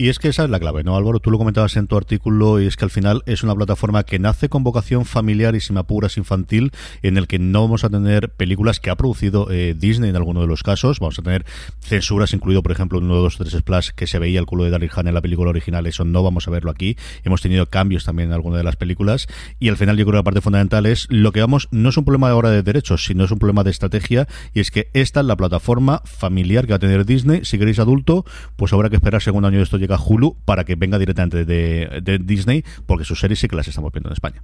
Y 0.00 0.10
es 0.10 0.20
que 0.20 0.28
esa 0.28 0.44
es 0.44 0.50
la 0.50 0.60
clave, 0.60 0.84
¿no, 0.84 0.96
Álvaro? 0.96 1.18
Tú 1.18 1.32
lo 1.32 1.38
comentabas 1.38 1.76
en 1.76 1.88
tu 1.88 1.96
artículo 1.96 2.60
y 2.60 2.66
es 2.66 2.76
que 2.76 2.84
al 2.84 2.90
final 2.92 3.24
es 3.26 3.42
una 3.42 3.56
plataforma 3.56 4.04
que 4.04 4.20
nace 4.20 4.48
con 4.48 4.62
vocación 4.62 5.04
familiar 5.04 5.56
y, 5.56 5.60
si 5.60 5.72
me 5.72 5.80
apuras, 5.80 6.16
infantil, 6.18 6.70
en 7.02 7.16
el 7.16 7.26
que 7.26 7.40
no 7.40 7.62
vamos 7.62 7.82
a 7.82 7.90
tener 7.90 8.30
películas 8.30 8.78
que 8.78 8.90
ha 8.90 8.94
producido 8.94 9.50
eh, 9.50 9.74
Disney 9.76 10.10
en 10.10 10.14
alguno 10.14 10.40
de 10.40 10.46
los 10.46 10.62
casos. 10.62 11.00
Vamos 11.00 11.18
a 11.18 11.22
tener 11.22 11.44
censuras, 11.80 12.32
incluido, 12.32 12.62
por 12.62 12.70
ejemplo, 12.70 13.00
en 13.00 13.06
1, 13.06 13.14
2, 13.16 13.38
3 13.38 13.52
Splash, 13.54 13.90
que 13.96 14.06
se 14.06 14.20
veía 14.20 14.38
el 14.38 14.46
culo 14.46 14.62
de 14.62 14.70
Daryl 14.70 14.88
Hannah 14.94 15.10
en 15.10 15.14
la 15.14 15.20
película 15.20 15.50
original. 15.50 15.84
Eso 15.88 16.04
no 16.04 16.22
vamos 16.22 16.46
a 16.46 16.52
verlo 16.52 16.70
aquí. 16.70 16.96
Hemos 17.24 17.42
tenido 17.42 17.66
cambios 17.66 18.04
también 18.04 18.28
en 18.28 18.34
alguna 18.34 18.58
de 18.58 18.62
las 18.62 18.76
películas. 18.76 19.26
Y 19.58 19.68
al 19.68 19.76
final, 19.76 19.96
yo 19.96 20.04
creo 20.04 20.12
que 20.12 20.18
la 20.18 20.22
parte 20.22 20.40
fundamental 20.40 20.86
es 20.86 21.08
lo 21.10 21.32
que 21.32 21.40
vamos, 21.40 21.66
no 21.72 21.88
es 21.88 21.96
un 21.96 22.04
problema 22.04 22.30
ahora 22.30 22.50
de 22.50 22.62
derechos, 22.62 23.04
sino 23.04 23.24
es 23.24 23.32
un 23.32 23.40
problema 23.40 23.64
de 23.64 23.70
estrategia. 23.70 24.28
Y 24.54 24.60
es 24.60 24.70
que 24.70 24.90
esta 24.92 25.18
es 25.18 25.26
la 25.26 25.36
plataforma 25.36 26.02
familiar 26.04 26.66
que 26.66 26.74
va 26.74 26.76
a 26.76 26.78
tener 26.78 27.04
Disney. 27.04 27.40
Si 27.44 27.58
queréis 27.58 27.80
adulto, 27.80 28.24
pues 28.54 28.72
habrá 28.72 28.90
que 28.90 28.94
esperar 28.94 29.22
segundo 29.22 29.48
año 29.48 29.56
de 29.56 29.64
esto 29.64 29.87
llega 29.96 30.36
para 30.44 30.64
que 30.64 30.76
venga 30.76 30.98
directamente 30.98 31.44
de, 31.44 32.00
de 32.02 32.18
Disney, 32.18 32.64
porque 32.86 33.04
sus 33.04 33.20
series 33.20 33.38
sí 33.38 33.48
que 33.48 33.56
las 33.56 33.68
estamos 33.68 33.92
viendo 33.92 34.08
en 34.08 34.12
España. 34.12 34.42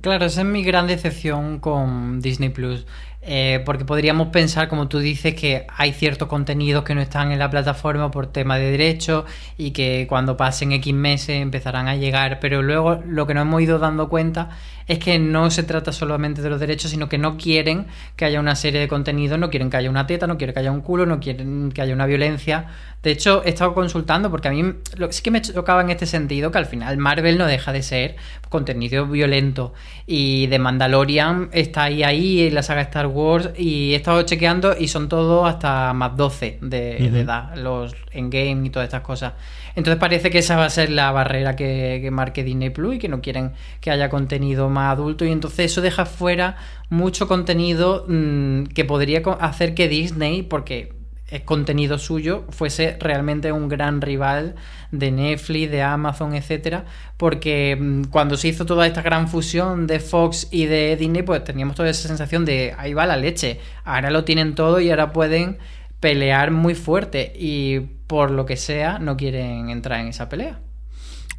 Claro, 0.00 0.26
esa 0.26 0.42
es 0.42 0.46
mi 0.46 0.62
gran 0.62 0.86
decepción 0.86 1.58
con 1.58 2.20
Disney 2.20 2.50
Plus. 2.50 2.86
Eh, 3.30 3.60
porque 3.66 3.84
podríamos 3.84 4.28
pensar, 4.28 4.68
como 4.68 4.88
tú 4.88 5.00
dices, 5.00 5.34
que 5.34 5.66
hay 5.76 5.92
ciertos 5.92 6.28
contenidos 6.28 6.82
que 6.82 6.94
no 6.94 7.02
están 7.02 7.30
en 7.30 7.38
la 7.38 7.50
plataforma 7.50 8.10
por 8.10 8.28
tema 8.28 8.56
de 8.56 8.70
derechos 8.70 9.26
y 9.58 9.72
que 9.72 10.06
cuando 10.08 10.38
pasen 10.38 10.72
X 10.72 10.94
meses 10.94 11.42
empezarán 11.42 11.88
a 11.88 11.96
llegar. 11.96 12.40
Pero 12.40 12.62
luego 12.62 13.02
lo 13.06 13.26
que 13.26 13.34
nos 13.34 13.42
hemos 13.42 13.60
ido 13.60 13.78
dando 13.78 14.08
cuenta 14.08 14.48
es 14.86 14.98
que 14.98 15.18
no 15.18 15.50
se 15.50 15.62
trata 15.62 15.92
solamente 15.92 16.40
de 16.40 16.48
los 16.48 16.58
derechos, 16.58 16.90
sino 16.90 17.10
que 17.10 17.18
no 17.18 17.36
quieren 17.36 17.86
que 18.16 18.24
haya 18.24 18.40
una 18.40 18.56
serie 18.56 18.80
de 18.80 18.88
contenidos, 18.88 19.38
no 19.38 19.50
quieren 19.50 19.68
que 19.68 19.76
haya 19.76 19.90
una 19.90 20.06
teta, 20.06 20.26
no 20.26 20.38
quieren 20.38 20.54
que 20.54 20.60
haya 20.60 20.72
un 20.72 20.80
culo, 20.80 21.04
no 21.04 21.20
quieren 21.20 21.70
que 21.70 21.82
haya 21.82 21.92
una 21.92 22.06
violencia. 22.06 22.68
De 23.02 23.10
hecho, 23.10 23.42
he 23.44 23.50
estado 23.50 23.74
consultando 23.74 24.30
porque 24.30 24.48
a 24.48 24.50
mí 24.50 24.64
lo, 24.96 25.12
sí 25.12 25.22
que 25.22 25.30
me 25.30 25.42
chocaba 25.42 25.82
en 25.82 25.90
este 25.90 26.06
sentido 26.06 26.50
que 26.50 26.56
al 26.56 26.64
final 26.64 26.96
Marvel 26.96 27.36
no 27.36 27.44
deja 27.44 27.72
de 27.72 27.82
ser 27.82 28.16
contenido 28.48 29.06
violento 29.06 29.74
y 30.06 30.46
de 30.46 30.58
Mandalorian 30.58 31.50
está 31.52 31.84
ahí 31.84 32.02
ahí 32.02 32.46
en 32.46 32.54
la 32.54 32.62
saga 32.62 32.80
Star 32.80 33.06
Wars 33.06 33.17
y 33.56 33.92
he 33.92 33.96
estado 33.96 34.22
chequeando 34.22 34.76
y 34.78 34.88
son 34.88 35.08
todos 35.08 35.48
hasta 35.48 35.92
más 35.92 36.16
12 36.16 36.58
de, 36.60 36.96
edad, 37.20 37.56
los 37.56 37.94
Endgame 38.10 38.66
y 38.66 38.70
todas 38.70 38.86
estas 38.86 39.02
cosas. 39.02 39.34
Entonces 39.74 39.98
parece 40.00 40.30
que 40.30 40.38
esa 40.38 40.56
va 40.56 40.64
a 40.64 40.70
ser 40.70 40.90
la 40.90 41.12
barrera 41.12 41.56
que, 41.56 42.00
que 42.02 42.10
marque 42.10 42.44
Disney 42.44 42.70
Plus 42.70 42.96
y 42.96 42.98
que 42.98 43.08
no 43.08 43.20
quieren 43.20 43.52
que 43.80 43.90
haya 43.90 44.08
contenido 44.08 44.68
más 44.68 44.92
adulto 44.92 45.24
y 45.24 45.30
entonces 45.30 45.70
eso 45.70 45.80
deja 45.80 46.04
fuera 46.04 46.56
mucho 46.90 47.28
contenido 47.28 48.04
mm, 48.08 48.64
que 48.64 48.84
podría 48.84 49.22
hacer 49.40 49.74
que 49.74 49.88
Disney, 49.88 50.42
porque 50.42 50.97
contenido 51.44 51.98
suyo, 51.98 52.44
fuese 52.50 52.96
realmente 52.98 53.52
un 53.52 53.68
gran 53.68 54.00
rival 54.00 54.54
de 54.90 55.10
Netflix, 55.10 55.70
de 55.70 55.82
Amazon, 55.82 56.34
etcétera, 56.34 56.86
porque 57.16 57.76
mm, 57.78 58.04
cuando 58.04 58.36
se 58.36 58.48
hizo 58.48 58.64
toda 58.64 58.86
esta 58.86 59.02
gran 59.02 59.28
fusión 59.28 59.86
de 59.86 60.00
Fox 60.00 60.48
y 60.50 60.66
de 60.66 60.96
Disney, 60.96 61.22
pues 61.22 61.44
teníamos 61.44 61.76
toda 61.76 61.90
esa 61.90 62.08
sensación 62.08 62.44
de 62.44 62.74
ahí 62.78 62.94
va 62.94 63.06
la 63.06 63.16
leche, 63.16 63.60
ahora 63.84 64.10
lo 64.10 64.24
tienen 64.24 64.54
todo 64.54 64.80
y 64.80 64.90
ahora 64.90 65.12
pueden 65.12 65.58
pelear 66.00 66.50
muy 66.50 66.74
fuerte 66.74 67.32
y 67.36 67.80
por 68.06 68.30
lo 68.30 68.46
que 68.46 68.56
sea 68.56 68.98
no 68.98 69.16
quieren 69.16 69.68
entrar 69.68 70.00
en 70.00 70.08
esa 70.08 70.28
pelea. 70.28 70.60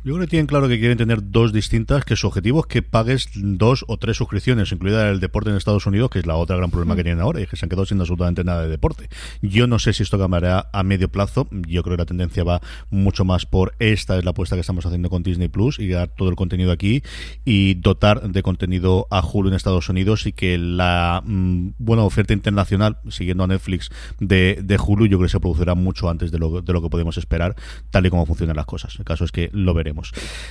Yo 0.02 0.14
creo 0.14 0.26
que 0.26 0.30
tienen 0.30 0.48
claro 0.48 0.70
que 0.70 0.80
quieren 0.80 0.98
tener 0.98 1.30
dos 1.30 1.52
distintas, 1.52 2.06
que 2.06 2.16
su 2.16 2.26
objetivo 2.28 2.62
es 2.62 2.68
que 2.68 2.82
pagues 2.82 3.28
dos 3.36 3.84
o 3.90 3.98
tres 3.98 4.16
suscripciones, 4.16 4.72
incluida 4.72 5.10
el 5.10 5.20
deporte 5.20 5.50
en 5.50 5.58
Estados 5.58 5.86
Unidos, 5.88 6.10
que 6.10 6.20
es 6.20 6.26
la 6.26 6.38
otra 6.38 6.56
gran 6.56 6.72
problema 6.72 6.96
que 6.96 7.04
tienen 7.04 7.22
ahora, 7.22 7.42
y 7.42 7.44
es 7.44 7.50
que 7.50 7.58
se 7.58 7.66
han 7.66 7.70
quedado 7.70 7.86
sin 7.86 8.00
absolutamente 8.00 8.46
nada 8.46 8.64
de 8.64 8.70
deporte. 8.70 9.10
Yo 9.42 9.68
no 9.68 9.78
sé 9.78 9.92
si 9.92 10.04
esto 10.04 10.18
cambiará 10.18 10.70
a 10.72 10.84
medio 10.84 11.10
plazo, 11.12 11.50
yo 11.52 11.84
creo 11.84 11.98
que 11.98 12.04
la 12.04 12.06
tendencia 12.06 12.46
va 12.46 12.62
mucho 12.90 13.26
más 13.26 13.46
por 13.46 13.76
esta 13.80 14.18
es 14.18 14.24
la 14.24 14.32
apuesta 14.32 14.56
que 14.56 14.62
estamos 14.62 14.86
haciendo 14.86 15.10
con 15.10 15.22
Disney 15.22 15.50
Plus 15.50 15.80
y 15.80 15.90
dar 15.90 16.08
todo 16.08 16.30
el 16.30 16.38
contenido 16.38 16.72
aquí 16.72 17.04
y 17.44 17.74
dotar 17.74 18.22
de 18.22 18.42
contenido 18.42 19.06
a 19.12 19.22
Hulu 19.22 19.50
en 19.50 19.56
Estados 19.56 19.90
Unidos 19.90 20.26
y 20.26 20.32
que 20.32 20.58
la 20.58 21.22
mm, 21.26 21.72
buena 21.78 22.04
oferta 22.04 22.32
internacional, 22.32 23.00
siguiendo 23.10 23.44
a 23.44 23.48
Netflix 23.48 23.90
de, 24.22 24.62
de 24.64 24.78
Hulu, 24.78 25.08
yo 25.08 25.18
creo 25.18 25.28
que 25.28 25.32
se 25.32 25.42
producirá 25.42 25.76
mucho 25.76 26.10
antes 26.10 26.32
de 26.32 26.40
lo, 26.40 26.62
de 26.62 26.72
lo 26.72 26.82
que 26.82 26.90
podemos 26.90 27.18
esperar, 27.18 27.58
tal 27.92 28.06
y 28.06 28.10
como 28.10 28.26
funcionan 28.26 28.56
las 28.56 28.66
cosas. 28.66 28.96
El 28.98 29.04
caso 29.04 29.26
es 29.26 29.34
que 29.34 29.50
lo 29.52 29.74
veremos. 29.74 29.89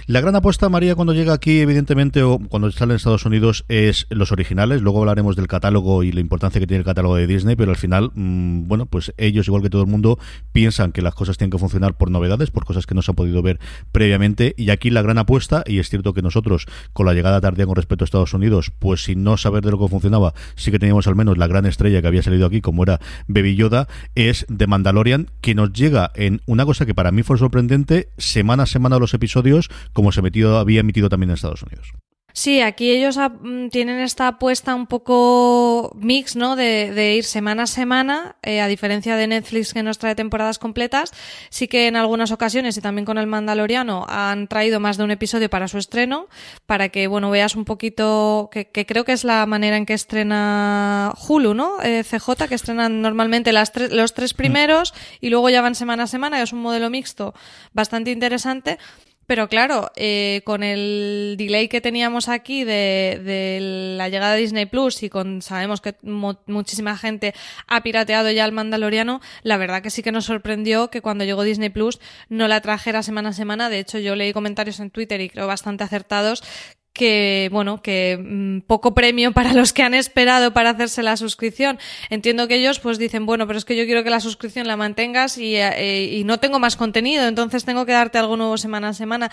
La 0.07 0.20
gran 0.20 0.37
apuesta, 0.37 0.68
María, 0.68 0.94
cuando 0.94 1.12
llega 1.12 1.33
aquí, 1.33 1.61
evidentemente, 1.61 2.22
o 2.22 2.38
cuando 2.38 2.70
sale 2.70 2.92
en 2.92 2.96
Estados 2.96 3.24
Unidos, 3.24 3.64
es 3.68 4.07
los 4.11 4.33
originales. 4.33 4.83
Luego 4.83 5.01
hablaremos 5.01 5.37
del 5.37 5.46
catálogo 5.46 6.03
y 6.03 6.12
la 6.12 6.20
importancia 6.20 6.61
que 6.61 6.66
tiene 6.66 6.81
el 6.81 6.85
catálogo 6.85 7.16
de 7.16 7.27
Disney, 7.27 7.57
pero 7.57 7.70
al 7.70 7.77
final, 7.77 8.11
mm, 8.14 8.68
bueno, 8.68 8.87
pues 8.87 9.12
ellos, 9.16 9.46
igual 9.46 9.62
que 9.62 9.70
todo 9.70 9.83
el 9.83 9.88
mundo, 9.88 10.18
piensan 10.53 10.92
que 10.92 11.03
las 11.03 11.14
cosas 11.14 11.38
tienen 11.38 11.51
que 11.51 11.59
funcionar 11.59 11.96
por 11.96 12.11
novedades, 12.11 12.51
por 12.51 12.64
cosas 12.64 12.87
que 12.87 12.94
no 12.94 13.03
se 13.03 13.11
han 13.11 13.16
podido 13.16 13.42
ver 13.42 13.59
previamente. 13.92 14.55
Y 14.57 14.70
aquí 14.70 14.90
la 14.90 15.03
gran 15.03 15.18
apuesta, 15.18 15.64
y 15.66 15.79
es 15.79 15.88
cierto 15.88 16.14
que 16.14 16.22
nosotros, 16.22 16.66
con 16.92 17.07
la 17.07 17.14
llegada 17.14 17.40
tardía 17.40 17.66
con 17.66 17.77
respecto 17.77 18.05
a 18.05 18.07
Estados 18.07 18.35
Unidos, 18.35 18.72
pues 18.79 19.05
sin 19.05 19.22
no 19.22 19.37
saber 19.37 19.64
de 19.64 19.70
lo 19.70 19.79
que 19.79 19.88
funcionaba, 19.88 20.35
sí 20.57 20.70
que 20.70 20.79
teníamos 20.79 21.07
al 21.07 21.16
menos 21.16 21.38
la 21.38 21.46
gran 21.46 21.66
estrella 21.66 22.01
que 22.01 22.09
había 22.09 22.22
salido 22.22 22.46
aquí, 22.46 22.61
como 22.61 22.83
era 22.83 23.01
Baby 23.27 23.57
Yoda, 23.57 23.88
es 24.14 24.46
The 24.55 24.66
Mandalorian, 24.66 25.31
que 25.40 25.55
nos 25.55 25.72
llega 25.72 26.11
en 26.14 26.40
una 26.46 26.64
cosa 26.64 26.87
que 26.87 26.94
para 26.94 27.12
mí 27.12 27.22
fue 27.22 27.38
sorprendente, 27.38 28.09
semana 28.18 28.64
a 28.64 28.66
semana 28.66 28.98
los 28.98 29.14
episodios, 29.14 29.28
como 29.93 30.12
se 30.12 30.21
había 30.59 30.81
emitido 30.81 31.09
también 31.09 31.31
en 31.31 31.35
Estados 31.35 31.62
Unidos. 31.62 31.93
Sí, 32.35 32.61
aquí 32.61 32.91
ellos 32.93 33.17
ah, 33.19 33.31
mm, 33.31 33.71
tienen 33.71 33.99
esta 33.99 34.29
apuesta 34.29 34.75
un 34.77 34.87
poco 34.87 35.91
mix, 35.97 36.37
¿no? 36.37 36.55
De, 36.55 36.93
de 36.93 37.17
ir 37.17 37.25
semana 37.25 37.64
a 37.64 37.67
semana, 37.67 38.37
eh, 38.43 38.61
a 38.61 38.69
diferencia 38.69 39.17
de 39.17 39.27
Netflix 39.27 39.73
que 39.73 39.83
nos 39.83 39.99
trae 39.99 40.14
temporadas 40.14 40.61
completas. 40.61 41.11
Sí 41.51 41.67
que 41.67 41.88
en 41.88 41.97
algunas 41.97 42.31
ocasiones 42.31 42.77
y 42.77 42.81
también 42.81 43.07
con 43.07 43.19
el 43.19 43.27
Mandaloriano 43.27 44.07
han 44.09 44.47
traído 44.47 44.79
más 44.79 44.99
de 44.99 45.05
un 45.05 45.11
episodio 45.11 45.51
para 45.51 45.67
su 45.67 45.79
estreno, 45.79 46.29
para 46.67 46.91
que, 46.91 47.09
bueno, 47.09 47.29
veas 47.31 47.57
un 47.57 47.64
poquito, 47.64 48.51
que, 48.53 48.71
que 48.71 48.87
creo 48.87 49.05
que 49.05 49.12
es 49.14 49.25
la 49.25 49.45
manera 49.47 49.77
en 49.77 49.85
que 49.87 49.95
estrena 49.95 51.14
Hulu, 51.29 51.55
¿no? 51.55 51.83
Eh, 51.83 52.05
CJ, 52.05 52.47
que 52.49 52.55
estrenan 52.55 53.03
normalmente 53.03 53.53
las 53.53 53.73
tres- 53.73 53.91
los 53.91 54.14
tres 54.14 54.35
primeros 54.35 54.95
y 55.21 55.31
luego 55.31 55.51
ya 55.51 55.61
van 55.61 55.75
semana 55.75 56.05
a 56.05 56.07
semana, 56.07 56.41
es 56.41 56.53
un 56.53 56.61
modelo 56.61 56.88
mixto 56.88 57.35
bastante 57.73 58.12
interesante. 58.12 58.79
Pero 59.29 59.47
claro, 59.51 59.91
eh, 59.95 60.41
con 60.47 60.62
el 60.62 61.35
delay 61.37 61.69
que 61.69 61.83
teníamos 61.83 62.31
aquí 62.31 62.64
de, 62.64 63.21
de 63.23 63.59
la 63.99 64.09
llegada 64.09 64.33
de 64.33 64.41
Disney 64.41 64.64
Plus 64.64 65.03
y 65.03 65.11
con 65.11 65.43
sabemos 65.43 65.83
que 65.83 65.95
mu- 66.01 66.37
muchísima 66.47 66.97
gente 66.97 67.35
ha 67.67 67.83
pirateado 67.83 68.31
ya 68.31 68.47
el 68.47 68.53
Mandaloriano, 68.53 69.21
la 69.43 69.59
verdad 69.59 69.83
que 69.83 69.91
sí 69.91 70.03
que 70.03 70.12
nos 70.12 70.25
sorprendió 70.25 70.88
que 70.88 71.03
cuando 71.03 71.25
llegó 71.25 71.43
Disney 71.43 71.69
Plus 71.69 72.01
no 72.31 72.49
la 72.49 72.62
trajera 72.62 73.03
semana 73.03 73.29
a 73.29 73.33
semana. 73.35 73.69
De 73.69 73.81
hecho, 73.81 73.99
yo 73.99 74.17
leí 74.17 74.33
comentarios 74.33 74.81
en 74.81 74.88
Twitter 74.91 75.21
y 75.21 75.29
creo 75.29 75.47
bastante 75.47 75.85
acertados 75.85 76.43
que 76.98 77.48
bueno 77.50 77.80
que 77.80 78.18
mm, 78.20 78.66
poco 78.66 78.92
premio 78.92 79.32
para 79.32 79.54
los 79.54 79.72
que 79.72 79.82
han 79.82 79.94
esperado 79.94 80.52
para 80.52 80.70
hacerse 80.70 81.02
la 81.02 81.16
suscripción. 81.16 81.78
Entiendo 82.11 82.46
que 82.48 82.56
ellos 82.56 82.80
pues 82.80 82.98
dicen 82.98 83.24
bueno 83.24 83.46
pero 83.46 83.58
es 83.58 83.64
que 83.64 83.76
yo 83.76 83.87
quiero 83.87 84.04
que 84.04 84.11
la 84.11 84.20
suscripción 84.20 84.66
la 84.66 84.76
mantengas 84.76 85.38
y, 85.38 85.56
eh, 85.56 86.11
y 86.12 86.24
no 86.24 86.38
tengo 86.38 86.58
más 86.58 86.76
contenido 86.76 87.26
entonces 87.26 87.64
tengo 87.64 87.87
que 87.87 87.92
darte 87.92 88.18
algo 88.18 88.37
nuevo 88.37 88.58
semana 88.58 88.88
a 88.88 88.92
semana 88.92 89.30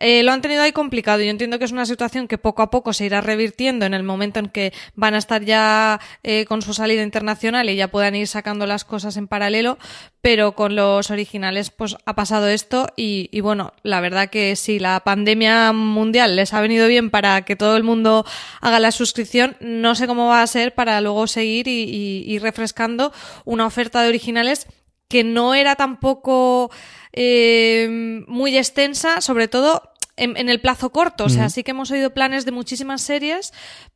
Eh, 0.00 0.22
lo 0.22 0.32
han 0.32 0.42
tenido 0.42 0.62
ahí 0.62 0.72
complicado. 0.72 1.22
Yo 1.22 1.30
entiendo 1.30 1.58
que 1.58 1.64
es 1.66 1.72
una 1.72 1.86
situación 1.86 2.26
que 2.26 2.38
poco 2.38 2.62
a 2.62 2.70
poco 2.70 2.92
se 2.92 3.04
irá 3.06 3.20
revirtiendo 3.20 3.86
en 3.86 3.94
el 3.94 4.02
momento 4.02 4.40
en 4.40 4.48
que 4.48 4.72
van 4.94 5.14
a 5.14 5.18
estar 5.18 5.44
ya 5.44 6.00
eh, 6.22 6.44
con 6.46 6.62
su 6.62 6.74
salida 6.74 7.02
internacional 7.02 7.68
y 7.70 7.76
ya 7.76 7.88
puedan 7.88 8.14
ir 8.14 8.26
sacando 8.26 8.66
las 8.66 8.84
cosas 8.84 9.16
en 9.16 9.28
paralelo 9.28 9.78
pero 10.22 10.52
con 10.52 10.76
los 10.76 11.10
originales 11.10 11.70
pues 11.70 11.96
ha 12.04 12.14
pasado 12.14 12.48
esto 12.48 12.88
y, 12.94 13.30
y 13.32 13.40
bueno 13.40 13.72
la 13.82 14.00
verdad 14.02 14.28
que 14.28 14.54
sí 14.54 14.78
la 14.78 15.00
pandemia 15.00 15.72
mundial 15.72 16.36
les 16.36 16.52
ha 16.52 16.60
venido 16.60 16.86
bien 16.86 16.90
bien 16.90 17.10
para 17.10 17.42
que 17.42 17.54
todo 17.54 17.76
el 17.76 17.84
mundo 17.84 18.26
haga 18.60 18.80
la 18.80 18.90
suscripción, 18.90 19.56
no 19.60 19.94
sé 19.94 20.08
cómo 20.08 20.26
va 20.26 20.42
a 20.42 20.46
ser 20.48 20.74
para 20.74 21.00
luego 21.00 21.28
seguir 21.28 21.68
y, 21.68 21.84
y- 21.84 22.24
y 22.26 22.38
refrescando 22.40 23.12
una 23.44 23.64
oferta 23.64 24.02
de 24.02 24.08
originales 24.08 24.66
que 25.10 25.24
no 25.24 25.54
era 25.56 25.74
tampoco 25.74 26.70
eh, 27.12 28.22
muy 28.28 28.56
extensa, 28.56 29.20
sobre 29.20 29.48
todo 29.48 29.82
en, 30.16 30.36
en 30.36 30.48
el 30.48 30.60
plazo 30.60 30.90
corto. 30.90 31.24
O 31.24 31.28
sea, 31.28 31.50
sí 31.50 31.64
que 31.64 31.72
hemos 31.72 31.90
oído 31.90 32.14
planes 32.14 32.44
de 32.44 32.52
muchísimas 32.52 33.02
series, 33.02 33.52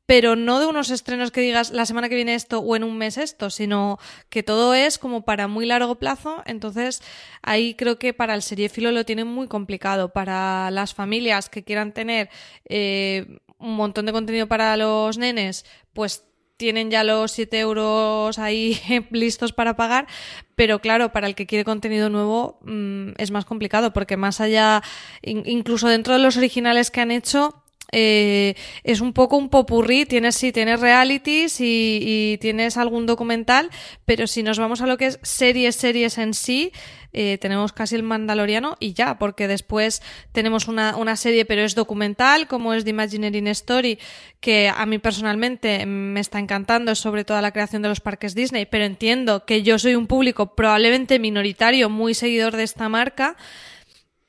pero 0.06 0.34
no 0.34 0.58
de 0.58 0.66
unos 0.66 0.90
estrenos 0.90 1.30
que 1.30 1.40
digas 1.40 1.70
la 1.70 1.86
semana 1.86 2.08
que 2.08 2.16
viene 2.16 2.34
esto 2.34 2.58
o 2.58 2.74
en 2.74 2.82
un 2.82 2.98
mes 2.98 3.16
esto, 3.16 3.48
sino 3.48 4.00
que 4.28 4.42
todo 4.42 4.74
es 4.74 4.98
como 4.98 5.24
para 5.24 5.46
muy 5.46 5.66
largo 5.66 5.94
plazo. 6.00 6.42
Entonces, 6.46 7.00
ahí 7.42 7.76
creo 7.76 7.96
que 7.96 8.12
para 8.12 8.34
el 8.34 8.42
seriéfilo 8.42 8.90
lo 8.90 9.04
tienen 9.04 9.28
muy 9.28 9.46
complicado. 9.46 10.12
Para 10.12 10.72
las 10.72 10.94
familias 10.94 11.48
que 11.48 11.62
quieran 11.62 11.92
tener 11.92 12.28
eh, 12.68 13.38
un 13.58 13.76
montón 13.76 14.06
de 14.06 14.12
contenido 14.12 14.48
para 14.48 14.76
los 14.76 15.16
nenes, 15.16 15.64
pues 15.92 16.24
tienen 16.56 16.90
ya 16.90 17.02
los 17.04 17.32
7 17.32 17.58
euros 17.58 18.38
ahí 18.38 18.78
listos 19.10 19.52
para 19.52 19.74
pagar, 19.76 20.06
pero 20.54 20.80
claro, 20.80 21.12
para 21.12 21.26
el 21.26 21.34
que 21.34 21.46
quiere 21.46 21.64
contenido 21.64 22.10
nuevo 22.10 22.58
mm, 22.62 23.12
es 23.18 23.30
más 23.30 23.44
complicado 23.44 23.92
porque 23.92 24.16
más 24.16 24.40
allá, 24.40 24.82
in- 25.22 25.42
incluso 25.46 25.88
dentro 25.88 26.12
de 26.14 26.20
los 26.20 26.36
originales 26.36 26.90
que 26.90 27.00
han 27.00 27.10
hecho, 27.10 27.63
eh, 27.96 28.54
es 28.82 29.00
un 29.00 29.12
poco 29.12 29.36
un 29.36 29.48
popurrí, 29.48 30.04
tienes 30.04 30.34
sí, 30.34 30.50
tienes 30.50 30.80
realities 30.80 31.60
y, 31.60 31.98
y 32.02 32.38
tienes 32.38 32.76
algún 32.76 33.06
documental, 33.06 33.70
pero 34.04 34.26
si 34.26 34.42
nos 34.42 34.58
vamos 34.58 34.80
a 34.80 34.86
lo 34.86 34.98
que 34.98 35.06
es 35.06 35.20
series, 35.22 35.76
series 35.76 36.18
en 36.18 36.34
sí, 36.34 36.72
eh, 37.16 37.38
tenemos 37.40 37.72
casi 37.72 37.94
el 37.94 38.02
Mandaloriano 38.02 38.76
y 38.80 38.92
ya, 38.92 39.18
porque 39.18 39.46
después 39.46 40.02
tenemos 40.32 40.66
una, 40.66 40.96
una 40.96 41.14
serie, 41.14 41.44
pero 41.44 41.62
es 41.62 41.76
documental, 41.76 42.48
como 42.48 42.74
es 42.74 42.82
The 42.82 42.90
Imagineering 42.90 43.46
Story, 43.46 44.00
que 44.40 44.68
a 44.68 44.84
mí 44.84 44.98
personalmente 44.98 45.86
me 45.86 46.18
está 46.18 46.40
encantando, 46.40 46.92
sobre 46.96 47.24
toda 47.24 47.40
la 47.40 47.52
creación 47.52 47.82
de 47.82 47.88
los 47.88 48.00
parques 48.00 48.34
Disney, 48.34 48.66
pero 48.66 48.84
entiendo 48.84 49.44
que 49.46 49.62
yo 49.62 49.78
soy 49.78 49.94
un 49.94 50.08
público 50.08 50.56
probablemente 50.56 51.20
minoritario, 51.20 51.88
muy 51.88 52.14
seguidor 52.14 52.56
de 52.56 52.64
esta 52.64 52.88
marca. 52.88 53.36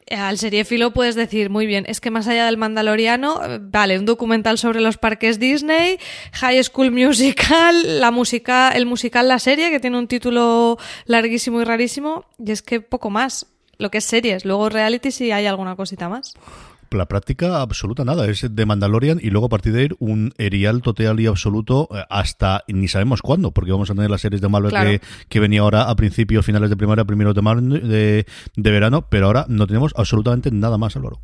Eh, 0.08 0.16
Al 0.16 0.38
seriéfilo 0.38 0.92
puedes 0.92 1.16
decir, 1.16 1.50
muy 1.50 1.66
bien, 1.66 1.86
es 1.88 2.00
que 2.00 2.12
más 2.12 2.28
allá 2.28 2.46
del 2.46 2.58
Mandaloriano, 2.58 3.44
eh, 3.44 3.60
vale, 3.60 3.98
un 3.98 4.06
documental 4.06 4.60
sobre 4.60 4.80
los 4.80 4.98
parques 4.98 5.40
Disney, 5.40 5.98
High 6.34 6.64
School 6.64 6.92
Musical, 6.92 8.00
la 8.00 8.12
música, 8.12 8.70
el 8.70 8.86
musical 8.86 9.28
La 9.28 9.40
Serie, 9.40 9.72
que 9.72 9.80
tiene 9.80 9.98
un 9.98 10.08
título 10.08 10.78
larguísimo 11.06 11.60
y 11.60 11.64
rarísimo, 11.64 12.26
y 12.38 12.52
es 12.52 12.62
que 12.62 12.82
poco 12.82 13.10
más, 13.10 13.48
lo 13.80 13.90
que 13.90 13.98
es 13.98 14.06
series, 14.06 14.46
luego 14.46 14.70
reality 14.70 15.10
si 15.10 15.32
hay 15.32 15.48
alguna 15.48 15.76
cosita 15.76 16.08
más. 16.08 16.36
La 16.96 17.08
práctica 17.08 17.62
absoluta 17.62 18.04
nada, 18.06 18.28
es 18.28 18.48
de 18.56 18.66
Mandalorian 18.66 19.20
y 19.22 19.30
luego 19.30 19.48
a 19.48 19.50
partir 19.50 19.74
de 19.74 19.82
ahí 19.82 19.90
un 20.00 20.34
erial 20.38 20.82
total 20.82 21.20
y 21.20 21.28
absoluto 21.28 21.88
eh, 21.94 22.04
hasta 22.10 22.64
ni 22.68 22.88
sabemos 22.88 23.22
cuándo, 23.22 23.52
porque 23.52 23.72
vamos 23.72 23.90
a 23.92 23.94
tener 23.96 24.10
las 24.10 24.22
series 24.22 24.42
de 24.42 24.50
Marvel 24.50 24.72
Claro. 24.72 24.90
que, 24.90 25.02
que 25.30 25.40
venía 25.40 25.62
ahora 25.62 25.84
a 25.84 25.96
principios, 25.96 26.46
finales 26.46 26.70
de 26.70 26.78
primavera, 26.78 27.06
primeros 27.06 27.36
de, 27.36 27.42
mar- 27.42 27.62
de, 27.62 28.26
de 28.56 28.72
verano, 28.72 29.08
pero 29.10 29.28
ahora 29.28 29.46
no 29.50 29.68
tenemos 29.68 29.94
absolutamente 29.96 30.50
nada 30.52 30.78
más, 30.78 30.96
Álvaro. 30.96 31.20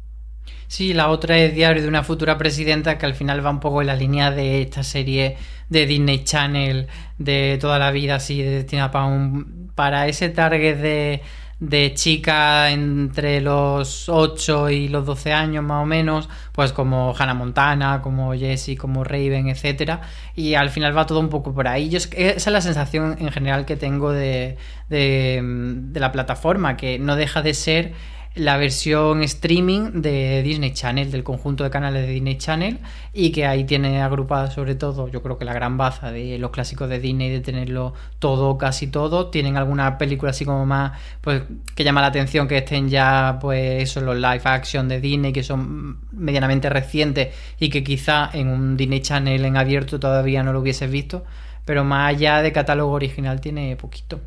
Sí, 0.68 0.94
la 0.94 1.10
otra 1.10 1.38
es 1.38 1.54
Diario 1.54 1.82
de 1.84 1.90
una 1.90 2.04
futura 2.04 2.38
presidenta, 2.38 2.98
que 2.98 3.06
al 3.06 3.14
final 3.14 3.46
va 3.46 3.50
un 3.50 3.60
poco 3.60 3.82
en 3.82 3.88
la 3.88 3.96
línea 3.96 4.32
de 4.32 4.62
esta 4.62 4.84
serie 4.84 5.36
de 5.68 5.86
Disney 5.86 6.24
Channel 6.24 6.88
de 7.18 7.58
toda 7.60 7.78
la 7.78 7.92
vida, 7.92 8.16
así 8.16 8.42
destinada 8.42 8.90
para, 8.92 9.06
un, 9.06 9.72
para 9.76 10.08
ese 10.08 10.30
target 10.30 10.78
de, 10.78 11.22
de 11.62 11.94
chica 11.94 12.72
entre 12.72 13.40
los 13.40 14.10
8 14.10 14.70
y 14.72 14.88
los 14.90 15.06
12 15.06 15.32
años 15.32 15.64
más 15.64 15.84
o 15.84 15.86
menos, 15.86 16.28
pues 16.52 16.74
como 16.74 17.14
Hannah 17.18 17.36
Montana, 17.36 18.02
como 18.02 18.34
Jessie, 18.34 18.76
como 18.76 19.04
Raven, 19.04 19.48
etcétera, 19.48 20.02
y 20.36 20.56
al 20.56 20.72
final 20.72 20.98
va 20.98 21.06
todo 21.06 21.20
un 21.20 21.30
poco 21.30 21.54
por 21.54 21.68
ahí. 21.68 21.88
Yo, 21.90 21.98
es- 22.00 22.10
esa 22.14 22.50
es 22.50 22.54
la 22.54 22.62
sensación 22.62 23.16
en 23.20 23.32
general 23.32 23.66
que 23.66 23.76
tengo 23.78 24.12
de, 24.12 24.58
de 24.90 26.00
la 26.00 26.12
plataforma, 26.12 26.78
que 26.78 27.00
no 27.00 27.16
deja 27.16 27.42
de 27.42 27.54
ser 27.54 27.94
la 28.34 28.56
versión 28.56 29.24
streaming 29.24 30.02
de 30.02 30.42
Disney 30.42 30.72
Channel, 30.72 31.12
del 31.12 31.24
conjunto 31.24 31.66
de 31.66 31.70
canales 31.70 32.08
de 32.08 32.14
Disney 32.14 32.38
Channel, 32.38 32.80
y 33.14 33.32
que 33.32 33.46
ahí 33.46 33.66
tiene 33.66 34.02
agrupada 34.02 34.50
sobre 34.50 34.76
todo, 34.76 35.10
yo 35.10 35.22
creo 35.22 35.38
que 35.38 35.44
la 35.44 35.54
gran 35.54 35.78
baza 35.78 36.12
de 36.12 36.38
los 36.38 36.52
clásicos 36.52 36.88
de 36.88 37.00
Disney, 37.00 37.30
de 37.30 37.42
tenerlo 37.42 37.94
todo, 38.20 38.58
casi 38.58 38.88
todo. 38.88 39.28
Tienen 39.30 39.58
alguna 39.58 39.98
película 39.98 40.32
así 40.32 40.46
como 40.46 40.66
más, 40.66 40.94
pues, 41.20 41.44
que 41.76 41.84
llama 41.84 42.00
la 42.02 42.08
atención 42.08 42.48
que 42.48 42.60
estén 42.60 42.90
ya, 42.90 43.38
pues, 43.42 43.84
eso, 43.84 44.00
los 44.00 44.16
live 44.16 44.42
action 44.46 44.88
de 44.88 45.02
Disney, 45.02 45.34
que 45.34 45.44
son 45.44 46.00
medianamente 46.12 46.70
recientes 46.70 47.36
y 47.60 47.70
que 47.70 47.84
quizá 47.84 48.30
en 48.32 48.48
un 48.48 48.78
Disney 48.78 49.02
Channel 49.02 49.44
en 49.44 49.58
abierto 49.58 50.00
todavía 50.00 50.42
no 50.42 50.54
lo 50.54 50.62
hubieses 50.62 50.90
visto, 50.90 51.26
pero 51.66 51.84
más 51.84 52.16
allá 52.16 52.42
de 52.42 52.52
catálogo 52.54 52.94
original 52.94 53.42
tiene 53.42 53.76
poquito. 53.76 54.22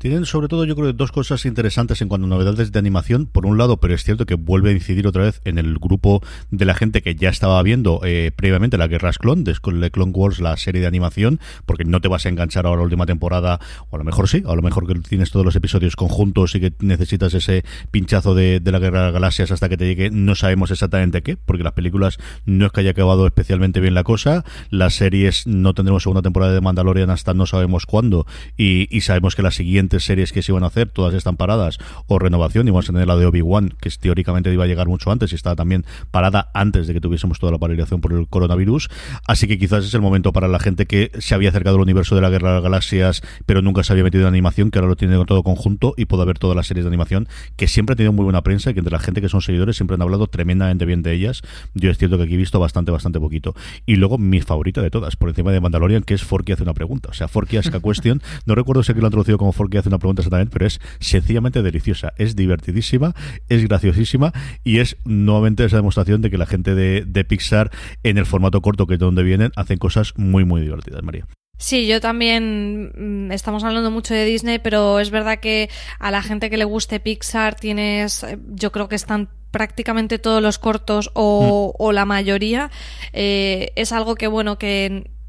Tienen 0.00 0.24
sobre 0.24 0.48
todo 0.48 0.64
yo 0.64 0.74
creo 0.76 0.94
dos 0.94 1.12
cosas 1.12 1.44
interesantes 1.44 2.00
en 2.00 2.08
cuanto 2.08 2.26
a 2.26 2.30
novedades 2.30 2.72
de 2.72 2.78
animación. 2.78 3.26
Por 3.26 3.44
un 3.44 3.58
lado, 3.58 3.80
pero 3.80 3.92
es 3.92 4.02
cierto 4.02 4.24
que 4.24 4.34
vuelve 4.34 4.70
a 4.70 4.72
incidir 4.72 5.06
otra 5.06 5.24
vez 5.24 5.42
en 5.44 5.58
el 5.58 5.78
grupo 5.78 6.22
de 6.50 6.64
la 6.64 6.72
gente 6.72 7.02
que 7.02 7.16
ya 7.16 7.28
estaba 7.28 7.62
viendo 7.62 8.00
eh, 8.02 8.32
previamente 8.34 8.78
la 8.78 8.86
Guerras 8.86 9.18
Clon, 9.18 9.44
de 9.44 9.54
Clone 9.60 10.12
Wars, 10.14 10.40
la 10.40 10.56
serie 10.56 10.80
de 10.80 10.86
animación, 10.86 11.38
porque 11.66 11.84
no 11.84 12.00
te 12.00 12.08
vas 12.08 12.24
a 12.24 12.30
enganchar 12.30 12.64
ahora 12.64 12.78
la 12.78 12.84
última 12.84 13.04
temporada, 13.04 13.60
o 13.90 13.96
a 13.96 13.98
lo 13.98 14.04
mejor 14.04 14.26
sí, 14.26 14.42
a 14.46 14.54
lo 14.54 14.62
mejor 14.62 14.86
que 14.86 14.94
tienes 15.00 15.32
todos 15.32 15.44
los 15.44 15.54
episodios 15.54 15.96
conjuntos 15.96 16.54
y 16.54 16.60
que 16.60 16.72
necesitas 16.80 17.34
ese 17.34 17.62
pinchazo 17.90 18.34
de, 18.34 18.58
la 18.64 18.78
Guerra 18.78 19.00
de 19.00 19.04
las 19.04 19.12
Galaxias 19.12 19.50
hasta 19.50 19.68
que 19.68 19.76
te 19.76 19.84
llegue, 19.84 20.10
no 20.10 20.34
sabemos 20.34 20.70
exactamente 20.70 21.20
qué, 21.20 21.36
porque 21.36 21.62
las 21.62 21.74
películas 21.74 22.16
no 22.46 22.64
es 22.64 22.72
que 22.72 22.80
haya 22.80 22.92
acabado 22.92 23.26
especialmente 23.26 23.80
bien 23.80 23.92
la 23.92 24.04
cosa, 24.04 24.46
las 24.70 24.94
series 24.94 25.46
no 25.46 25.74
tendremos 25.74 26.04
segunda 26.04 26.22
temporada 26.22 26.54
de 26.54 26.62
Mandalorian 26.62 27.10
hasta 27.10 27.34
no 27.34 27.44
sabemos 27.44 27.84
cuándo, 27.84 28.26
y, 28.56 28.88
sabemos 29.02 29.34
que 29.34 29.42
las 29.42 29.54
series 29.98 30.32
que 30.32 30.42
se 30.42 30.52
iban 30.52 30.62
a 30.62 30.68
hacer, 30.68 30.90
todas 30.90 31.14
están 31.14 31.36
paradas, 31.36 31.78
o 32.06 32.18
renovación, 32.18 32.68
y 32.68 32.70
vamos 32.70 32.88
a 32.88 32.92
tener 32.92 33.08
la 33.08 33.16
de 33.16 33.26
Obi-Wan, 33.26 33.74
que 33.80 33.90
teóricamente 33.90 34.52
iba 34.52 34.64
a 34.64 34.66
llegar 34.66 34.86
mucho 34.86 35.10
antes 35.10 35.32
y 35.32 35.34
estaba 35.34 35.56
también 35.56 35.84
parada 36.10 36.50
antes 36.54 36.86
de 36.86 36.94
que 36.94 37.00
tuviésemos 37.00 37.38
toda 37.40 37.50
la 37.50 37.58
paralización 37.58 38.00
por 38.00 38.12
el 38.12 38.28
coronavirus, 38.28 38.88
así 39.26 39.48
que 39.48 39.58
quizás 39.58 39.84
es 39.84 39.94
el 39.94 40.00
momento 40.00 40.32
para 40.32 40.46
la 40.46 40.60
gente 40.60 40.86
que 40.86 41.10
se 41.18 41.34
había 41.34 41.48
acercado 41.48 41.76
al 41.76 41.82
universo 41.82 42.14
de 42.14 42.20
la 42.20 42.30
Guerra 42.30 42.50
de 42.50 42.54
las 42.56 42.62
Galaxias, 42.62 43.22
pero 43.46 43.62
nunca 43.62 43.82
se 43.82 43.92
había 43.92 44.04
metido 44.04 44.22
en 44.24 44.28
animación, 44.28 44.70
que 44.70 44.78
ahora 44.78 44.88
lo 44.88 44.96
tiene 44.96 45.16
todo 45.24 45.42
conjunto 45.42 45.94
y 45.96 46.04
pueda 46.04 46.24
ver 46.24 46.38
todas 46.38 46.56
las 46.56 46.66
series 46.66 46.84
de 46.84 46.88
animación, 46.88 47.28
que 47.56 47.68
siempre 47.68 47.94
ha 47.94 47.96
tenido 47.96 48.12
muy 48.12 48.24
buena 48.24 48.42
prensa 48.42 48.70
y 48.70 48.74
que 48.74 48.80
entre 48.80 48.92
la 48.92 48.98
gente 48.98 49.20
que 49.20 49.28
son 49.28 49.40
seguidores 49.40 49.76
siempre 49.76 49.94
han 49.94 50.02
hablado 50.02 50.26
tremendamente 50.26 50.84
bien 50.84 51.02
de 51.02 51.12
ellas. 51.12 51.42
Yo 51.74 51.90
es 51.90 51.98
cierto 51.98 52.18
que 52.18 52.24
aquí 52.24 52.34
he 52.34 52.36
visto 52.36 52.60
bastante, 52.60 52.90
bastante 52.90 53.20
poquito. 53.20 53.54
Y 53.86 53.96
luego 53.96 54.18
mi 54.18 54.40
favorita 54.40 54.82
de 54.82 54.90
todas, 54.90 55.16
por 55.16 55.28
encima 55.28 55.52
de 55.52 55.60
Mandalorian, 55.60 56.02
que 56.02 56.14
es 56.14 56.22
Forky 56.22 56.52
hace 56.52 56.62
una 56.62 56.74
pregunta. 56.74 57.10
O 57.10 57.14
sea, 57.14 57.28
Forky 57.28 57.56
Ask 57.56 57.74
a 57.74 57.80
Question, 57.80 58.22
no 58.46 58.54
recuerdo 58.54 58.82
si 58.82 58.92
aquí 58.92 59.00
lo 59.00 59.06
han 59.06 59.12
traducido 59.12 59.38
como 59.38 59.52
Forky 59.52 59.78
hace 59.80 59.88
una 59.88 59.98
pregunta 59.98 60.22
exactamente, 60.22 60.52
pero 60.52 60.66
es 60.66 60.80
sencillamente 61.00 61.62
deliciosa, 61.62 62.12
es 62.16 62.36
divertidísima, 62.36 63.14
es 63.48 63.66
graciosísima 63.66 64.32
y 64.64 64.78
es 64.78 64.96
nuevamente 65.04 65.64
esa 65.64 65.76
demostración 65.76 66.22
de 66.22 66.30
que 66.30 66.38
la 66.38 66.46
gente 66.46 66.74
de, 66.74 67.04
de 67.06 67.24
Pixar 67.24 67.70
en 68.02 68.18
el 68.18 68.26
formato 68.26 68.62
corto 68.62 68.86
que 68.86 68.94
es 68.94 69.00
de 69.00 69.06
donde 69.06 69.22
vienen 69.22 69.52
hacen 69.56 69.78
cosas 69.78 70.14
muy, 70.16 70.44
muy 70.44 70.60
divertidas, 70.60 71.02
María. 71.02 71.26
Sí, 71.60 71.86
yo 71.86 72.00
también 72.00 72.90
mm, 72.96 73.32
estamos 73.32 73.64
hablando 73.64 73.90
mucho 73.90 74.14
de 74.14 74.24
Disney, 74.24 74.58
pero 74.60 74.98
es 74.98 75.10
verdad 75.10 75.40
que 75.40 75.68
a 75.98 76.10
la 76.10 76.22
gente 76.22 76.48
que 76.48 76.56
le 76.56 76.64
guste 76.64 77.00
Pixar 77.00 77.54
tienes, 77.54 78.22
eh, 78.22 78.38
yo 78.48 78.72
creo 78.72 78.88
que 78.88 78.96
están 78.96 79.28
prácticamente 79.50 80.18
todos 80.18 80.42
los 80.42 80.58
cortos 80.58 81.10
o, 81.12 81.74
o 81.78 81.92
la 81.92 82.06
mayoría. 82.06 82.70
Eh, 83.12 83.72
es 83.76 83.92
algo 83.92 84.14
que, 84.14 84.26
bueno, 84.26 84.56
que 84.56 85.04
mm, 85.06 85.19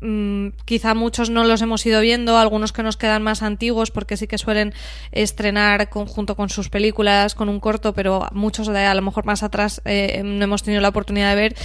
quizá 0.65 0.95
muchos 0.95 1.29
no 1.29 1.43
los 1.43 1.61
hemos 1.61 1.85
ido 1.85 2.01
viendo, 2.01 2.37
algunos 2.37 2.73
que 2.73 2.81
nos 2.81 2.97
quedan 2.97 3.21
más 3.21 3.43
antiguos 3.43 3.91
porque 3.91 4.17
sí 4.17 4.27
que 4.27 4.37
suelen 4.37 4.73
estrenar 5.11 5.89
conjunto 5.89 6.35
con 6.35 6.49
sus 6.49 6.69
películas, 6.69 7.35
con 7.35 7.49
un 7.49 7.59
corto, 7.59 7.93
pero 7.93 8.27
muchos 8.31 8.67
de 8.67 8.85
a 8.85 8.95
lo 8.95 9.01
mejor 9.01 9.25
más 9.25 9.43
atrás 9.43 9.81
eh, 9.85 10.21
no 10.23 10.43
hemos 10.43 10.63
tenido 10.63 10.81
la 10.81 10.89
oportunidad 10.89 11.29
de 11.29 11.35
ver. 11.35 11.55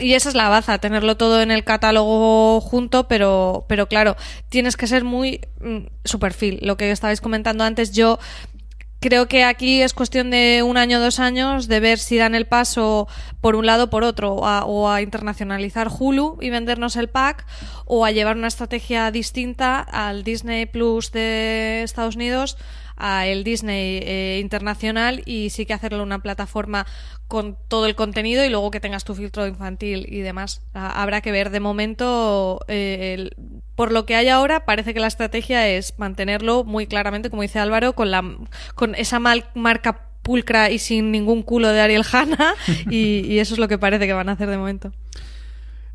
Y 0.00 0.14
esa 0.14 0.28
es 0.28 0.36
la 0.36 0.48
baza, 0.48 0.78
tenerlo 0.78 1.16
todo 1.16 1.42
en 1.42 1.50
el 1.50 1.64
catálogo 1.64 2.60
junto, 2.60 3.08
pero, 3.08 3.64
pero 3.68 3.88
claro, 3.88 4.16
tienes 4.48 4.76
que 4.76 4.86
ser 4.86 5.02
muy 5.02 5.40
mm, 5.60 5.86
su 6.04 6.20
perfil. 6.20 6.60
Lo 6.62 6.76
que 6.76 6.92
estabais 6.92 7.20
comentando 7.20 7.64
antes, 7.64 7.90
yo 7.90 8.20
creo 9.00 9.28
que 9.28 9.44
aquí 9.44 9.82
es 9.82 9.94
cuestión 9.94 10.30
de 10.30 10.62
un 10.62 10.76
año, 10.76 11.00
dos 11.00 11.18
años, 11.18 11.68
de 11.68 11.80
ver 11.80 11.98
si 11.98 12.16
dan 12.16 12.34
el 12.34 12.46
paso 12.46 13.08
por 13.40 13.56
un 13.56 13.66
lado 13.66 13.84
o 13.84 13.90
por 13.90 14.04
otro, 14.04 14.34
o 14.34 14.46
a, 14.46 14.64
o 14.64 14.90
a 14.90 15.02
internacionalizar 15.02 15.88
Hulu 15.88 16.38
y 16.40 16.50
vendernos 16.50 16.96
el 16.96 17.08
pack, 17.08 17.46
o 17.84 18.04
a 18.04 18.10
llevar 18.10 18.36
una 18.36 18.48
estrategia 18.48 19.10
distinta 19.10 19.80
al 19.80 20.24
Disney 20.24 20.66
Plus 20.66 21.12
de 21.12 21.82
Estados 21.82 22.16
Unidos, 22.16 22.56
a 22.98 23.26
el 23.26 23.44
Disney 23.44 24.00
eh, 24.02 24.38
internacional 24.42 25.22
y 25.24 25.50
sí 25.50 25.64
que 25.64 25.72
hacerlo 25.72 26.02
una 26.02 26.18
plataforma 26.18 26.86
con 27.28 27.56
todo 27.68 27.86
el 27.86 27.94
contenido 27.94 28.44
y 28.44 28.48
luego 28.48 28.70
que 28.70 28.80
tengas 28.80 29.04
tu 29.04 29.14
filtro 29.14 29.46
infantil 29.46 30.06
y 30.08 30.20
demás. 30.20 30.62
Habrá 30.72 31.20
que 31.20 31.30
ver 31.30 31.50
de 31.50 31.60
momento, 31.60 32.60
eh, 32.68 33.30
por 33.76 33.92
lo 33.92 34.06
que 34.06 34.16
hay 34.16 34.28
ahora, 34.28 34.64
parece 34.64 34.94
que 34.94 35.00
la 35.00 35.06
estrategia 35.08 35.68
es 35.68 35.98
mantenerlo 35.98 36.64
muy 36.64 36.86
claramente, 36.86 37.28
como 37.30 37.42
dice 37.42 37.58
Álvaro, 37.58 37.92
con, 37.92 38.10
la, 38.10 38.24
con 38.74 38.94
esa 38.94 39.18
mal- 39.18 39.44
marca 39.54 40.06
pulcra 40.22 40.70
y 40.70 40.78
sin 40.78 41.10
ningún 41.12 41.42
culo 41.42 41.68
de 41.68 41.80
Ariel 41.80 42.04
Hanna 42.10 42.54
y, 42.90 43.20
y 43.26 43.38
eso 43.38 43.54
es 43.54 43.60
lo 43.60 43.68
que 43.68 43.78
parece 43.78 44.06
que 44.06 44.12
van 44.14 44.28
a 44.30 44.32
hacer 44.32 44.48
de 44.48 44.56
momento. 44.58 44.92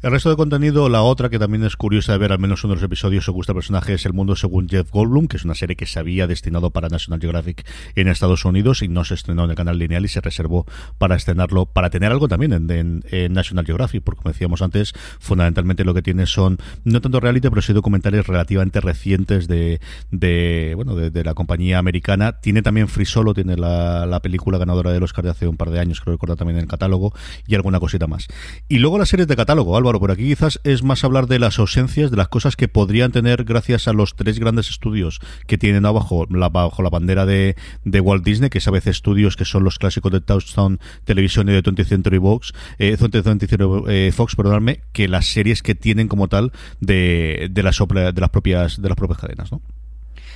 El 0.03 0.11
resto 0.11 0.29
de 0.29 0.35
contenido, 0.35 0.89
la 0.89 1.01
otra 1.01 1.29
que 1.29 1.39
también 1.39 1.63
es 1.63 1.77
curiosa 1.77 2.11
de 2.11 2.17
ver, 2.17 2.33
al 2.33 2.37
menos 2.37 2.61
uno 2.65 2.73
de 2.73 2.81
los 2.81 2.83
episodios, 2.83 3.23
se 3.23 3.31
gusta 3.31 3.53
el 3.53 3.55
personaje, 3.55 3.93
es 3.93 4.05
El 4.05 4.11
Mundo 4.11 4.35
según 4.35 4.67
Jeff 4.67 4.91
Goldblum, 4.91 5.27
que 5.27 5.37
es 5.37 5.45
una 5.45 5.55
serie 5.55 5.77
que 5.77 5.85
se 5.85 5.97
había 5.97 6.27
destinado 6.27 6.71
para 6.71 6.89
National 6.89 7.21
Geographic 7.21 7.65
en 7.95 8.09
Estados 8.09 8.43
Unidos 8.43 8.81
y 8.81 8.89
no 8.89 9.05
se 9.05 9.13
estrenó 9.13 9.45
en 9.45 9.51
el 9.51 9.55
canal 9.55 9.79
lineal 9.79 10.03
y 10.03 10.09
se 10.09 10.19
reservó 10.19 10.65
para 10.97 11.15
estrenarlo, 11.15 11.67
para 11.67 11.89
tener 11.89 12.11
algo 12.11 12.27
también 12.27 12.51
en, 12.51 13.33
National 13.33 13.65
Geographic, 13.65 14.03
porque 14.03 14.23
como 14.23 14.33
decíamos 14.33 14.61
antes, 14.61 14.91
fundamentalmente 15.21 15.85
lo 15.85 15.93
que 15.93 16.01
tiene 16.01 16.25
son, 16.25 16.57
no 16.83 16.99
tanto 16.99 17.21
reality, 17.21 17.47
pero 17.47 17.61
sí 17.61 17.71
documentales 17.71 18.27
relativamente 18.27 18.81
recientes 18.81 19.47
de, 19.47 19.79
de 20.11 20.73
bueno, 20.75 20.97
de, 20.97 21.23
la 21.23 21.33
compañía 21.33 21.79
americana. 21.79 22.41
Tiene 22.41 22.61
también 22.61 22.89
Free 22.89 23.05
Solo, 23.05 23.33
tiene 23.33 23.55
la, 23.55 24.05
la 24.05 24.19
película 24.19 24.57
ganadora 24.57 24.91
del 24.91 25.03
Oscar 25.03 25.23
de 25.23 25.31
hace 25.31 25.47
un 25.47 25.55
par 25.55 25.69
de 25.69 25.79
años, 25.79 26.01
creo 26.01 26.15
recordar 26.15 26.35
también 26.35 26.57
en 26.57 26.63
el 26.63 26.69
catálogo, 26.69 27.13
y 27.47 27.55
alguna 27.55 27.79
cosita 27.79 28.05
más. 28.05 28.27
Y 28.67 28.79
luego 28.79 28.99
las 28.99 29.07
series 29.07 29.29
de 29.29 29.37
catálogo, 29.37 29.77
Álvaro, 29.77 29.92
por 29.99 30.11
aquí 30.11 30.27
quizás 30.27 30.59
es 30.63 30.83
más 30.83 31.03
hablar 31.03 31.27
de 31.27 31.39
las 31.39 31.59
ausencias, 31.59 32.11
de 32.11 32.17
las 32.17 32.27
cosas 32.27 32.55
que 32.55 32.67
podrían 32.67 33.11
tener 33.11 33.43
gracias 33.43 33.87
a 33.87 33.93
los 33.93 34.15
tres 34.15 34.39
grandes 34.39 34.69
estudios 34.69 35.19
que 35.47 35.57
tienen 35.57 35.85
abajo 35.85 36.25
la, 36.29 36.49
bajo 36.49 36.83
la 36.83 36.89
bandera 36.89 37.25
de, 37.25 37.55
de 37.83 37.99
Walt 37.99 38.23
Disney, 38.23 38.49
que 38.49 38.57
es 38.57 38.67
a 38.67 38.71
veces 38.71 38.97
estudios 38.97 39.35
que 39.35 39.45
son 39.45 39.63
los 39.63 39.79
clásicos 39.79 40.11
de 40.11 40.21
Touchstone 40.21 40.77
Televisión 41.05 41.49
y 41.49 41.53
de 41.53 41.63
20th 41.63 41.85
Century 41.85 42.19
Fox, 42.19 42.53
eh, 42.79 42.97
20th 42.97 43.23
Century 43.23 43.65
eh, 43.87 44.11
Fox, 44.13 44.35
perdonadme, 44.35 44.81
que 44.91 45.07
las 45.07 45.25
series 45.25 45.61
que 45.61 45.75
tienen 45.75 46.07
como 46.07 46.27
tal 46.27 46.51
de, 46.79 47.47
de, 47.51 47.63
las, 47.63 47.77
de 47.77 48.21
las 48.21 48.29
propias 48.29 48.81
de 48.81 48.89
las 48.89 48.95
propias 48.95 49.19
cadenas, 49.19 49.51
¿no? 49.51 49.61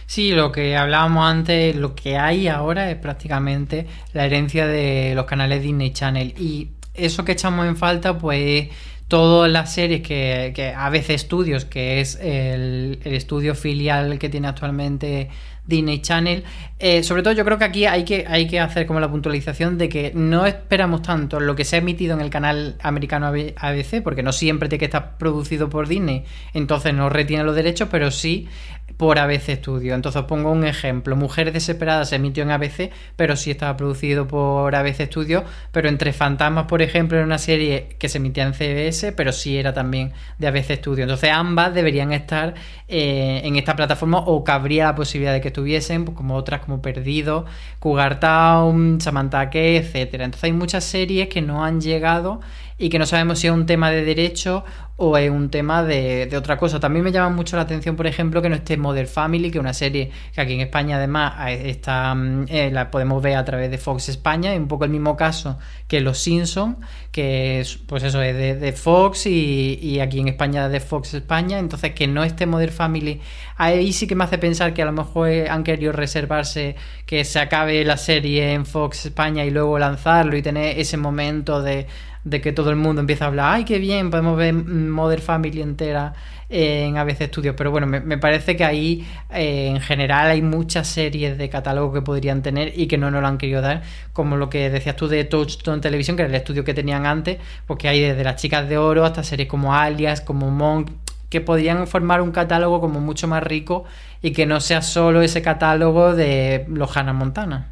Sí, 0.05 0.31
lo 0.31 0.53
que 0.53 0.77
hablábamos 0.77 1.25
antes, 1.25 1.75
lo 1.75 1.93
que 1.93 2.17
hay 2.17 2.47
ahora 2.47 2.89
es 2.89 2.95
prácticamente 2.95 3.87
la 4.13 4.25
herencia 4.25 4.65
de 4.65 5.13
los 5.15 5.25
canales 5.25 5.61
Disney 5.61 5.91
Channel 5.91 6.33
y 6.39 6.69
eso 6.93 7.25
que 7.25 7.33
echamos 7.33 7.67
en 7.67 7.75
falta 7.75 8.17
pues 8.17 8.69
todas 9.07 9.51
las 9.51 9.73
series 9.73 10.01
que, 10.01 10.51
que 10.55 10.73
ABC 10.73 11.17
Studios, 11.17 11.65
que 11.65 12.01
es 12.01 12.19
el, 12.21 12.99
estudio 13.03 13.55
filial 13.55 14.19
que 14.19 14.29
tiene 14.29 14.47
actualmente 14.47 15.29
Disney 15.65 16.01
Channel. 16.01 16.43
Eh, 16.79 17.03
sobre 17.03 17.23
todo 17.23 17.33
yo 17.33 17.45
creo 17.45 17.57
que 17.57 17.65
aquí 17.65 17.85
hay 17.85 18.03
que, 18.03 18.25
hay 18.27 18.47
que 18.47 18.59
hacer 18.59 18.85
como 18.85 18.99
la 18.99 19.09
puntualización 19.09 19.77
de 19.77 19.89
que 19.89 20.11
no 20.13 20.45
esperamos 20.45 21.01
tanto 21.01 21.39
lo 21.39 21.55
que 21.55 21.63
se 21.63 21.77
ha 21.77 21.79
emitido 21.79 22.13
en 22.15 22.21
el 22.21 22.29
canal 22.29 22.75
americano 22.81 23.27
ABC, 23.27 24.01
porque 24.03 24.23
no 24.23 24.33
siempre 24.33 24.69
tiene 24.69 24.79
que 24.79 24.85
estar 24.85 25.17
producido 25.17 25.69
por 25.69 25.87
Disney, 25.87 26.23
entonces 26.53 26.93
no 26.93 27.09
retiene 27.09 27.43
los 27.43 27.55
derechos, 27.55 27.89
pero 27.91 28.11
sí 28.11 28.47
por 28.95 29.19
ABC 29.19 29.55
Studio. 29.55 29.93
Entonces 29.93 30.23
pongo 30.23 30.51
un 30.51 30.65
ejemplo. 30.65 31.15
Mujeres 31.15 31.53
Desesperadas 31.53 32.09
se 32.09 32.15
emitió 32.15 32.43
en 32.43 32.51
ABC, 32.51 32.91
pero 33.15 33.35
sí 33.35 33.51
estaba 33.51 33.75
producido 33.75 34.27
por 34.27 34.73
ABC 34.75 35.05
Studio. 35.05 35.43
Pero 35.71 35.89
Entre 35.89 36.13
Fantasmas, 36.13 36.65
por 36.65 36.81
ejemplo, 36.81 37.17
era 37.17 37.25
una 37.25 37.37
serie 37.37 37.89
que 37.99 38.09
se 38.09 38.17
emitía 38.17 38.43
en 38.43 38.53
CBS, 38.53 39.11
pero 39.11 39.31
sí 39.31 39.57
era 39.57 39.73
también 39.73 40.13
de 40.39 40.47
ABC 40.47 40.75
Studio. 40.75 41.03
Entonces 41.03 41.31
ambas 41.31 41.73
deberían 41.73 42.13
estar 42.13 42.55
eh, 42.87 43.41
en 43.43 43.55
esta 43.57 43.75
plataforma 43.75 44.19
o 44.19 44.43
cabría 44.43 44.85
la 44.85 44.95
posibilidad 44.95 45.33
de 45.33 45.41
que 45.41 45.49
estuviesen, 45.49 46.05
pues, 46.05 46.15
como 46.15 46.35
otras 46.35 46.61
como 46.61 46.81
Perdido, 46.81 47.45
Cougar 47.79 48.19
Town, 48.19 48.99
Samantha 49.01 49.49
Key, 49.49 49.77
etcétera. 49.77 50.25
Entonces 50.25 50.45
hay 50.45 50.53
muchas 50.53 50.83
series 50.83 51.27
que 51.27 51.41
no 51.41 51.63
han 51.63 51.81
llegado 51.81 52.39
y 52.77 52.89
que 52.89 52.99
no 52.99 53.05
sabemos 53.05 53.39
si 53.39 53.47
es 53.47 53.53
un 53.53 53.65
tema 53.65 53.89
de 53.89 54.03
derecho 54.05 54.63
o 54.99 55.15
es 55.15 55.29
un 55.29 55.49
tema 55.49 55.83
de, 55.83 56.29
otra 56.35 56.57
cosa. 56.57 56.79
También 56.79 57.05
me 57.05 57.11
llama 57.11 57.29
mucho 57.35 57.55
la 57.55 57.61
atención, 57.61 57.95
por 57.95 58.07
ejemplo, 58.07 58.41
que 58.41 58.49
no 58.49 58.55
esté 58.55 58.77
Modern 58.77 59.07
Family, 59.07 59.51
que 59.51 59.59
es 59.59 59.61
una 59.61 59.73
serie 59.73 60.11
que 60.33 60.41
aquí 60.41 60.53
en 60.53 60.61
España 60.61 60.97
además 60.97 61.33
eh, 61.49 61.69
está, 61.69 62.13
mm, 62.15 62.45
eh, 62.49 62.71
la 62.71 62.89
podemos 62.89 63.21
ver 63.21 63.37
a 63.37 63.45
través 63.45 63.69
de 63.69 63.77
Fox 63.77 64.09
España, 64.09 64.53
es 64.53 64.59
un 64.59 64.67
poco 64.67 64.85
el 64.85 64.89
mismo 64.89 65.15
caso 65.15 65.59
que 65.87 66.01
Los 66.01 66.17
Simpsons, 66.17 66.77
que 67.11 67.59
es, 67.59 67.77
pues 67.77 68.03
eso 68.03 68.21
es 68.23 68.35
de, 68.35 68.73
Fox 68.73 69.27
y, 69.27 69.79
y, 69.81 69.99
aquí 69.99 70.19
en 70.19 70.27
España 70.29 70.67
de 70.67 70.79
Fox 70.79 71.13
España, 71.13 71.59
entonces 71.59 71.93
que 71.93 72.07
no 72.07 72.23
esté 72.23 72.47
Modern 72.47 72.71
Family, 72.71 73.21
ahí 73.55 73.93
sí 73.93 74.07
que 74.07 74.15
me 74.15 74.23
hace 74.23 74.39
pensar 74.39 74.73
que 74.73 74.81
a 74.81 74.85
lo 74.85 74.93
mejor 74.93 75.29
han 75.49 75.63
querido 75.63 75.91
reservarse 75.91 76.75
que 77.05 77.23
se 77.23 77.39
acabe 77.39 77.83
la 77.85 77.97
serie 77.97 78.53
en 78.53 78.65
Fox 78.65 79.05
España 79.05 79.45
y 79.45 79.51
luego 79.51 79.77
lanzarlo 79.77 80.35
y 80.37 80.41
tener 80.41 80.79
ese 80.79 80.97
momento 80.97 81.61
de 81.61 81.87
de 82.29 82.41
que 82.41 82.51
todo 82.51 82.69
el 82.69 82.75
mundo 82.75 83.01
empieza 83.01 83.25
a 83.25 83.27
hablar, 83.29 83.55
ay, 83.55 83.63
qué 83.63 83.79
bien, 83.79 84.09
podemos 84.09 84.37
ver 84.37 84.53
Modern 84.53 85.21
Family 85.21 85.61
entera 85.61 86.13
en 86.49 86.97
ABC 86.97 87.27
Studios, 87.27 87.55
pero 87.57 87.71
bueno, 87.71 87.87
me, 87.87 88.17
parece 88.17 88.55
que 88.55 88.63
ahí 88.63 89.05
eh, 89.33 89.67
en 89.67 89.81
general 89.81 90.27
hay 90.27 90.41
muchas 90.41 90.87
series 90.87 91.37
de 91.37 91.49
catálogo 91.49 91.93
que 91.93 92.01
podrían 92.01 92.41
tener 92.41 92.77
y 92.77 92.87
que 92.87 92.97
no 92.97 93.11
nos 93.11 93.21
lo 93.21 93.27
han 93.27 93.37
querido 93.37 93.61
dar, 93.61 93.81
como 94.13 94.37
lo 94.37 94.49
que 94.49 94.69
decías 94.69 94.95
tú 94.95 95.07
de 95.07 95.23
Touchstone 95.23 95.81
Televisión, 95.81 96.15
que 96.15 96.23
era 96.23 96.29
el 96.29 96.35
estudio 96.35 96.63
que 96.63 96.73
tenían 96.73 97.05
antes, 97.05 97.37
porque 97.65 97.87
hay 97.87 98.01
desde 98.01 98.23
las 98.23 98.35
chicas 98.41 98.67
de 98.67 98.77
oro 98.77 99.05
hasta 99.05 99.23
series 99.23 99.47
como 99.47 99.73
Alias, 99.73 100.21
como 100.21 100.51
Monk, 100.51 100.91
que 101.29 101.41
podrían 101.41 101.87
formar 101.87 102.21
un 102.21 102.31
catálogo 102.31 102.79
como 102.79 103.01
mucho 103.01 103.27
más 103.27 103.43
rico 103.43 103.83
y 104.21 104.31
que 104.31 104.45
no 104.45 104.61
sea 104.61 104.81
solo 104.81 105.21
ese 105.21 105.41
catálogo 105.41 106.15
de 106.15 106.65
los 106.69 106.95
Hannah 106.95 107.13
Montana. 107.13 107.67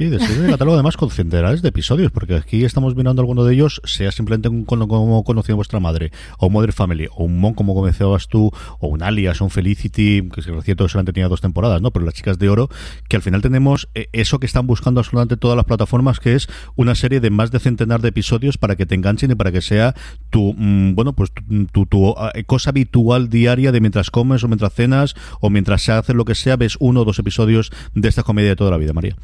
Sí, 0.00 0.08
de 0.08 0.16
el 0.16 0.46
catálogo 0.48 0.76
además 0.76 0.96
con 0.96 1.10
centenares 1.10 1.60
de 1.60 1.68
episodios, 1.68 2.10
porque 2.10 2.34
aquí 2.34 2.64
estamos 2.64 2.96
mirando 2.96 3.20
alguno 3.20 3.44
de 3.44 3.52
ellos, 3.52 3.82
sea 3.84 4.10
simplemente 4.10 4.48
un, 4.48 4.64
como 4.64 5.24
conocía 5.24 5.54
vuestra 5.54 5.78
madre, 5.78 6.10
o 6.38 6.48
Mother 6.48 6.72
Family, 6.72 7.08
o 7.10 7.24
un 7.24 7.38
Mon, 7.38 7.52
como 7.52 7.74
comentabas 7.74 8.26
tú, 8.26 8.50
o 8.78 8.88
un 8.88 9.02
Alias, 9.02 9.42
o 9.42 9.44
un 9.44 9.50
Felicity, 9.50 10.26
que 10.30 10.40
es 10.40 10.46
cierto 10.64 10.88
solamente 10.88 11.12
tenía 11.12 11.28
dos 11.28 11.42
temporadas, 11.42 11.82
¿no? 11.82 11.90
Pero 11.90 12.06
las 12.06 12.14
chicas 12.14 12.38
de 12.38 12.48
oro, 12.48 12.70
que 13.10 13.16
al 13.16 13.20
final 13.20 13.42
tenemos 13.42 13.90
eh, 13.94 14.08
eso 14.14 14.40
que 14.40 14.46
están 14.46 14.66
buscando 14.66 15.00
absolutamente 15.00 15.36
todas 15.36 15.54
las 15.54 15.66
plataformas, 15.66 16.18
que 16.18 16.34
es 16.34 16.48
una 16.76 16.94
serie 16.94 17.20
de 17.20 17.28
más 17.28 17.50
de 17.50 17.58
centenar 17.58 18.00
de 18.00 18.08
episodios 18.08 18.56
para 18.56 18.76
que 18.76 18.86
te 18.86 18.94
enganchen 18.94 19.32
y 19.32 19.34
para 19.34 19.52
que 19.52 19.60
sea 19.60 19.94
tu, 20.30 20.54
mm, 20.56 20.94
bueno, 20.94 21.12
pues 21.12 21.30
tu, 21.72 21.84
tu, 21.84 22.14
eh, 22.32 22.44
cosa 22.44 22.70
habitual 22.70 23.28
diaria 23.28 23.70
de 23.70 23.82
mientras 23.82 24.10
comes 24.10 24.44
o 24.44 24.48
mientras 24.48 24.72
cenas 24.72 25.14
o 25.42 25.50
mientras 25.50 25.82
se 25.82 25.92
hace 25.92 26.14
lo 26.14 26.24
que 26.24 26.34
sea, 26.34 26.56
ves 26.56 26.78
uno 26.80 27.02
o 27.02 27.04
dos 27.04 27.18
episodios 27.18 27.70
de 27.94 28.08
esta 28.08 28.22
comedia 28.22 28.48
de 28.48 28.56
toda 28.56 28.70
la 28.70 28.78
vida, 28.78 28.94
María. 28.94 29.14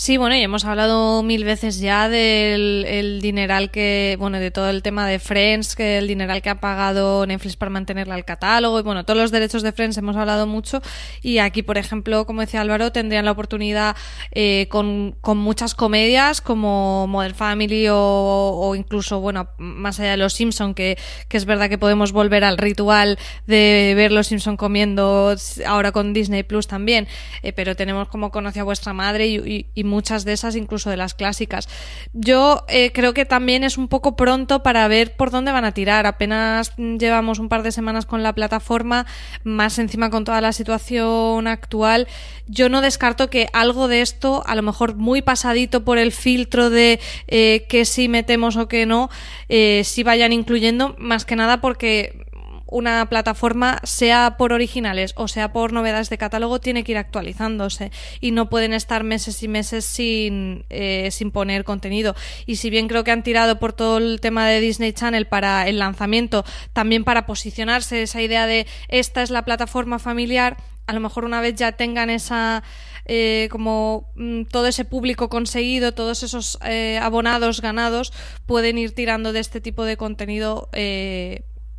Sí, 0.00 0.16
bueno, 0.16 0.36
y 0.36 0.42
hemos 0.42 0.64
hablado 0.64 1.24
mil 1.24 1.42
veces 1.42 1.80
ya 1.80 2.08
del 2.08 2.84
el 2.86 3.20
dineral 3.20 3.72
que, 3.72 4.14
bueno, 4.20 4.38
de 4.38 4.52
todo 4.52 4.70
el 4.70 4.80
tema 4.80 5.08
de 5.08 5.18
Friends, 5.18 5.74
que 5.74 5.98
el 5.98 6.06
dineral 6.06 6.40
que 6.40 6.50
ha 6.50 6.60
pagado 6.60 7.26
Netflix 7.26 7.56
para 7.56 7.70
mantenerla 7.70 8.14
al 8.14 8.24
catálogo, 8.24 8.78
y 8.78 8.82
bueno, 8.84 9.04
todos 9.04 9.18
los 9.18 9.32
derechos 9.32 9.64
de 9.64 9.72
Friends 9.72 9.98
hemos 9.98 10.14
hablado 10.14 10.46
mucho, 10.46 10.80
y 11.20 11.38
aquí, 11.38 11.64
por 11.64 11.78
ejemplo, 11.78 12.26
como 12.26 12.42
decía 12.42 12.60
Álvaro, 12.60 12.92
tendrían 12.92 13.24
la 13.24 13.32
oportunidad 13.32 13.96
eh, 14.30 14.68
con, 14.70 15.16
con 15.20 15.36
muchas 15.36 15.74
comedias 15.74 16.40
como 16.42 17.08
Modern 17.08 17.34
Family 17.34 17.88
o, 17.90 18.74
incluso, 18.76 19.18
bueno, 19.18 19.48
más 19.58 19.98
allá 19.98 20.12
de 20.12 20.16
Los 20.18 20.34
Simpson, 20.34 20.74
que, 20.74 20.96
que 21.26 21.36
es 21.36 21.44
verdad 21.44 21.68
que 21.68 21.76
podemos 21.76 22.12
volver 22.12 22.44
al 22.44 22.56
ritual 22.56 23.18
de 23.48 23.94
ver 23.96 24.12
Los 24.12 24.28
Simpson 24.28 24.56
comiendo 24.56 25.34
ahora 25.66 25.90
con 25.90 26.12
Disney 26.12 26.44
Plus 26.44 26.68
también, 26.68 27.08
eh, 27.42 27.52
pero 27.52 27.74
tenemos 27.74 28.06
como 28.06 28.30
conoce 28.30 28.60
a 28.60 28.64
vuestra 28.64 28.92
madre 28.92 29.26
y, 29.26 29.66
y 29.74 29.87
muchas 29.88 30.24
de 30.24 30.32
esas, 30.34 30.54
incluso 30.54 30.90
de 30.90 30.96
las 30.96 31.14
clásicas. 31.14 31.68
Yo 32.12 32.64
eh, 32.68 32.92
creo 32.92 33.14
que 33.14 33.24
también 33.24 33.64
es 33.64 33.78
un 33.78 33.88
poco 33.88 34.16
pronto 34.16 34.62
para 34.62 34.86
ver 34.88 35.16
por 35.16 35.30
dónde 35.30 35.52
van 35.52 35.64
a 35.64 35.72
tirar. 35.72 36.06
Apenas 36.06 36.76
llevamos 36.76 37.38
un 37.38 37.48
par 37.48 37.62
de 37.62 37.72
semanas 37.72 38.06
con 38.06 38.22
la 38.22 38.34
plataforma, 38.34 39.06
más 39.44 39.78
encima 39.78 40.10
con 40.10 40.24
toda 40.24 40.40
la 40.40 40.52
situación 40.52 41.46
actual. 41.46 42.06
Yo 42.46 42.68
no 42.68 42.80
descarto 42.80 43.28
que 43.28 43.48
algo 43.52 43.88
de 43.88 44.00
esto, 44.00 44.42
a 44.46 44.54
lo 44.54 44.62
mejor 44.62 44.94
muy 44.94 45.22
pasadito 45.22 45.84
por 45.84 45.98
el 45.98 46.12
filtro 46.12 46.70
de 46.70 47.00
eh, 47.26 47.66
que 47.68 47.84
si 47.84 48.08
metemos 48.08 48.56
o 48.56 48.68
que 48.68 48.86
no, 48.86 49.10
eh, 49.48 49.82
si 49.84 50.02
vayan 50.02 50.32
incluyendo, 50.32 50.94
más 50.98 51.24
que 51.24 51.36
nada 51.36 51.60
porque 51.60 52.27
una 52.68 53.06
plataforma, 53.08 53.80
sea 53.82 54.36
por 54.36 54.52
originales 54.52 55.14
o 55.16 55.28
sea 55.28 55.52
por 55.52 55.72
novedades 55.72 56.10
de 56.10 56.18
catálogo, 56.18 56.60
tiene 56.60 56.84
que 56.84 56.92
ir 56.92 56.98
actualizándose 56.98 57.90
y 58.20 58.30
no 58.30 58.48
pueden 58.48 58.72
estar 58.72 59.04
meses 59.04 59.42
y 59.42 59.48
meses 59.48 59.84
sin, 59.84 60.64
eh, 60.70 61.10
sin 61.10 61.30
poner 61.30 61.64
contenido. 61.64 62.14
Y 62.46 62.56
si 62.56 62.70
bien 62.70 62.88
creo 62.88 63.04
que 63.04 63.10
han 63.10 63.22
tirado 63.22 63.58
por 63.58 63.72
todo 63.72 63.98
el 63.98 64.20
tema 64.20 64.46
de 64.46 64.60
Disney 64.60 64.92
Channel 64.92 65.26
para 65.26 65.68
el 65.68 65.78
lanzamiento, 65.78 66.44
también 66.72 67.04
para 67.04 67.26
posicionarse 67.26 68.02
esa 68.02 68.22
idea 68.22 68.46
de 68.46 68.66
esta 68.88 69.22
es 69.22 69.30
la 69.30 69.44
plataforma 69.44 69.98
familiar, 69.98 70.56
a 70.86 70.92
lo 70.92 71.00
mejor 71.00 71.24
una 71.24 71.40
vez 71.40 71.54
ya 71.54 71.72
tengan 71.72 72.10
esa 72.10 72.62
eh, 73.04 73.48
como 73.50 74.10
mm, 74.16 74.44
todo 74.44 74.66
ese 74.66 74.84
público 74.84 75.30
conseguido, 75.30 75.92
todos 75.92 76.22
esos 76.22 76.58
eh, 76.64 76.98
abonados 77.00 77.62
ganados, 77.62 78.12
pueden 78.44 78.76
ir 78.76 78.94
tirando 78.94 79.32
de 79.32 79.40
este 79.40 79.62
tipo 79.62 79.84
de 79.84 79.96
contenido 79.96 80.68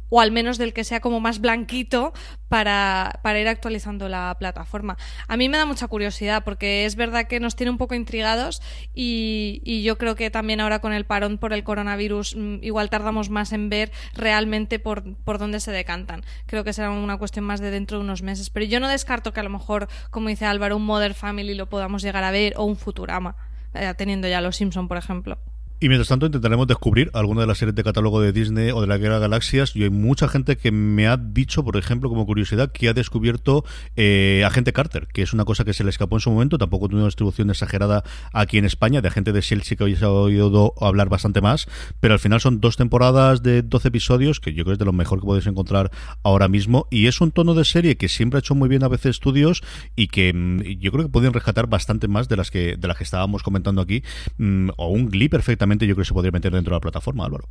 o 0.09 0.21
al 0.21 0.31
menos 0.31 0.57
del 0.57 0.73
que 0.73 0.83
sea 0.83 0.99
como 0.99 1.19
más 1.19 1.39
blanquito 1.39 2.13
para, 2.47 3.19
para 3.23 3.39
ir 3.39 3.47
actualizando 3.47 4.09
la 4.09 4.35
plataforma. 4.39 4.97
A 5.27 5.37
mí 5.37 5.49
me 5.49 5.57
da 5.57 5.65
mucha 5.65 5.87
curiosidad 5.87 6.43
porque 6.43 6.85
es 6.85 6.95
verdad 6.95 7.27
que 7.27 7.39
nos 7.39 7.55
tiene 7.55 7.69
un 7.69 7.77
poco 7.77 7.95
intrigados 7.95 8.61
y, 8.93 9.81
yo 9.83 9.97
creo 9.97 10.15
que 10.15 10.29
también 10.29 10.59
ahora 10.59 10.79
con 10.79 10.91
el 10.91 11.05
parón 11.05 11.37
por 11.37 11.53
el 11.53 11.63
coronavirus 11.63 12.35
mm, 12.35 12.57
igual 12.63 12.89
tardamos 12.89 13.29
más 13.29 13.53
en 13.53 13.69
ver 13.69 13.91
realmente 14.13 14.77
por, 14.77 15.15
por 15.23 15.37
dónde 15.37 15.59
se 15.59 15.71
decantan. 15.71 16.23
Creo 16.47 16.63
que 16.63 16.73
será 16.73 16.91
una 16.91 17.17
cuestión 17.17 17.45
más 17.45 17.61
de 17.61 17.71
dentro 17.71 17.97
de 17.97 18.03
unos 18.03 18.21
meses. 18.21 18.49
Pero 18.49 18.65
yo 18.65 18.79
no 18.79 18.89
descarto 18.89 19.31
que 19.31 19.39
a 19.39 19.43
lo 19.43 19.49
mejor, 19.49 19.87
como 20.09 20.27
dice 20.29 20.45
Álvaro, 20.45 20.75
un 20.75 20.85
Mother 20.85 21.13
Family 21.13 21.53
lo 21.53 21.69
podamos 21.69 22.01
llegar 22.01 22.23
a 22.23 22.31
ver 22.31 22.53
o 22.57 22.65
un 22.65 22.75
Futurama, 22.75 23.35
eh, 23.73 23.93
teniendo 23.97 24.27
ya 24.27 24.41
los 24.41 24.57
Simpson, 24.57 24.87
por 24.87 24.97
ejemplo. 24.97 25.39
Y 25.81 25.87
mientras 25.87 26.09
tanto 26.09 26.25
intentaremos 26.25 26.67
descubrir 26.67 27.09
alguna 27.13 27.41
de 27.41 27.47
las 27.47 27.57
series 27.57 27.73
de 27.73 27.85
catálogo 27.85 28.19
de 28.19 28.33
Disney 28.33 28.71
o 28.71 28.81
de 28.81 28.87
la 28.87 28.97
Guerra 28.97 29.15
de 29.15 29.21
Galaxias. 29.21 29.77
Y 29.77 29.83
hay 29.83 29.89
mucha 29.89 30.27
gente 30.27 30.57
que 30.57 30.71
me 30.71 31.07
ha 31.07 31.15
dicho, 31.15 31.63
por 31.63 31.77
ejemplo, 31.77 32.09
como 32.09 32.25
curiosidad, 32.25 32.69
que 32.73 32.89
ha 32.89 32.93
descubierto 32.93 33.63
eh, 33.95 34.43
Agente 34.45 34.73
Carter, 34.73 35.07
que 35.07 35.21
es 35.21 35.31
una 35.31 35.45
cosa 35.45 35.63
que 35.63 35.73
se 35.73 35.85
le 35.85 35.89
escapó 35.89 36.17
en 36.17 36.19
su 36.19 36.31
momento. 36.31 36.57
Tampoco 36.57 36.89
tuvo 36.89 36.97
una 36.97 37.07
distribución 37.07 37.49
exagerada 37.49 38.03
aquí 38.33 38.57
en 38.57 38.65
España. 38.65 38.99
De 38.99 39.07
Agente 39.07 39.31
de 39.31 39.39
S.H.I.E.L.D. 39.39 39.65
sí 39.65 39.77
que 39.77 39.83
habéis 39.83 40.03
oído 40.03 40.73
hablar 40.81 41.07
bastante 41.07 41.39
más. 41.39 41.65
Pero 42.01 42.13
al 42.13 42.19
final 42.19 42.41
son 42.41 42.59
dos 42.59 42.75
temporadas 42.75 43.41
de 43.41 43.61
12 43.61 43.87
episodios, 43.87 44.41
que 44.41 44.53
yo 44.53 44.65
creo 44.65 44.71
que 44.71 44.73
es 44.73 44.79
de 44.79 44.85
lo 44.85 44.91
mejor 44.91 45.21
que 45.21 45.27
podéis 45.27 45.47
encontrar 45.47 45.91
ahora 46.23 46.49
mismo. 46.49 46.87
Y 46.91 47.07
es 47.07 47.21
un 47.21 47.31
tono 47.31 47.53
de 47.53 47.63
serie 47.63 47.95
que 47.95 48.09
siempre 48.09 48.39
ha 48.39 48.39
hecho 48.39 48.53
muy 48.53 48.67
bien 48.67 48.83
a 48.83 48.89
veces 48.89 49.11
estudios 49.11 49.63
y 49.95 50.07
que 50.07 50.33
mm, 50.33 50.61
yo 50.81 50.91
creo 50.91 51.05
que 51.05 51.09
pueden 51.09 51.31
rescatar 51.31 51.67
bastante 51.67 52.09
más 52.09 52.27
de 52.27 52.35
las 52.35 52.51
que, 52.51 52.75
de 52.75 52.87
las 52.89 52.97
que 52.97 53.05
estábamos 53.05 53.43
comentando 53.43 53.79
aquí. 53.79 54.03
Mm, 54.37 54.71
o 54.75 54.89
un 54.89 55.09
Glee 55.09 55.29
perfectamente 55.29 55.68
yo 55.69 55.95
creo 55.95 56.03
que 56.03 56.07
se 56.07 56.13
podría 56.13 56.31
meter 56.31 56.51
dentro 56.51 56.71
de 56.71 56.77
la 56.77 56.81
plataforma, 56.81 57.25
Álvaro. 57.25 57.45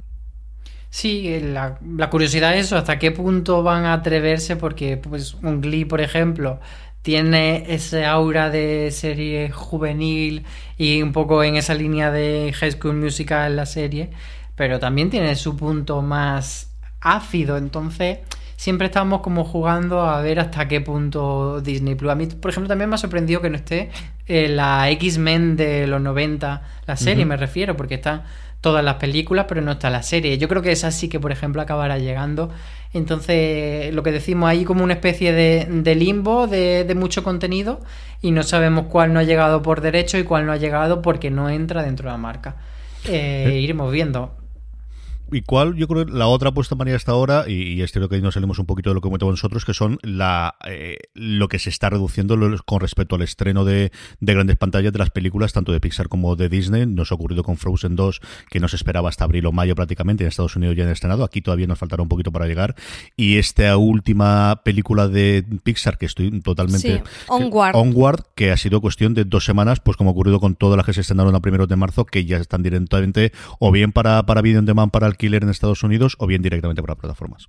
Sí, 0.91 1.39
la, 1.41 1.79
curiosidad 2.11 2.57
es 2.57 2.66
eso, 2.66 2.77
hasta 2.77 2.99
qué 2.99 3.11
punto 3.11 3.62
van 3.62 3.85
a 3.85 3.93
atreverse, 3.93 4.57
porque 4.57 4.97
pues 4.97 5.35
un 5.35 5.61
Glee, 5.61 5.85
por 5.85 6.01
ejemplo, 6.01 6.61
tiene 7.03 7.64
ese 7.69 8.07
aura 8.07 8.51
de 8.51 8.91
serie 8.91 9.51
juvenil 9.51 10.45
y 10.79 11.03
un 11.03 11.12
poco 11.12 11.45
en 11.45 11.57
esa 11.57 11.75
línea 11.75 12.11
de 12.11 12.53
High 12.55 12.73
School 12.73 12.97
Musical 12.97 13.55
la 13.57 13.66
serie, 13.66 14.11
pero 14.57 14.79
también 14.79 15.11
tiene 15.11 15.37
su 15.37 15.57
punto 15.57 16.01
más 16.03 16.73
ácido, 17.01 17.59
entonces 17.59 18.19
siempre 18.59 18.89
estamos 18.89 19.21
como 19.21 19.45
jugando 19.45 20.01
a 20.03 20.21
ver 20.21 20.41
hasta 20.41 20.67
qué 20.67 20.81
punto 20.81 21.61
Disney 21.61 21.95
Plus. 21.95 22.11
A 22.11 22.17
mí, 22.17 22.27
por 22.27 22.51
ejemplo, 22.51 22.69
también 22.69 22.91
me 22.91 22.97
ha 22.97 22.99
sorprendido 22.99 23.41
que 23.41 23.51
no 23.51 23.57
esté 23.57 23.91
eh, 24.27 24.49
la 24.49 24.91
X-Men 24.91 25.57
de 25.57 25.87
los 25.87 26.01
90, 26.01 26.63
la 26.85 26.97
serie 26.97 27.25
me 27.25 27.37
refiero, 27.37 27.77
porque 27.77 27.95
están 27.95 28.25
todas 28.61 28.85
las 28.85 28.97
películas, 28.97 29.47
pero 29.49 29.63
no 29.63 29.71
está 29.71 29.91
la 29.91 30.03
serie. 30.03 30.39
Yo 30.39 30.49
creo 30.49 30.61
que 30.61 30.73
esa 30.73 30.91
sí 30.91 31.09
que, 31.09 31.21
por 31.21 31.31
ejemplo, 31.31 31.63
acabará 31.63 31.99
llegando. 31.99 32.51
Entonces, 32.93 33.95
lo 33.95 34.03
que 34.03 34.11
decimos 34.11 34.51
ahí 34.51 34.65
como 34.65 34.83
una 34.83 34.95
especie 34.95 35.33
de, 35.33 35.95
limbo 35.95 36.49
de, 36.49 36.83
de, 36.83 36.95
mucho 36.97 37.23
contenido 37.23 37.81
y 38.23 38.33
no 38.33 38.43
sabemos 38.43 38.87
cuál 38.87 39.13
no 39.13 39.21
ha 39.21 39.23
llegado 39.23 39.63
por 39.63 39.83
derecho 39.83 40.19
y 40.19 40.25
cuál 40.25 40.47
no 40.47 40.53
ha 40.53 40.57
llegado 40.57 41.01
porque 41.01 41.31
no 41.31 41.49
entra 41.49 41.85
dentro 41.85 42.09
de 42.09 42.13
la 42.13 42.19
marca. 42.19 42.57
Eh, 43.05 43.45
eh. 43.47 43.61
Iremos 43.61 43.93
viendo 43.93 44.35
y 45.33 45.43
cuál 45.43 45.74
yo 45.76 45.89
creo 45.89 46.05
la 46.05 46.26
otra 46.26 46.53
puesta 46.53 46.74
en 46.74 46.79
manera 46.79 46.97
hasta 46.97 47.12
ahora, 47.12 47.45
y, 47.47 47.74
y 47.74 47.83
es 47.83 47.93
cierto 47.93 48.09
que 48.09 48.16
ahí 48.16 48.22
nos 48.22 48.35
salimos 48.35 48.59
un 48.59 48.66
poquito 48.66 48.91
de 48.91 48.95
lo 48.95 49.01
que 49.01 49.09
comentamos 49.09 49.33
nosotros, 49.33 49.64
que 49.64 49.74
son 49.74 49.99
la 50.03 50.57
eh, 50.66 50.99
lo 51.14 51.49
que 51.49 51.59
se 51.59 51.70
está 51.70 51.91
reduciendo 51.91 52.39
con 52.64 52.81
respecto 52.81 53.16
al 53.16 53.22
estreno 53.22 53.64
de, 53.64 53.93
de, 54.20 54.35
grandes 54.35 54.57
pantallas 54.57 54.93
de 54.93 54.99
las 54.99 55.11
películas, 55.11 55.53
tanto 55.53 55.72
de 55.72 55.81
Pixar 55.81 56.09
como 56.09 56.37
de 56.37 56.49
Disney. 56.49 56.87
Nos 56.87 57.12
ha 57.12 57.14
ocurrido 57.14 57.43
con 57.43 57.57
Frozen 57.57 57.97
2, 57.97 58.20
que 58.51 58.61
no 58.61 58.68
se 58.68 58.76
esperaba 58.76 59.09
hasta 59.09 59.24
abril 59.24 59.47
o 59.47 59.53
mayo 59.53 59.74
prácticamente, 59.74 60.24
en 60.24 60.29
Estados 60.29 60.57
Unidos 60.57 60.76
ya 60.76 60.85
han 60.85 60.91
estrenado, 60.91 61.24
aquí 61.24 61.41
todavía 61.41 61.66
nos 61.66 61.79
faltará 61.79 62.03
un 62.03 62.09
poquito 62.09 62.33
para 62.33 62.47
llegar. 62.47 62.74
Y 63.16 63.39
esta 63.39 63.76
última 63.76 64.62
película 64.64 65.09
de 65.09 65.45
Pixar, 65.62 65.99
que 65.99 66.07
estoy 66.07 66.41
totalmente... 66.41 66.79
Sí, 66.79 67.03
Onward. 67.29 67.72
Que, 67.72 67.79
Onward, 67.79 68.24
que 68.35 68.51
ha 68.51 68.57
sido 68.57 68.81
cuestión 68.81 69.14
de 69.14 69.24
dos 69.24 69.45
semanas, 69.45 69.81
pues 69.81 69.97
como 69.97 70.11
ha 70.11 70.12
ocurrido 70.12 70.41
con 70.41 70.55
todas 70.55 70.76
las 70.76 70.87
que 70.87 70.93
se 70.93 71.03
estrenaron 71.03 71.35
a 71.35 71.41
primeros 71.41 71.68
de 71.68 71.76
marzo, 71.76 72.05
que 72.05 72.24
ya 72.24 72.39
están 72.39 72.62
directamente 72.62 73.33
o 73.59 73.70
bien 73.70 73.93
para, 73.93 74.24
para 74.24 74.43
Video 74.43 74.61
on 74.61 74.66
Demand, 74.66 74.91
para 74.91 75.07
el 75.07 75.16
alquiler 75.19 75.43
en 75.43 75.51
Estados 75.51 75.83
Unidos 75.83 76.14
o 76.19 76.27
bien 76.29 76.43
directamente 76.43 76.81
para 76.81 76.95
plataformas. 76.95 77.49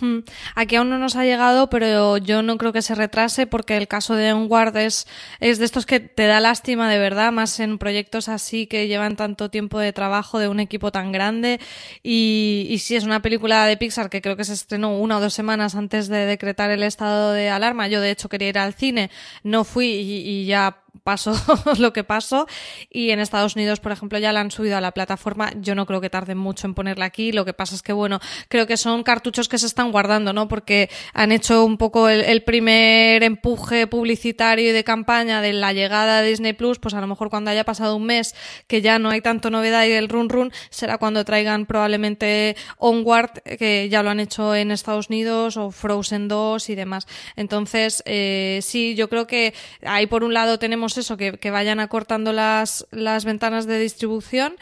Hmm. 0.00 0.20
Aquí 0.54 0.76
aún 0.76 0.88
no 0.88 0.98
nos 0.98 1.16
ha 1.16 1.24
llegado, 1.24 1.68
pero 1.68 2.16
yo 2.16 2.42
no 2.42 2.58
creo 2.58 2.72
que 2.72 2.80
se 2.80 2.94
retrase 2.94 3.48
porque 3.48 3.76
el 3.76 3.88
caso 3.88 4.14
de 4.14 4.32
Onward 4.32 4.76
es, 4.76 5.08
es 5.40 5.58
de 5.58 5.64
estos 5.64 5.84
que 5.84 5.98
te 5.98 6.26
da 6.26 6.38
lástima 6.38 6.88
de 6.88 7.00
verdad, 7.00 7.32
más 7.32 7.58
en 7.58 7.76
proyectos 7.76 8.28
así 8.28 8.68
que 8.68 8.86
llevan 8.86 9.16
tanto 9.16 9.50
tiempo 9.50 9.80
de 9.80 9.92
trabajo 9.92 10.38
de 10.38 10.46
un 10.46 10.60
equipo 10.60 10.92
tan 10.92 11.10
grande. 11.10 11.58
Y, 12.04 12.68
y 12.70 12.78
si 12.78 12.94
es 12.94 13.02
una 13.02 13.20
película 13.20 13.66
de 13.66 13.76
Pixar 13.76 14.10
que 14.10 14.22
creo 14.22 14.36
que 14.36 14.44
se 14.44 14.52
estrenó 14.52 14.96
una 14.96 15.16
o 15.16 15.20
dos 15.20 15.34
semanas 15.34 15.74
antes 15.74 16.06
de 16.06 16.24
decretar 16.24 16.70
el 16.70 16.84
estado 16.84 17.32
de 17.32 17.50
alarma. 17.50 17.88
Yo 17.88 18.00
de 18.00 18.12
hecho 18.12 18.28
quería 18.28 18.50
ir 18.50 18.58
al 18.58 18.74
cine, 18.74 19.10
no 19.42 19.64
fui 19.64 19.86
y 19.86 20.44
ya 20.44 20.84
pasó 21.02 21.34
lo 21.78 21.92
que 21.92 22.04
pasó 22.04 22.46
y 22.90 23.10
en 23.10 23.20
Estados 23.20 23.56
Unidos, 23.56 23.80
por 23.80 23.92
ejemplo, 23.92 24.18
ya 24.18 24.32
la 24.32 24.40
han 24.40 24.50
subido 24.50 24.76
a 24.76 24.80
la 24.80 24.92
plataforma. 24.92 25.52
Yo 25.60 25.74
no 25.74 25.86
creo 25.86 26.00
que 26.00 26.10
tarden 26.10 26.38
mucho 26.38 26.66
en 26.66 26.74
ponerla 26.74 27.04
aquí. 27.04 27.32
Lo 27.32 27.44
que 27.44 27.52
pasa 27.52 27.74
es 27.74 27.82
que, 27.82 27.92
bueno, 27.92 28.20
creo 28.48 28.66
que 28.66 28.76
son 28.76 29.02
cartuchos 29.02 29.48
que 29.48 29.58
se 29.58 29.66
están 29.66 29.92
guardando, 29.92 30.32
¿no? 30.32 30.48
Porque 30.48 30.90
han 31.12 31.32
hecho 31.32 31.64
un 31.64 31.76
poco 31.76 32.08
el, 32.08 32.20
el 32.22 32.42
primer 32.42 33.22
empuje 33.22 33.86
publicitario 33.86 34.70
y 34.70 34.72
de 34.72 34.84
campaña 34.84 35.40
de 35.40 35.52
la 35.52 35.72
llegada 35.72 36.22
de 36.22 36.28
Disney 36.30 36.52
Plus, 36.52 36.78
pues 36.78 36.94
a 36.94 37.00
lo 37.00 37.06
mejor 37.06 37.30
cuando 37.30 37.50
haya 37.50 37.64
pasado 37.64 37.96
un 37.96 38.06
mes 38.06 38.34
que 38.66 38.82
ya 38.82 38.98
no 38.98 39.10
hay 39.10 39.20
tanto 39.20 39.50
novedad 39.50 39.84
y 39.86 39.92
el 39.92 40.08
run 40.08 40.28
run, 40.28 40.52
será 40.70 40.98
cuando 40.98 41.24
traigan 41.24 41.66
probablemente 41.66 42.56
Onward, 42.78 43.42
que 43.58 43.88
ya 43.90 44.02
lo 44.02 44.10
han 44.10 44.20
hecho 44.20 44.54
en 44.54 44.70
Estados 44.70 45.08
Unidos, 45.08 45.56
o 45.56 45.70
Frozen 45.70 46.28
2 46.28 46.70
y 46.70 46.74
demás. 46.74 47.06
Entonces, 47.36 48.02
eh, 48.06 48.60
sí, 48.62 48.94
yo 48.94 49.08
creo 49.08 49.26
que 49.26 49.54
ahí 49.82 50.06
por 50.06 50.24
un 50.24 50.34
lado 50.34 50.58
tenemos 50.58 50.79
eso, 50.86 51.16
que, 51.16 51.50
vayan 51.50 51.80
acortando 51.80 52.32
las, 52.32 52.86
las 52.90 53.24
ventanas 53.24 53.66
de 53.66 53.78
distribución 53.78 54.56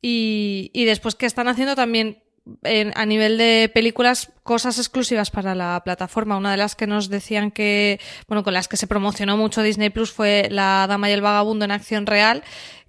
y, 0.00 0.70
y 0.72 0.84
después 0.84 1.14
que 1.14 1.26
están 1.26 1.48
haciendo 1.48 1.74
también 1.74 2.22
en, 2.62 2.92
a 2.96 3.06
nivel 3.06 3.38
de 3.38 3.70
películas 3.72 4.32
cosas 4.42 4.78
exclusivas 4.78 5.30
para 5.30 5.54
la 5.54 5.80
plataforma. 5.84 6.36
Una 6.36 6.50
de 6.50 6.56
las 6.56 6.74
que 6.74 6.86
nos 6.86 7.08
decían 7.08 7.50
que, 7.50 8.00
bueno, 8.26 8.42
con 8.42 8.54
las 8.54 8.68
que 8.68 8.76
se 8.76 8.86
promocionó 8.86 9.36
mucho 9.36 9.62
Disney 9.62 9.90
Plus 9.90 10.12
fue 10.12 10.48
La 10.50 10.86
Dama 10.88 11.10
y 11.10 11.12
el 11.12 11.20
Vagabundo 11.20 11.64
en 11.64 11.70
acción 11.70 12.06
real, 12.06 12.42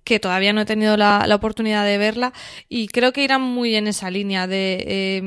que 0.10 0.20
todavía 0.20 0.54
no 0.54 0.62
he 0.62 0.66
tenido 0.66 0.98
la, 0.98 1.24
oportunidad 1.36 1.86
de 1.86 2.00
verla 2.00 2.34
y 2.68 2.88
creo 2.88 3.14
que 3.14 3.24
irán 3.24 3.44
muy 3.44 3.76
en 3.76 3.86
esa 3.86 4.10
línea 4.10 4.48
de 4.48 4.84
eh, 4.88 5.22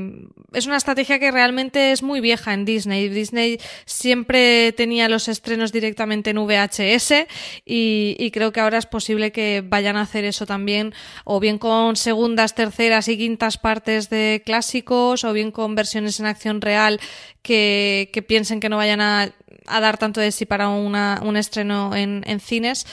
es 0.53 0.67
una 0.67 0.77
estrategia 0.77 1.21
que 1.21 1.31
realmente 1.31 1.93
es 1.93 2.03
muy 2.03 2.21
vieja 2.21 2.53
en 2.53 2.65
Disney. 2.65 3.09
Disney 3.09 3.61
siempre 3.85 4.73
tenía 4.73 5.09
los 5.09 5.29
estrenos 5.29 5.71
directamente 5.71 6.31
en 6.31 6.39
VHS 6.39 7.27
y, 7.65 8.31
creo 8.33 8.53
que 8.53 8.59
ahora 8.59 8.79
es 8.79 8.87
posible 8.87 9.31
que 9.31 9.63
vayan 9.65 9.97
a 9.97 10.03
hacer 10.03 10.25
eso 10.25 10.47
también 10.47 10.93
o 11.25 11.39
bien 11.39 11.59
con 11.59 11.95
segundas, 11.95 12.57
terceras 12.57 13.07
y 13.07 13.17
quintas 13.17 13.59
partes 13.59 14.11
de 14.11 14.43
clásicos 14.45 15.23
o 15.23 15.33
bien 15.33 15.53
con 15.53 15.77
versiones 15.77 16.19
en 16.19 16.27
acción 16.27 16.61
real 16.61 16.99
que, 17.43 18.25
piensen 18.27 18.59
que 18.59 18.69
no 18.69 18.79
vayan 18.79 19.01
a, 19.01 19.33
dar 19.69 19.97
tanto 19.97 20.21
de 20.21 20.33
sí 20.33 20.45
para 20.45 20.71
una, 20.71 21.21
un 21.23 21.37
estreno 21.37 21.95
en, 21.95 22.41
cines 22.41 22.85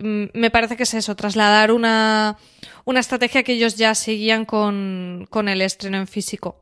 me 0.00 0.50
parece 0.50 0.76
que 0.76 0.82
es 0.82 0.94
eso, 0.94 1.14
trasladar 1.14 1.72
una, 1.72 2.36
una 2.84 3.00
estrategia 3.00 3.42
que 3.42 3.52
ellos 3.52 3.76
ya 3.76 3.94
seguían 3.94 4.44
con, 4.44 5.26
con 5.30 5.48
el 5.48 5.60
estreno 5.62 5.98
en 5.98 6.06
físico. 6.06 6.60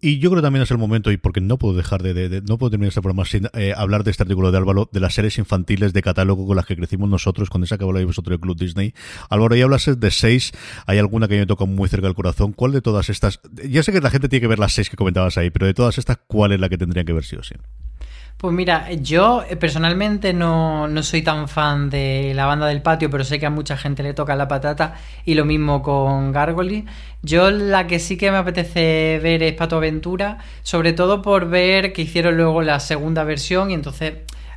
Y 0.00 0.18
yo 0.18 0.28
creo 0.28 0.42
también 0.42 0.62
es 0.62 0.70
el 0.70 0.76
momento, 0.76 1.10
y 1.10 1.16
porque 1.16 1.40
no 1.40 1.56
puedo 1.56 1.74
dejar 1.74 2.02
de, 2.02 2.12
de, 2.12 2.28
de 2.28 2.42
no 2.42 2.58
puedo 2.58 2.68
terminar 2.68 2.88
este 2.88 3.00
programa 3.00 3.24
sin 3.24 3.48
eh, 3.54 3.72
hablar 3.74 4.04
de 4.04 4.10
este 4.10 4.22
artículo 4.22 4.52
de 4.52 4.58
Álvaro, 4.58 4.90
de 4.92 5.00
las 5.00 5.14
series 5.14 5.38
infantiles 5.38 5.94
de 5.94 6.02
catálogo 6.02 6.46
con 6.46 6.56
las 6.56 6.66
que 6.66 6.76
crecimos 6.76 7.08
nosotros, 7.08 7.48
con 7.48 7.62
esa 7.62 7.78
que 7.78 7.84
habláis 7.84 8.04
vosotros 8.04 8.32
del 8.32 8.40
Club 8.40 8.58
Disney. 8.58 8.92
Álvaro, 9.30 9.56
ya 9.56 9.64
hablas 9.64 9.88
de 9.98 10.10
seis, 10.10 10.52
hay 10.86 10.98
alguna 10.98 11.26
que 11.26 11.38
me 11.38 11.46
toca 11.46 11.64
muy 11.64 11.88
cerca 11.88 12.06
del 12.06 12.14
corazón. 12.14 12.52
¿Cuál 12.52 12.72
de 12.72 12.82
todas 12.82 13.08
estas? 13.08 13.40
Ya 13.66 13.82
sé 13.82 13.92
que 13.92 14.00
la 14.02 14.10
gente 14.10 14.28
tiene 14.28 14.42
que 14.42 14.48
ver 14.48 14.58
las 14.58 14.74
seis 14.74 14.90
que 14.90 14.96
comentabas 14.96 15.38
ahí, 15.38 15.48
pero 15.48 15.64
de 15.64 15.72
todas 15.72 15.96
estas, 15.96 16.18
¿cuál 16.26 16.52
es 16.52 16.60
la 16.60 16.68
que 16.68 16.76
tendrían 16.76 17.06
que 17.06 17.14
ver 17.14 17.24
sí 17.24 17.36
o? 17.36 17.42
Pues 18.36 18.52
mira, 18.52 18.92
yo 18.92 19.42
eh, 19.48 19.56
personalmente 19.56 20.34
no, 20.34 20.86
no, 20.86 21.02
soy 21.02 21.22
tan 21.22 21.48
fan 21.48 21.88
de 21.88 22.32
la 22.34 22.44
banda 22.44 22.66
del 22.66 22.82
patio, 22.82 23.08
pero 23.08 23.24
sé 23.24 23.38
que 23.38 23.46
a 23.46 23.50
mucha 23.50 23.76
gente 23.76 24.02
le 24.02 24.12
toca 24.12 24.36
la 24.36 24.48
patata 24.48 24.94
y 25.24 25.34
lo 25.34 25.44
mismo 25.46 25.82
con 25.82 26.30
Gargoyle. 26.32 26.84
Yo 27.22 27.50
la 27.50 27.86
que 27.86 27.98
sí 27.98 28.18
que 28.18 28.30
me 28.30 28.36
apetece 28.36 29.18
ver 29.22 29.42
es 29.42 29.54
Pato 29.54 29.76
Aventura, 29.76 30.38
sobre 30.62 30.92
todo 30.92 31.22
por 31.22 31.48
ver 31.48 31.94
que 31.94 32.02
hicieron 32.02 32.36
luego 32.36 32.60
la 32.60 32.80
segunda 32.80 33.24
versión 33.24 33.70
y 33.70 33.74
entonces 33.74 34.14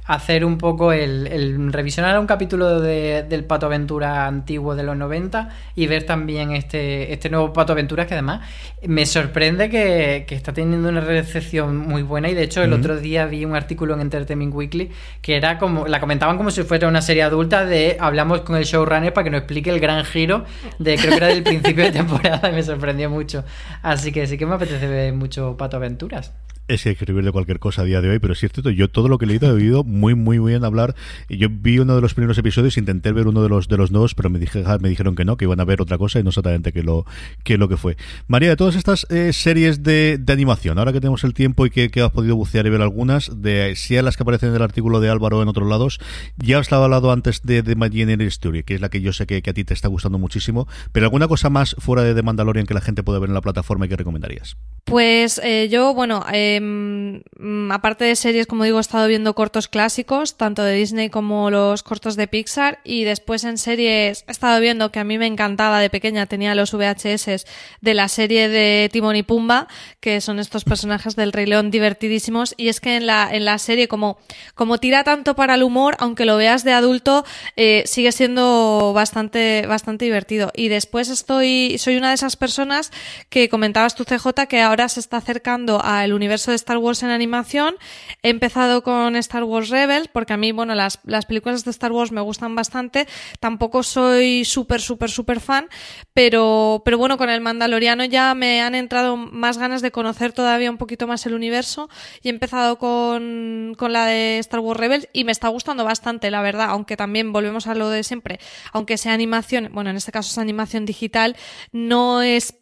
hacer 0.08 0.46
un 0.46 0.58
poco 0.58 0.94
el, 0.94 1.28
el 1.28 1.72
revisionar 1.72 2.18
un 2.20 2.28
capítulo 2.28 2.80
de, 2.80 3.24
del 3.24 3.44
Pato 3.44 3.66
Aventura 3.66 4.26
antiguo 4.26 4.76
de 4.76 4.84
los 4.84 4.98
90 4.98 5.50
y 5.76 5.88
ver 5.88 6.04
también 6.04 6.52
este, 6.52 7.14
este 7.14 7.30
nuevo 7.30 7.54
Pato 7.54 7.74
Aventura 7.74 8.08
que 8.08 8.14
además 8.14 8.48
me 8.86 9.06
sorprende 9.06 9.70
que, 9.70 10.26
que 10.28 10.36
está 10.36 10.54
teniendo 10.54 10.90
una 10.90 11.02
recepción 11.02 11.78
muy 11.78 12.04
buena 12.04 12.30
y 12.30 12.34
de 12.34 12.44
hecho 12.44 12.64
el 12.64 12.74
otro 12.74 12.98
día 12.98 13.26
vi 13.26 13.44
un 13.44 13.56
artículo 13.56 13.94
en 13.94 14.02
Entertainment 14.02 14.54
Weekly 14.54 14.92
que 15.22 15.36
era 15.36 15.58
como, 15.58 15.88
la 15.88 16.00
comentaban 16.00 16.38
como 16.38 16.52
si 16.52 16.64
fuera 16.64 16.88
una 16.88 17.02
serie 17.02 17.24
adulta 17.24 17.66
de 17.66 17.98
hablamos 18.00 18.42
con 18.42 18.56
el 18.56 18.64
showrunner 18.64 19.14
para 19.14 19.26
que 19.26 19.30
nos 19.30 19.40
explique 19.40 19.70
el 19.70 19.80
gran 19.80 20.06
giro 20.06 20.46
de 20.80 20.96
creo 20.96 21.12
que 21.12 21.18
era 21.18 21.28
del 21.28 21.44
principio 21.44 21.84
de 21.84 21.92
temporada 21.92 22.50
y 22.50 22.54
me 22.54 22.64
sorprendió 22.64 23.10
mucho. 23.10 23.44
Así 23.82 24.12
que 24.12 24.26
sí 24.28 24.38
que 24.38 24.46
me 24.46 24.56
apetece 24.56 24.88
ver 24.88 25.14
mucho 25.14 25.58
Pato 25.58 25.78
Aventuras. 25.78 26.34
Es 26.68 26.84
que 26.84 26.90
escribir 26.90 27.24
de 27.24 27.32
cualquier 27.32 27.60
cosa 27.60 27.84
a 27.84 27.86
día 27.86 28.02
de 28.02 28.10
hoy, 28.10 28.20
pero 28.20 28.34
es 28.34 28.40
cierto, 28.40 28.70
yo 28.70 28.90
todo 28.90 29.08
lo 29.08 29.18
que 29.18 29.26
he 29.26 29.28
leído 29.28 29.50
he 29.50 29.54
oído 29.54 29.84
muy, 29.84 30.16
muy 30.16 30.38
bien 30.40 30.66
hablar. 30.66 30.96
Yo 31.30 31.48
vi 31.50 31.80
uno 31.80 31.96
de 31.96 32.02
los 32.02 32.14
primeros 32.14 32.38
episodios, 32.38 32.78
intenté 32.78 33.12
ver 33.12 33.28
uno 33.28 33.42
de 33.42 33.50
los 33.50 33.68
de 33.68 33.78
los 33.78 33.92
nuevos, 33.92 34.16
pero 34.16 34.30
me, 34.30 34.40
dije, 34.40 34.64
me 34.82 34.90
dijeron 34.90 35.16
que 35.16 35.26
no, 35.26 35.38
que 35.38 35.46
iban 35.46 35.60
a 35.60 35.66
ver 35.66 35.82
otra 35.82 35.98
cosa 35.98 36.20
y 36.20 36.24
no 36.24 36.30
exactamente 36.30 36.74
qué 36.74 36.84
lo, 36.84 37.06
qué 37.44 37.58
lo 37.58 37.70
que 37.70 37.78
fue. 37.78 37.98
María, 38.28 38.50
de 38.50 38.56
todas 38.56 38.76
estas 38.76 39.08
eh, 39.10 39.34
series 39.34 39.84
de, 39.84 40.22
animación, 40.28 40.78
ahora 40.78 40.92
que 40.92 41.00
tenemos 41.00 41.24
el 41.24 41.34
tiempo 41.34 41.66
y 41.66 41.70
que, 41.70 41.90
que 41.90 42.02
has 42.02 42.12
podido 42.12 42.36
bucear 42.36 42.66
y 42.68 42.70
ver 42.70 42.82
algunas, 42.82 43.42
de 43.42 43.74
si 43.76 43.98
a 43.98 44.02
las 44.02 44.18
que 44.18 44.24
aparecen 44.24 44.50
en 44.50 44.56
el 44.56 44.62
artículo 44.62 45.00
de 45.00 45.10
Álvaro 45.10 45.42
en 45.42 45.48
otros 45.48 45.68
lados, 45.68 46.00
ya 46.38 46.60
os 46.60 46.72
he 46.72 46.76
hablado 46.76 47.12
antes 47.12 47.44
de 47.44 47.64
The 47.64 47.72
Imaginary 47.72 48.26
Story, 48.26 48.64
que 48.64 48.76
es 48.76 48.82
la 48.82 48.90
que 48.90 49.02
yo 49.02 49.14
sé 49.14 49.26
que, 49.26 49.38
a 49.38 49.54
ti 49.54 49.64
te 49.64 49.74
está 49.74 49.88
gustando 49.88 50.18
muchísimo, 50.18 50.68
pero 50.92 51.06
alguna 51.06 51.28
cosa 51.28 51.50
más 51.50 51.76
fuera 51.80 52.04
de 52.04 52.14
The 52.14 52.24
Mandalorian 52.24 52.66
que 52.66 52.74
la 52.74 52.82
gente 52.82 53.04
puede 53.04 53.20
ver 53.20 53.30
en 53.30 53.36
la 53.36 53.42
plataforma 53.42 53.86
y 53.86 53.90
que 53.90 53.96
recomendarías. 53.96 54.58
Pues 54.84 55.40
eh, 55.44 55.68
yo, 55.70 55.94
bueno, 55.94 56.26
em, 56.32 56.57
mm, 56.62 57.72
aparte 57.72 58.06
de 58.06 58.16
series, 58.16 58.48
como 58.48 58.64
digo, 58.64 58.78
he 58.78 58.82
estado 58.82 59.08
viendo 59.08 59.36
cortos 59.36 59.68
clásicos, 59.68 60.38
tanto 60.38 60.64
de 60.64 60.74
Disney 60.74 61.10
como 61.10 61.50
los 61.50 61.84
cortos 61.84 62.16
de 62.16 62.28
Pixar, 62.28 62.80
y 62.84 63.04
después 63.04 63.44
en 63.44 63.58
series 63.58 64.24
he 64.28 64.32
estado 64.32 64.60
viendo 64.60 64.92
que 64.92 65.00
a 65.00 65.04
mí 65.04 65.18
me 65.18 65.28
encantaba 65.28 65.80
de 65.80 65.90
pequeña, 65.90 66.26
tenía 66.26 66.56
los 66.56 66.74
VHS 66.74 67.46
de 67.82 67.94
la 67.94 68.08
serie 68.08 68.50
de 68.50 68.90
Timón 68.92 69.16
y 69.16 69.24
Pumba, 69.24 69.68
que 70.00 70.22
son 70.22 70.40
estos 70.40 70.64
personajes 70.64 71.16
del 71.16 71.34
Rey 71.34 71.46
León 71.46 71.72
divertidísimos, 71.72 72.54
y 72.58 72.70
es 72.70 72.80
que 72.80 72.96
en 72.96 73.06
la, 73.06 73.30
en 73.32 73.46
la 73.46 73.58
serie, 73.58 73.88
como, 73.88 74.18
como 74.56 74.78
tira 74.78 75.04
tanto 75.04 75.36
para 75.36 75.56
el 75.56 75.64
humor, 75.64 75.96
aunque 76.00 76.26
lo 76.26 76.38
veas 76.38 76.64
de 76.64 76.74
adulto, 76.74 77.26
eh, 77.56 77.84
sigue 77.86 78.12
siendo 78.12 78.94
bastante, 78.94 79.66
bastante 79.68 80.06
divertido. 80.06 80.52
Y 80.56 80.68
después 80.68 81.10
estoy, 81.10 81.78
soy 81.78 81.98
una 81.98 82.10
de 82.10 82.16
esas 82.16 82.36
personas 82.36 82.92
que 83.30 83.50
comentabas 83.50 83.96
tu 83.96 84.04
CJ 84.06 84.48
que 84.48 84.62
ahora 84.62 84.90
se 84.90 85.00
está 85.00 85.18
acercando 85.18 85.82
al 85.84 86.14
universo 86.14 86.47
de 86.52 86.56
Star 86.56 86.78
Wars 86.78 87.04
en 87.04 87.10
animación. 87.10 87.76
He 88.24 88.30
empezado 88.30 88.84
con 88.84 89.16
Star 89.16 89.44
Wars 89.44 89.70
Rebels, 89.70 90.08
porque 90.08 90.34
a 90.34 90.38
mí, 90.38 90.52
bueno, 90.52 90.76
las, 90.76 91.00
las 91.04 91.26
películas 91.26 91.64
de 91.66 91.72
Star 91.72 91.92
Wars 91.92 92.12
me 92.12 92.22
gustan 92.22 92.56
bastante. 92.56 93.08
Tampoco 93.40 93.84
soy 93.84 94.46
súper, 94.46 94.82
súper, 94.82 95.10
súper 95.10 95.40
fan, 95.40 95.70
pero, 96.14 96.82
pero 96.86 96.98
bueno, 96.98 97.18
con 97.18 97.30
el 97.30 97.42
Mandaloriano 97.42 98.06
ya 98.06 98.34
me 98.34 98.62
han 98.62 98.76
entrado 98.76 99.18
más 99.18 99.58
ganas 99.58 99.82
de 99.82 99.92
conocer 99.92 100.34
todavía 100.34 100.72
un 100.72 100.78
poquito 100.78 101.08
más 101.08 101.26
el 101.26 101.34
universo 101.34 101.90
y 102.22 102.30
he 102.30 102.32
empezado 102.32 102.78
con, 102.78 103.76
con 103.78 103.94
la 103.94 104.06
de 104.06 104.40
Star 104.40 104.60
Wars 104.60 104.80
Rebels 104.80 105.10
y 105.14 105.24
me 105.24 105.32
está 105.32 105.48
gustando 105.48 105.84
bastante, 105.84 106.32
la 106.32 106.42
verdad, 106.42 106.68
aunque 106.70 106.98
también 106.98 107.34
volvemos 107.34 107.68
a 107.68 107.76
lo 107.76 107.90
de 107.90 108.04
siempre, 108.04 108.40
aunque 108.72 108.98
sea 108.98 109.14
animación, 109.14 109.70
bueno, 109.74 109.90
en 109.90 109.98
este 109.98 110.12
caso 110.12 110.32
es 110.32 110.38
animación 110.38 110.86
digital, 110.86 111.36
no 111.72 112.22
es 112.22 112.54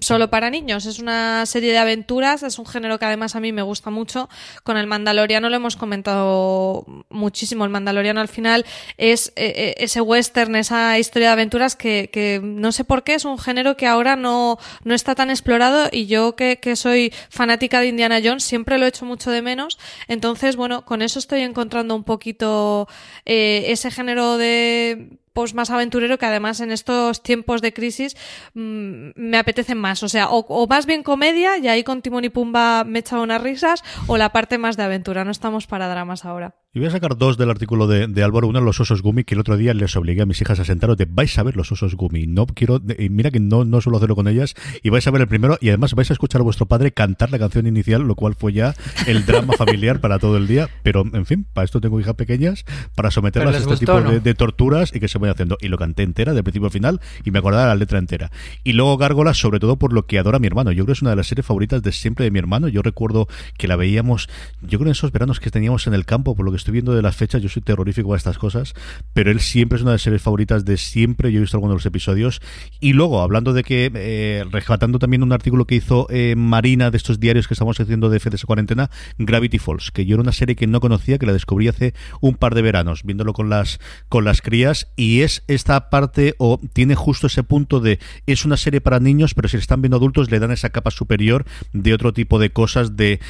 solo 0.00 0.28
para 0.30 0.50
niños, 0.50 0.86
es 0.86 0.98
una 0.98 1.46
serie 1.46 1.72
de 1.72 1.78
aventuras, 1.78 2.42
es 2.42 2.58
un 2.58 2.66
género 2.66 2.98
que 2.98 3.06
además 3.06 3.34
a 3.34 3.40
mí 3.40 3.52
me 3.52 3.62
gusta 3.62 3.90
mucho. 3.90 4.28
Con 4.62 4.76
el 4.76 4.86
Mandaloriano 4.86 5.48
lo 5.48 5.56
hemos 5.56 5.76
comentado 5.76 6.84
muchísimo. 7.08 7.64
El 7.64 7.70
Mandaloriano 7.70 8.20
al 8.20 8.28
final 8.28 8.64
es 8.98 9.28
eh, 9.36 9.52
eh, 9.56 9.74
ese 9.78 10.00
western, 10.00 10.54
esa 10.56 10.98
historia 10.98 11.28
de 11.28 11.32
aventuras 11.32 11.76
que, 11.76 12.10
que 12.12 12.40
no 12.42 12.72
sé 12.72 12.84
por 12.84 13.04
qué 13.04 13.14
es 13.14 13.24
un 13.24 13.38
género 13.38 13.76
que 13.76 13.86
ahora 13.86 14.16
no, 14.16 14.58
no 14.84 14.94
está 14.94 15.14
tan 15.14 15.30
explorado 15.30 15.88
y 15.90 16.06
yo 16.06 16.36
que, 16.36 16.58
que 16.58 16.76
soy 16.76 17.12
fanática 17.30 17.80
de 17.80 17.88
Indiana 17.88 18.20
Jones 18.22 18.44
siempre 18.44 18.78
lo 18.78 18.84
he 18.84 18.88
hecho 18.88 19.06
mucho 19.06 19.30
de 19.30 19.42
menos. 19.42 19.78
Entonces, 20.08 20.56
bueno, 20.56 20.84
con 20.84 21.02
eso 21.02 21.18
estoy 21.18 21.40
encontrando 21.40 21.94
un 21.94 22.04
poquito 22.04 22.86
eh, 23.24 23.64
ese 23.68 23.90
género 23.90 24.36
de 24.36 25.18
pues 25.34 25.52
más 25.52 25.68
aventurero 25.68 26.16
que 26.16 26.26
además 26.26 26.60
en 26.60 26.72
estos 26.72 27.22
tiempos 27.22 27.60
de 27.60 27.74
crisis 27.74 28.16
mmm, 28.54 29.10
me 29.16 29.36
apetecen 29.36 29.76
más. 29.76 30.02
O 30.02 30.08
sea, 30.08 30.30
o, 30.30 30.46
o, 30.48 30.66
más 30.66 30.86
bien 30.86 31.02
comedia, 31.02 31.58
y 31.58 31.68
ahí 31.68 31.84
con 31.84 32.00
Timón 32.00 32.24
y 32.24 32.30
Pumba 32.30 32.84
me 32.84 32.98
he 32.98 33.00
echado 33.00 33.22
unas 33.22 33.42
risas, 33.42 33.84
o 34.06 34.16
la 34.16 34.30
parte 34.30 34.56
más 34.56 34.76
de 34.76 34.84
aventura. 34.84 35.24
No 35.24 35.30
estamos 35.32 35.66
para 35.66 35.88
dramas 35.88 36.24
ahora. 36.24 36.54
Y 36.76 36.80
voy 36.80 36.88
a 36.88 36.90
sacar 36.90 37.16
dos 37.16 37.38
del 37.38 37.50
artículo 37.50 37.86
de, 37.86 38.08
de 38.08 38.24
Álvaro. 38.24 38.48
Uno, 38.48 38.60
los 38.60 38.80
osos 38.80 39.00
Gumi, 39.00 39.22
que 39.22 39.36
el 39.36 39.40
otro 39.40 39.56
día 39.56 39.72
les 39.74 39.94
obligué 39.94 40.22
a 40.22 40.26
mis 40.26 40.40
hijas 40.40 40.58
a 40.58 40.64
sentaros 40.64 40.96
de 40.96 41.04
vais 41.08 41.38
a 41.38 41.44
ver 41.44 41.56
los 41.56 41.70
osos 41.70 41.94
Gumi. 41.94 42.26
No 42.26 42.46
quiero, 42.46 42.82
y 42.98 43.10
mira 43.10 43.30
que 43.30 43.38
no, 43.38 43.64
no 43.64 43.80
suelo 43.80 43.98
hacerlo 43.98 44.16
con 44.16 44.26
ellas, 44.26 44.56
y 44.82 44.90
vais 44.90 45.06
a 45.06 45.12
ver 45.12 45.20
el 45.20 45.28
primero, 45.28 45.56
y 45.60 45.68
además 45.68 45.94
vais 45.94 46.10
a 46.10 46.14
escuchar 46.14 46.40
a 46.40 46.42
vuestro 46.42 46.66
padre 46.66 46.90
cantar 46.90 47.30
la 47.30 47.38
canción 47.38 47.68
inicial, 47.68 48.02
lo 48.02 48.16
cual 48.16 48.34
fue 48.34 48.52
ya 48.52 48.74
el 49.06 49.24
drama 49.24 49.52
familiar 49.56 50.00
para 50.00 50.18
todo 50.18 50.36
el 50.36 50.48
día. 50.48 50.68
Pero, 50.82 51.04
en 51.12 51.24
fin, 51.26 51.46
para 51.52 51.64
esto 51.64 51.80
tengo 51.80 52.00
hijas 52.00 52.14
pequeñas, 52.14 52.64
para 52.96 53.12
someterlas 53.12 53.54
a 53.54 53.58
este 53.58 53.70
gustó, 53.70 53.78
tipo 53.78 54.00
¿no? 54.00 54.10
de, 54.10 54.18
de, 54.18 54.34
torturas 54.34 54.92
y 54.92 54.98
que 54.98 55.06
se 55.06 55.18
vayan 55.18 55.34
haciendo. 55.34 55.56
Y 55.60 55.68
lo 55.68 55.78
canté 55.78 56.02
entera, 56.02 56.34
de 56.34 56.42
principio 56.42 56.66
a 56.66 56.70
final, 56.72 57.00
y 57.24 57.30
me 57.30 57.38
acordaba 57.38 57.66
la 57.66 57.76
letra 57.76 58.00
entera. 58.00 58.32
Y 58.64 58.72
luego 58.72 58.96
Gárgolas, 58.96 59.38
sobre 59.38 59.60
todo 59.60 59.76
por 59.76 59.92
lo 59.92 60.06
que 60.06 60.18
adora 60.18 60.40
mi 60.40 60.48
hermano. 60.48 60.72
Yo 60.72 60.78
creo 60.78 60.86
que 60.86 60.92
es 60.94 61.02
una 61.02 61.10
de 61.10 61.16
las 61.18 61.28
series 61.28 61.46
favoritas 61.46 61.84
de 61.84 61.92
siempre 61.92 62.24
de 62.24 62.32
mi 62.32 62.40
hermano. 62.40 62.66
Yo 62.66 62.82
recuerdo 62.82 63.28
que 63.56 63.68
la 63.68 63.76
veíamos, 63.76 64.28
yo 64.60 64.80
creo 64.80 64.88
en 64.88 64.92
esos 64.92 65.12
veranos 65.12 65.38
que 65.38 65.52
teníamos 65.52 65.86
en 65.86 65.94
el 65.94 66.04
campo, 66.04 66.34
por 66.34 66.44
lo 66.44 66.50
que 66.50 66.63
estoy 66.64 66.72
viendo 66.72 66.94
de 66.94 67.02
las 67.02 67.14
fechas, 67.14 67.42
yo 67.42 67.50
soy 67.50 67.60
terrorífico 67.60 68.14
a 68.14 68.16
estas 68.16 68.38
cosas, 68.38 68.72
pero 69.12 69.30
él 69.30 69.40
siempre 69.40 69.76
es 69.76 69.82
una 69.82 69.90
de 69.90 69.96
las 69.96 70.02
series 70.02 70.22
favoritas 70.22 70.64
de 70.64 70.78
siempre. 70.78 71.30
Yo 71.30 71.38
he 71.38 71.40
visto 71.42 71.58
algunos 71.58 71.74
de 71.74 71.76
los 71.76 71.86
episodios. 71.86 72.40
Y 72.80 72.94
luego, 72.94 73.20
hablando 73.20 73.52
de 73.52 73.62
que, 73.62 73.92
eh, 73.94 74.44
rescatando 74.50 74.98
también 74.98 75.22
un 75.22 75.32
artículo 75.32 75.66
que 75.66 75.74
hizo 75.74 76.06
eh, 76.08 76.34
Marina 76.36 76.90
de 76.90 76.96
estos 76.96 77.20
diarios 77.20 77.46
que 77.46 77.54
estamos 77.54 77.78
haciendo 77.78 78.08
de 78.08 78.18
FDS 78.18 78.46
Cuarentena, 78.46 78.90
Gravity 79.18 79.58
Falls, 79.58 79.90
que 79.90 80.06
yo 80.06 80.14
era 80.14 80.22
una 80.22 80.32
serie 80.32 80.56
que 80.56 80.66
no 80.66 80.80
conocía, 80.80 81.18
que 81.18 81.26
la 81.26 81.34
descubrí 81.34 81.68
hace 81.68 81.92
un 82.22 82.34
par 82.34 82.54
de 82.54 82.62
veranos, 82.62 83.02
viéndolo 83.04 83.34
con 83.34 83.50
las, 83.50 83.78
con 84.08 84.24
las 84.24 84.40
crías, 84.40 84.88
y 84.96 85.20
es 85.20 85.44
esta 85.48 85.90
parte, 85.90 86.34
o 86.38 86.58
tiene 86.72 86.94
justo 86.94 87.26
ese 87.26 87.42
punto 87.42 87.80
de, 87.80 87.98
es 88.26 88.46
una 88.46 88.56
serie 88.56 88.80
para 88.80 89.00
niños, 89.00 89.34
pero 89.34 89.48
si 89.48 89.58
están 89.58 89.82
viendo 89.82 89.98
adultos, 89.98 90.30
le 90.30 90.38
dan 90.38 90.50
esa 90.50 90.70
capa 90.70 90.90
superior 90.90 91.44
de 91.74 91.92
otro 91.92 92.14
tipo 92.14 92.38
de 92.38 92.50
cosas 92.50 92.96
de 92.96 93.20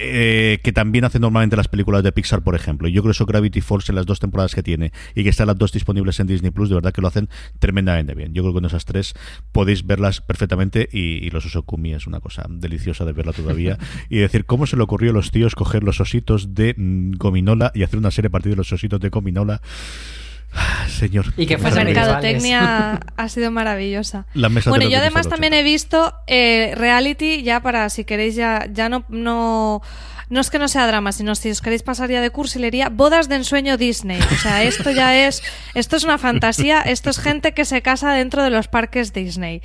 eh, 0.00 0.60
que 0.62 0.72
también 0.72 1.04
hacen 1.04 1.22
normalmente 1.22 1.56
las 1.56 1.66
películas 1.66 2.04
de 2.04 2.12
Pixar, 2.12 2.42
por 2.42 2.54
ejemplo. 2.54 2.67
Yo 2.68 3.02
creo 3.02 3.04
que 3.04 3.10
eso 3.10 3.26
Gravity 3.26 3.60
Falls 3.60 3.88
en 3.88 3.94
las 3.94 4.06
dos 4.06 4.20
temporadas 4.20 4.54
que 4.54 4.62
tiene 4.62 4.92
y 5.14 5.22
que 5.22 5.30
están 5.30 5.46
las 5.46 5.58
dos 5.58 5.72
disponibles 5.72 6.20
en 6.20 6.26
Disney 6.26 6.50
Plus, 6.50 6.68
de 6.68 6.74
verdad 6.74 6.92
que 6.92 7.00
lo 7.00 7.08
hacen 7.08 7.28
tremendamente 7.58 8.14
bien. 8.14 8.34
Yo 8.34 8.42
creo 8.42 8.52
que 8.52 8.58
con 8.58 8.64
esas 8.64 8.84
tres 8.84 9.14
podéis 9.52 9.86
verlas 9.86 10.20
perfectamente 10.20 10.88
y, 10.92 11.24
y 11.24 11.30
los 11.30 11.46
Osokumi 11.46 11.94
es 11.94 12.06
una 12.06 12.20
cosa 12.20 12.46
deliciosa 12.48 13.04
de 13.04 13.12
verla 13.12 13.32
todavía 13.32 13.78
y 14.08 14.18
decir 14.18 14.44
cómo 14.44 14.66
se 14.66 14.76
le 14.76 14.82
ocurrió 14.82 15.10
a 15.10 15.14
los 15.14 15.30
tíos 15.30 15.54
coger 15.54 15.82
los 15.82 16.00
ositos 16.00 16.54
de 16.54 16.74
mm, 16.76 17.12
Gominola 17.16 17.72
y 17.74 17.82
hacer 17.82 17.98
una 17.98 18.10
serie 18.10 18.28
a 18.28 18.30
partir 18.30 18.50
de 18.52 18.56
los 18.56 18.72
ositos 18.72 19.00
de 19.00 19.08
Gominola. 19.08 19.60
Señor. 20.88 21.26
Y 21.36 21.46
que 21.46 21.58
la 21.58 21.70
mercadotecnia 21.70 23.00
ha 23.16 23.28
sido 23.28 23.50
maravillosa. 23.50 24.26
bueno, 24.34 24.88
yo 24.88 24.98
además 24.98 25.28
también 25.28 25.52
he 25.52 25.62
visto 25.62 26.14
eh, 26.26 26.74
reality, 26.76 27.42
ya 27.42 27.60
para, 27.60 27.88
si 27.90 28.04
queréis, 28.04 28.34
ya, 28.34 28.66
ya 28.72 28.88
no, 28.88 29.04
no, 29.08 29.82
no 30.30 30.40
es 30.40 30.50
que 30.50 30.58
no 30.58 30.68
sea 30.68 30.86
drama, 30.86 31.12
sino 31.12 31.34
si 31.34 31.50
os 31.50 31.60
queréis 31.60 31.82
pasar 31.82 32.10
ya 32.10 32.20
de 32.20 32.30
cursilería, 32.30 32.88
bodas 32.88 33.28
de 33.28 33.36
ensueño 33.36 33.76
Disney. 33.76 34.20
O 34.20 34.36
sea, 34.36 34.62
esto 34.62 34.90
ya 34.90 35.26
es, 35.26 35.42
esto 35.74 35.96
es 35.96 36.04
una 36.04 36.18
fantasía, 36.18 36.80
esto 36.82 37.10
es 37.10 37.18
gente 37.18 37.52
que 37.52 37.64
se 37.64 37.82
casa 37.82 38.12
dentro 38.12 38.42
de 38.42 38.50
los 38.50 38.68
parques 38.68 39.12
Disney. 39.12 39.62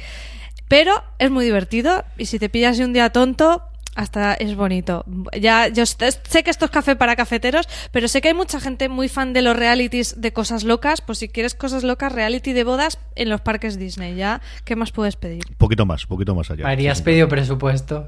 Pero 0.67 1.03
es 1.19 1.29
muy 1.29 1.45
divertido 1.45 2.03
y 2.17 2.25
si 2.25 2.39
te 2.39 2.49
pillas 2.49 2.77
de 2.77 2.85
un 2.85 2.93
día 2.93 3.09
tonto, 3.11 3.61
hasta 3.95 4.33
es 4.33 4.55
bonito. 4.55 5.05
Ya, 5.39 5.67
yo 5.67 5.85
sé 5.85 6.43
que 6.43 6.49
esto 6.49 6.65
es 6.65 6.71
café 6.71 6.95
para 6.95 7.15
cafeteros, 7.15 7.67
pero 7.91 8.07
sé 8.07 8.21
que 8.21 8.29
hay 8.29 8.33
mucha 8.33 8.59
gente 8.59 8.89
muy 8.89 9.07
fan 9.07 9.33
de 9.33 9.41
los 9.41 9.55
realities 9.55 10.19
de 10.19 10.33
cosas 10.33 10.63
locas. 10.63 11.01
Pues 11.01 11.19
si 11.19 11.29
quieres 11.29 11.53
cosas 11.53 11.83
locas, 11.83 12.11
reality 12.11 12.53
de 12.53 12.63
bodas 12.63 12.97
en 13.15 13.29
los 13.29 13.41
parques 13.41 13.77
Disney, 13.77 14.15
ya, 14.15 14.41
¿qué 14.65 14.75
más 14.75 14.91
puedes 14.91 15.15
pedir? 15.15 15.43
Poquito 15.57 15.85
más, 15.85 16.05
poquito 16.05 16.33
más 16.33 16.49
allá. 16.49 16.67
Habrías 16.67 16.99
sí. 16.99 17.03
pedido 17.03 17.27
presupuesto. 17.27 18.07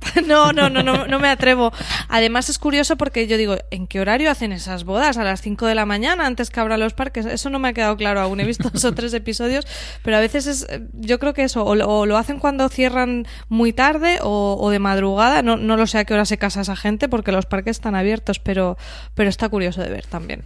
No, 0.26 0.52
no, 0.52 0.70
no, 0.70 0.82
no, 0.82 1.06
no 1.06 1.18
me 1.18 1.28
atrevo. 1.28 1.72
Además 2.08 2.48
es 2.48 2.58
curioso 2.58 2.96
porque 2.96 3.26
yo 3.26 3.36
digo, 3.36 3.56
¿en 3.70 3.86
qué 3.86 4.00
horario 4.00 4.30
hacen 4.30 4.52
esas 4.52 4.84
bodas? 4.84 5.18
A 5.18 5.24
las 5.24 5.42
5 5.42 5.66
de 5.66 5.74
la 5.74 5.86
mañana 5.86 6.26
antes 6.26 6.50
que 6.50 6.60
abran 6.60 6.80
los 6.80 6.94
parques. 6.94 7.26
Eso 7.26 7.50
no 7.50 7.58
me 7.58 7.68
ha 7.68 7.72
quedado 7.72 7.96
claro 7.96 8.20
aún. 8.20 8.40
He 8.40 8.44
visto 8.44 8.70
dos 8.70 8.84
o 8.84 8.92
tres 8.92 9.12
episodios, 9.14 9.66
pero 10.02 10.16
a 10.16 10.20
veces 10.20 10.46
es, 10.46 10.66
yo 10.94 11.18
creo 11.18 11.34
que 11.34 11.44
eso, 11.44 11.64
o 11.64 11.74
lo, 12.06 12.16
hacen 12.16 12.38
cuando 12.38 12.68
cierran 12.68 13.26
muy 13.48 13.72
tarde 13.72 14.18
o, 14.22 14.70
de 14.70 14.78
madrugada. 14.78 15.42
No, 15.42 15.56
no 15.56 15.76
lo 15.76 15.86
sé 15.86 15.98
a 15.98 16.04
qué 16.04 16.14
hora 16.14 16.24
se 16.24 16.38
casa 16.38 16.62
esa 16.62 16.76
gente 16.76 17.08
porque 17.08 17.32
los 17.32 17.46
parques 17.46 17.76
están 17.76 17.94
abiertos, 17.94 18.38
pero, 18.38 18.76
pero 19.14 19.28
está 19.28 19.48
curioso 19.48 19.82
de 19.82 19.90
ver 19.90 20.06
también. 20.06 20.44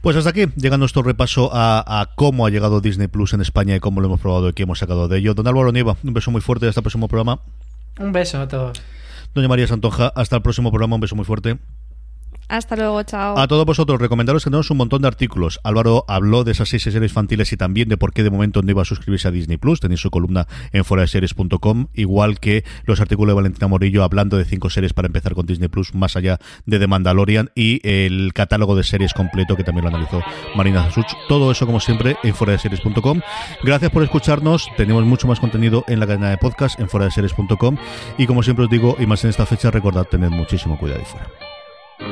Pues 0.00 0.16
hasta 0.16 0.30
aquí 0.30 0.46
llega 0.56 0.78
nuestro 0.78 1.02
repaso 1.02 1.50
a, 1.52 2.10
cómo 2.14 2.46
ha 2.46 2.50
llegado 2.50 2.80
Disney 2.80 3.08
Plus 3.08 3.32
en 3.32 3.40
España 3.40 3.74
y 3.74 3.80
cómo 3.80 4.00
lo 4.00 4.06
hemos 4.06 4.20
probado 4.20 4.48
y 4.48 4.52
qué 4.52 4.62
hemos 4.62 4.78
sacado 4.78 5.08
de 5.08 5.18
ello. 5.18 5.34
Don 5.34 5.48
Álvaro 5.48 5.72
Nieva, 5.72 5.96
un 6.04 6.14
beso 6.14 6.30
muy 6.30 6.40
fuerte 6.40 6.68
hasta 6.68 6.80
el 6.80 6.84
próximo 6.84 7.08
programa. 7.08 7.40
Un 7.98 8.12
beso 8.12 8.40
a 8.40 8.48
todos. 8.48 8.82
Doña 9.34 9.48
María 9.48 9.66
Santonja, 9.66 10.08
hasta 10.14 10.36
el 10.36 10.42
próximo 10.42 10.70
programa. 10.70 10.96
Un 10.96 11.00
beso 11.00 11.16
muy 11.16 11.24
fuerte. 11.24 11.58
Hasta 12.48 12.76
luego, 12.76 13.02
chao. 13.02 13.38
A 13.38 13.48
todos 13.48 13.66
vosotros, 13.66 14.00
recomendaros 14.00 14.44
que 14.44 14.50
tenemos 14.50 14.70
un 14.70 14.76
montón 14.76 15.02
de 15.02 15.08
artículos. 15.08 15.60
Álvaro 15.64 16.04
habló 16.08 16.44
de 16.44 16.52
esas 16.52 16.68
seis 16.68 16.82
series 16.82 17.02
infantiles 17.02 17.52
y 17.52 17.56
también 17.56 17.88
de 17.88 17.96
por 17.96 18.12
qué 18.12 18.22
de 18.22 18.30
momento 18.30 18.62
no 18.62 18.70
iba 18.70 18.82
a 18.82 18.84
suscribirse 18.84 19.28
a 19.28 19.30
Disney 19.30 19.56
Plus. 19.56 19.80
Tenéis 19.80 20.00
su 20.00 20.10
columna 20.10 20.46
en 20.72 20.84
foradeseries.com, 20.84 21.88
igual 21.94 22.38
que 22.38 22.64
los 22.84 23.00
artículos 23.00 23.32
de 23.32 23.34
Valentina 23.34 23.66
Morillo 23.66 24.04
hablando 24.04 24.36
de 24.36 24.44
cinco 24.44 24.70
series 24.70 24.92
para 24.92 25.06
empezar 25.06 25.34
con 25.34 25.46
Disney 25.46 25.68
Plus, 25.68 25.94
más 25.94 26.16
allá 26.16 26.38
de 26.66 26.78
The 26.78 26.86
Mandalorian 26.86 27.50
y 27.54 27.80
el 27.88 28.32
catálogo 28.32 28.76
de 28.76 28.84
series 28.84 29.12
completo 29.12 29.56
que 29.56 29.64
también 29.64 29.84
lo 29.84 29.88
analizó 29.88 30.22
Marina 30.54 30.84
Zasuch. 30.84 31.12
Todo 31.28 31.50
eso, 31.50 31.66
como 31.66 31.80
siempre, 31.80 32.16
en 32.22 32.34
foradeseries.com. 32.34 33.20
Gracias 33.64 33.90
por 33.90 34.02
escucharnos. 34.02 34.68
Tenemos 34.76 35.04
mucho 35.04 35.26
más 35.26 35.40
contenido 35.40 35.84
en 35.88 36.00
la 36.00 36.06
cadena 36.06 36.30
de 36.30 36.38
podcast 36.38 36.78
en 36.78 36.88
foradeseries.com. 36.88 37.76
Y 38.18 38.26
como 38.26 38.42
siempre 38.42 38.64
os 38.66 38.70
digo, 38.70 38.96
y 38.98 39.06
más 39.06 39.24
en 39.24 39.30
esta 39.30 39.46
fecha, 39.46 39.70
recordad 39.70 40.04
tener 40.04 40.30
muchísimo 40.30 40.78
cuidado 40.78 41.02
y 41.02 41.04
fuera. 41.04 41.55
This 41.98 42.08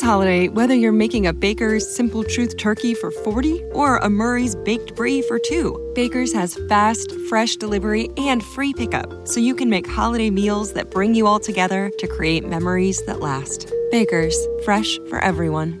holiday, 0.00 0.48
whether 0.48 0.74
you're 0.74 0.90
making 0.90 1.28
a 1.28 1.32
Baker's 1.32 1.94
Simple 1.94 2.24
Truth 2.24 2.56
turkey 2.56 2.94
for 2.94 3.12
40 3.12 3.62
or 3.66 3.98
a 3.98 4.10
Murray's 4.10 4.56
Baked 4.56 4.96
Brie 4.96 5.22
for 5.22 5.38
2, 5.38 5.92
Baker's 5.94 6.32
has 6.32 6.58
fast, 6.68 7.12
fresh 7.28 7.54
delivery 7.54 8.08
and 8.16 8.42
free 8.42 8.74
pickup, 8.74 9.28
so 9.28 9.38
you 9.38 9.54
can 9.54 9.70
make 9.70 9.86
holiday 9.86 10.30
meals 10.30 10.72
that 10.72 10.90
bring 10.90 11.14
you 11.14 11.28
all 11.28 11.38
together 11.38 11.92
to 12.00 12.08
create 12.08 12.44
memories 12.44 13.06
that 13.06 13.20
last. 13.20 13.72
Baker's, 13.92 14.36
fresh 14.64 14.98
for 15.08 15.20
everyone. 15.20 15.80